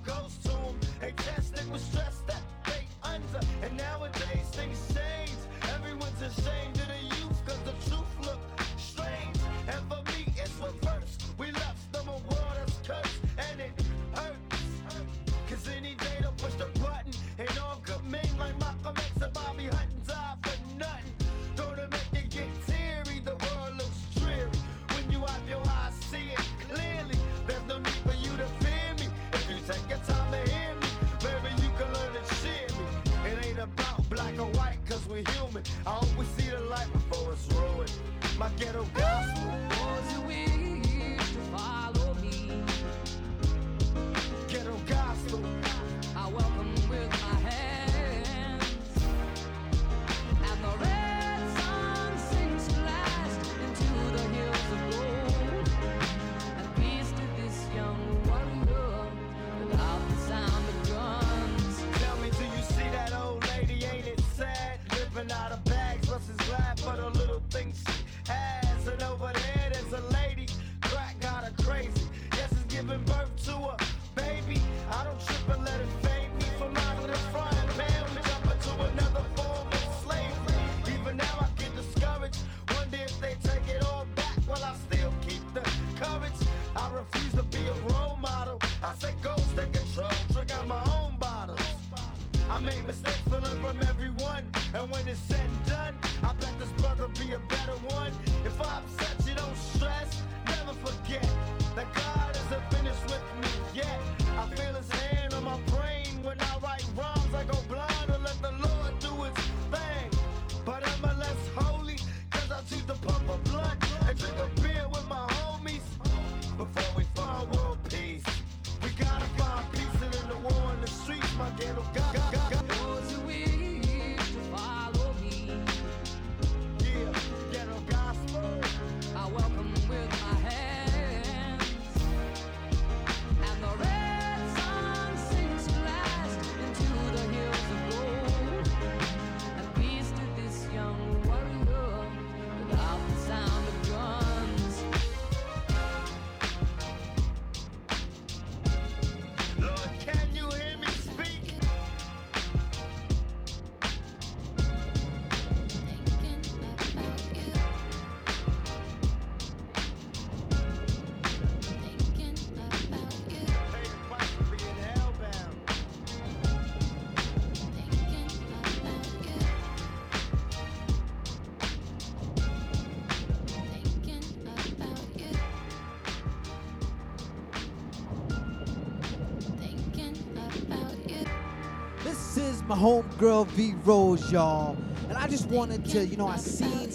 my 182.75 182.81
homegirl 182.81 183.47
V 183.49 183.75
Rose, 183.85 184.33
y'all. 184.33 184.77
And 185.09 185.17
I 185.17 185.29
just 185.29 185.47
wanted 185.49 185.85
to, 185.87 186.07
you 186.07 186.17
know, 186.17 186.27
I 186.27 186.37
seen 186.37 186.91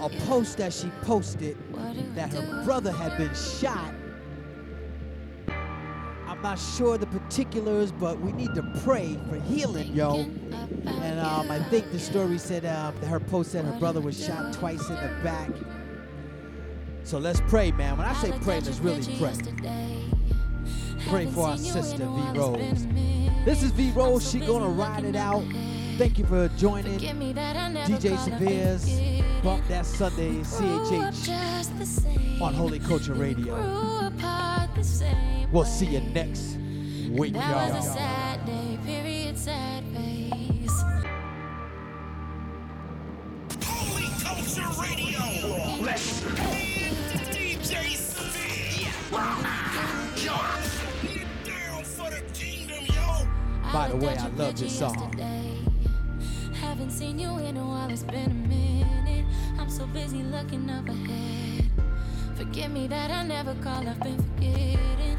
a 0.00 0.08
post 0.26 0.56
that 0.58 0.72
she 0.72 0.88
posted 1.02 1.56
that 2.14 2.32
her 2.32 2.64
brother 2.64 2.92
had 2.92 3.18
been 3.18 3.34
shot. 3.34 3.92
I'm 6.26 6.40
not 6.40 6.58
sure 6.58 6.96
the 6.96 7.06
particulars, 7.06 7.92
but 7.92 8.20
we 8.20 8.32
need 8.32 8.54
to 8.54 8.62
pray 8.82 9.18
for 9.28 9.38
healing, 9.40 9.92
yo. 9.94 10.20
And 10.86 11.20
um, 11.20 11.50
I 11.50 11.62
think 11.64 11.92
the 11.92 11.98
story 11.98 12.38
said 12.38 12.64
uh, 12.64 12.92
that 13.00 13.06
her 13.06 13.20
post 13.20 13.52
said 13.52 13.66
her 13.66 13.78
brother 13.78 14.00
was 14.00 14.24
shot 14.24 14.54
twice 14.54 14.88
in 14.88 14.94
the 14.94 15.20
back. 15.22 15.50
So 17.04 17.18
let's 17.18 17.40
pray, 17.48 17.70
man. 17.72 17.98
When 17.98 18.06
I 18.06 18.14
say 18.14 18.32
pray, 18.40 18.60
let's 18.60 18.78
really 18.78 19.04
pray. 19.18 19.34
Pray 21.08 21.26
for 21.26 21.48
our 21.48 21.58
sister 21.58 22.06
V 22.06 22.38
Rose. 22.38 22.86
This 23.44 23.64
is 23.64 23.72
V 23.72 23.90
Rose. 23.90 24.30
She 24.30 24.38
gonna 24.38 24.68
ride 24.68 25.04
it 25.04 25.16
out. 25.16 25.42
Thank 25.98 26.16
you 26.16 26.24
for 26.24 26.48
joining 26.56 26.98
DJ 27.00 28.16
Severe's 28.16 28.86
Bump 29.42 29.66
That 29.66 29.84
Sunday 29.84 30.38
CHH 30.42 32.40
on 32.40 32.54
Holy 32.54 32.78
Culture 32.78 33.14
Radio. 33.14 33.54
We'll 35.50 35.64
see 35.64 35.86
you 35.86 36.00
next 36.00 36.56
week, 37.10 37.34
That 37.34 37.74
was 37.74 37.84
a 37.84 37.98
y'all. 37.98 38.21
This 54.62 54.78
song. 54.78 55.12
Haven't 56.60 56.92
seen 56.92 57.18
you 57.18 57.36
in 57.38 57.56
a 57.56 57.66
while, 57.66 57.90
it's 57.90 58.04
been 58.04 58.30
a 58.30 58.48
minute. 58.48 59.26
I'm 59.58 59.68
so 59.68 59.86
busy 59.86 60.22
looking 60.22 60.70
up 60.70 60.88
ahead. 60.88 61.68
Forgive 62.36 62.70
me 62.70 62.86
that 62.86 63.10
I 63.10 63.24
never 63.24 63.54
call, 63.56 63.88
I've 63.88 63.98
been 63.98 64.22
forgetting. 64.22 65.18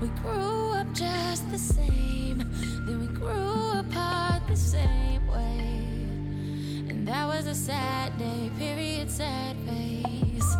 We 0.00 0.08
grew 0.22 0.70
up 0.70 0.90
just 0.94 1.50
the 1.50 1.58
same, 1.58 2.38
then 2.86 3.00
we 3.00 3.06
grew 3.08 3.80
apart 3.80 4.46
the 4.48 4.56
same 4.56 5.26
way. 5.26 5.84
And 6.88 7.06
that 7.06 7.26
was 7.26 7.46
a 7.46 7.54
sad 7.54 8.16
day, 8.18 8.50
period, 8.58 9.10
sad 9.10 9.56
face. 9.68 10.56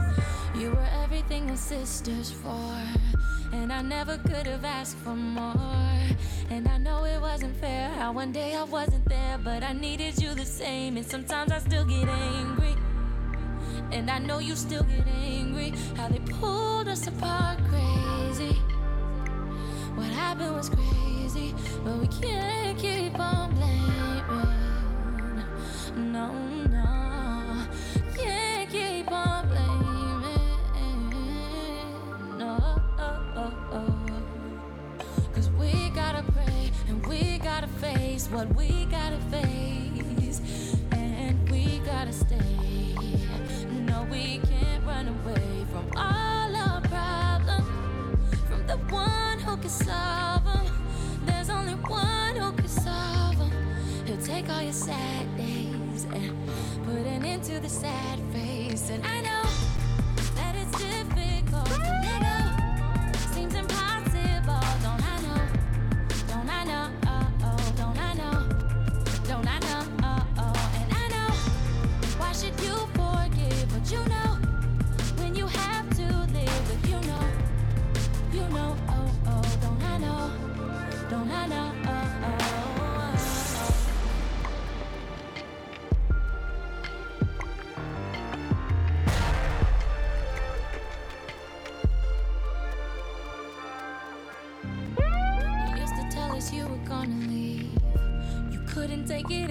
You 0.55 0.73
were 0.73 0.91
everything 1.03 1.49
a 1.49 1.57
sister's 1.57 2.31
for. 2.31 3.10
And 3.53 3.73
I 3.73 3.83
never 3.83 4.17
could 4.19 4.47
have 4.47 4.65
asked 4.65 4.97
for 4.99 5.15
more. 5.15 5.57
And 6.51 6.69
I 6.69 6.79
know 6.79 7.05
it 7.05 7.21
wasn't 7.21 7.57
fair 7.57 7.91
how 7.91 8.13
one 8.13 8.33
day 8.33 8.55
I 8.55 8.63
wasn't 8.65 9.09
there, 9.09 9.39
but 9.39 9.63
I 9.63 9.73
needed 9.73 10.21
you 10.23 10.35
the 10.35 10.45
same. 10.45 10.97
And 10.97 11.07
sometimes 11.07 11.53
I 11.53 11.59
still 11.59 11.85
get 11.85 12.09
angry. 12.09 12.77
And 13.93 14.11
I 14.11 14.19
know 14.19 14.39
you 14.39 14.55
still 14.55 14.85
get 14.85 15.07
angry 15.07 15.73
how 15.97 16.09
they 16.09 16.21
pulled 16.21 16.89
us 16.89 17.07
apart 17.07 17.59
crazy. 17.69 18.55
What 19.95 20.09
happened 20.09 20.55
was 20.55 20.69
crazy, 20.69 21.55
but 21.85 21.99
we 21.99 22.07
can't 22.07 22.79
keep 22.79 23.19
on 23.19 23.55
blaming. 23.55 23.91
No, 26.13 26.33
what 38.31 38.55
we 38.55 38.85
gotta 38.87 39.19
face, 39.31 40.41
and 40.93 41.51
we 41.51 41.81
gotta 41.81 42.13
stay. 42.13 42.95
No, 43.87 44.07
we 44.09 44.39
can't 44.39 44.85
run 44.87 45.09
away 45.09 45.65
from 45.73 45.91
all 45.97 46.55
our 46.55 46.81
problems 46.83 47.67
from 48.49 48.65
the 48.69 48.77
one 48.89 49.39
who 49.41 49.57
can 49.57 49.69
solve 49.69 50.45
them. 50.45 50.67
There's 51.27 51.51
only 51.51 51.75
one 51.75 52.37
who 52.37 52.53
can 52.53 52.69
solve 52.69 53.37
them. 53.39 53.51
He'll 54.07 54.19
take 54.19 54.49
all 54.49 54.63
your 54.63 54.73
sad 54.73 55.37
days 55.37 56.05
and 56.15 56.33
put 56.85 57.05
an 57.07 57.25
end 57.25 57.43
to 57.45 57.59
the 57.59 57.69
sad 57.69 58.21
face. 58.33 58.91
And 58.91 59.05
I 59.05 59.21
know 59.23 59.70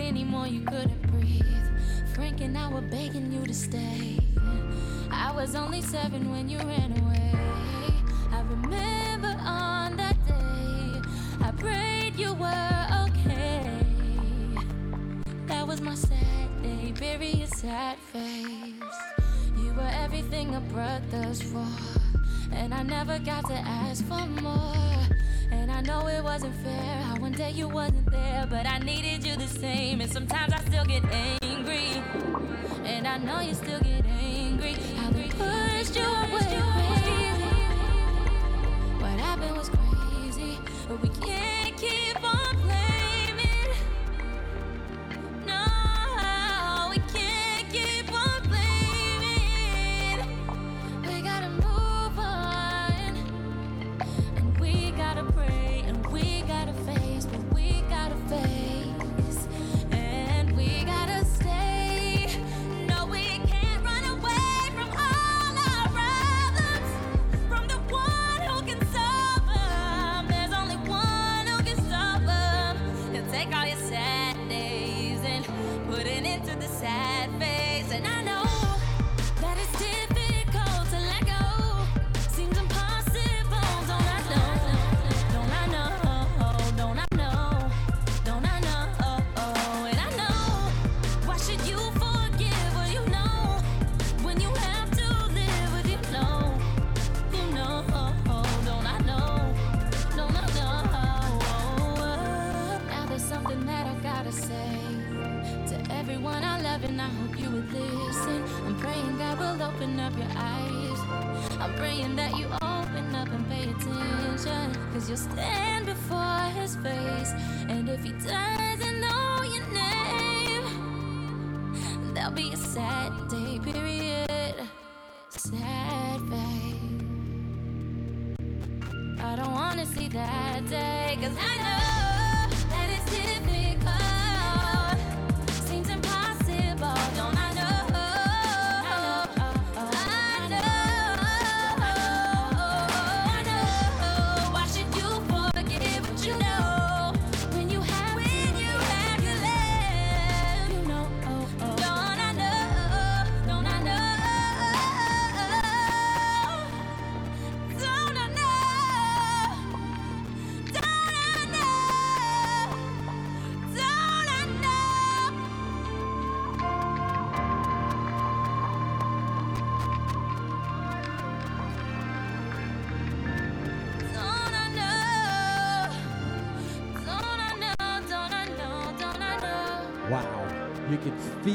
anymore, 0.09 0.47
you 0.47 0.61
couldn't 0.61 1.01
breathe. 1.11 1.45
Frank 2.15 2.41
and 2.41 2.57
I 2.57 2.67
were 2.67 2.81
begging 2.81 3.31
you 3.31 3.45
to 3.45 3.53
stay. 3.53 4.17
I 5.11 5.31
was 5.31 5.53
only 5.53 5.83
seven 5.83 6.31
when 6.31 6.49
you 6.49 6.57
ran 6.57 6.91
away. 6.99 7.31
I 8.31 8.41
remember 8.41 9.35
on 9.39 9.97
that 9.97 10.17
day, 10.25 11.09
I 11.45 11.51
prayed 11.51 12.15
you 12.15 12.33
were 12.33 12.85
okay. 13.05 13.69
That 15.45 15.67
was 15.67 15.79
my 15.79 15.93
sad 15.93 16.63
day, 16.63 16.91
bury 16.99 17.29
your 17.29 17.47
sad 17.47 17.99
face. 18.11 18.73
You 19.57 19.73
were 19.77 19.91
everything 19.93 20.55
a 20.55 20.59
brother's 20.59 21.39
for. 21.43 21.67
And 22.51 22.73
I 22.73 22.81
never 22.81 23.19
got 23.19 23.45
to 23.45 23.53
ask 23.53 24.03
for 24.05 24.25
more. 24.41 25.18
I 25.79 25.81
know 25.81 26.07
it 26.07 26.21
wasn't 26.21 26.53
fair 26.55 27.01
how 27.03 27.15
one 27.21 27.31
day 27.31 27.51
you 27.51 27.69
wasn't 27.69 28.11
there, 28.11 28.45
but 28.49 28.65
I 28.65 28.79
needed 28.79 29.25
you 29.25 29.37
the 29.37 29.47
same. 29.47 30.01
And 30.01 30.11
sometimes 30.11 30.51
I 30.51 30.59
still 30.65 30.83
get 30.83 31.05
angry. 31.41 32.03
And 32.83 33.07
I 33.07 33.17
know 33.17 33.39
you 33.39 33.53
still 33.53 33.79
get 33.79 34.05
angry. 34.05 34.73
How 34.97 35.09
they 35.11 35.29
pushed 35.29 35.95
you 35.95 36.03
away. 36.03 36.59
What 38.99 39.19
happened 39.21 39.55
was 39.55 39.69
crazy, 39.69 40.57
but 40.89 41.01
we 41.01 41.07
can't 41.25 41.77
keep 41.77 42.21
on 42.25 42.28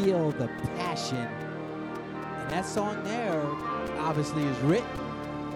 feel 0.03 0.33
the 0.33 0.49
passion. 0.77 1.17
And 1.17 2.51
that 2.51 2.67
song 2.67 3.03
there 3.05 3.45
obviously 4.01 4.43
is 4.43 4.59
written 4.61 4.89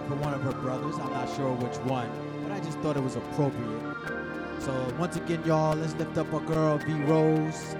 for 0.07 0.15
one 0.15 0.33
of 0.33 0.41
her 0.41 0.53
brothers. 0.53 0.95
I'm 0.95 1.11
not 1.11 1.33
sure 1.35 1.53
which 1.55 1.75
one, 1.79 2.09
but 2.43 2.51
I 2.51 2.59
just 2.61 2.77
thought 2.79 2.95
it 2.95 3.03
was 3.03 3.15
appropriate. 3.17 4.61
So 4.61 4.95
once 4.97 5.17
again, 5.17 5.43
y'all, 5.45 5.75
let's 5.75 5.93
lift 5.95 6.17
up 6.17 6.33
our 6.33 6.39
girl 6.41 6.77
V 6.77 6.93
Rose 7.03 7.75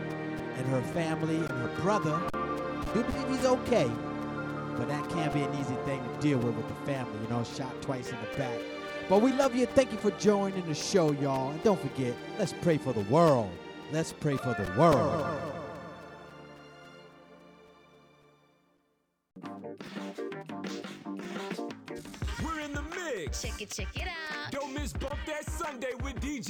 and 0.57 0.67
her 0.67 0.81
family 0.93 1.37
and 1.37 1.49
her 1.49 1.71
brother. 1.81 2.19
Do 2.93 3.03
believe 3.03 3.29
he's 3.29 3.45
okay, 3.45 3.89
but 4.75 4.87
that 4.89 5.09
can't 5.11 5.33
be 5.33 5.41
an 5.41 5.53
easy 5.55 5.75
thing 5.85 6.03
to 6.03 6.21
deal 6.21 6.39
with 6.39 6.55
with 6.55 6.67
the 6.67 6.85
family, 6.85 7.19
you 7.23 7.29
know, 7.29 7.43
shot 7.43 7.81
twice 7.81 8.09
in 8.09 8.17
the 8.19 8.37
back. 8.37 8.59
But 9.07 9.21
we 9.21 9.31
love 9.31 9.55
you. 9.55 9.65
Thank 9.65 9.91
you 9.91 9.97
for 9.97 10.11
joining 10.11 10.65
the 10.67 10.75
show, 10.75 11.11
y'all. 11.13 11.51
And 11.51 11.63
don't 11.63 11.79
forget, 11.79 12.13
let's 12.37 12.53
pray 12.61 12.77
for 12.77 12.91
the 12.91 13.01
world. 13.01 13.49
Let's 13.91 14.11
pray 14.13 14.37
for 14.37 14.53
the 14.53 14.71
world. 14.79 15.58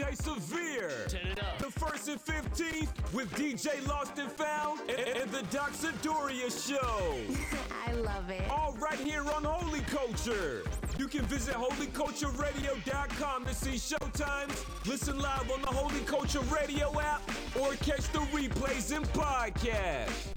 DJ 0.10 0.16
Severe. 0.24 0.91
Turn 1.07 1.32
it 1.32 1.39
up. 1.39 1.60
The 1.60 1.68
1st 1.68 2.07
and 2.10 2.26
15th 2.26 3.14
with 3.14 3.30
DJ 3.32 3.86
Lost 3.88 4.18
and 4.18 4.32
Found 4.32 4.82
and, 4.89 4.99
and 4.99 5.32
the 5.32 5.43
Doc 5.51 5.72
Doria 6.01 6.49
Show. 6.49 7.16
I 7.88 7.93
love 7.93 8.30
it. 8.30 8.49
All 8.49 8.76
right 8.80 8.99
here 8.99 9.24
on 9.32 9.43
Holy 9.43 9.82
Culture. 9.82 10.64
You 10.97 11.07
can 11.07 11.22
visit 11.26 11.55
holycultureradio.com 11.55 13.45
to 13.45 13.53
see 13.53 13.95
showtimes, 13.95 14.88
listen 14.88 15.20
live 15.20 15.49
on 15.51 15.62
the 15.62 15.68
Holy 15.68 16.01
Culture 16.01 16.41
Radio 16.53 16.99
app, 16.99 17.22
or 17.60 17.74
catch 17.76 18.12
the 18.12 18.20
replays 18.32 18.95
and 18.95 19.05
podcasts. 19.14 20.34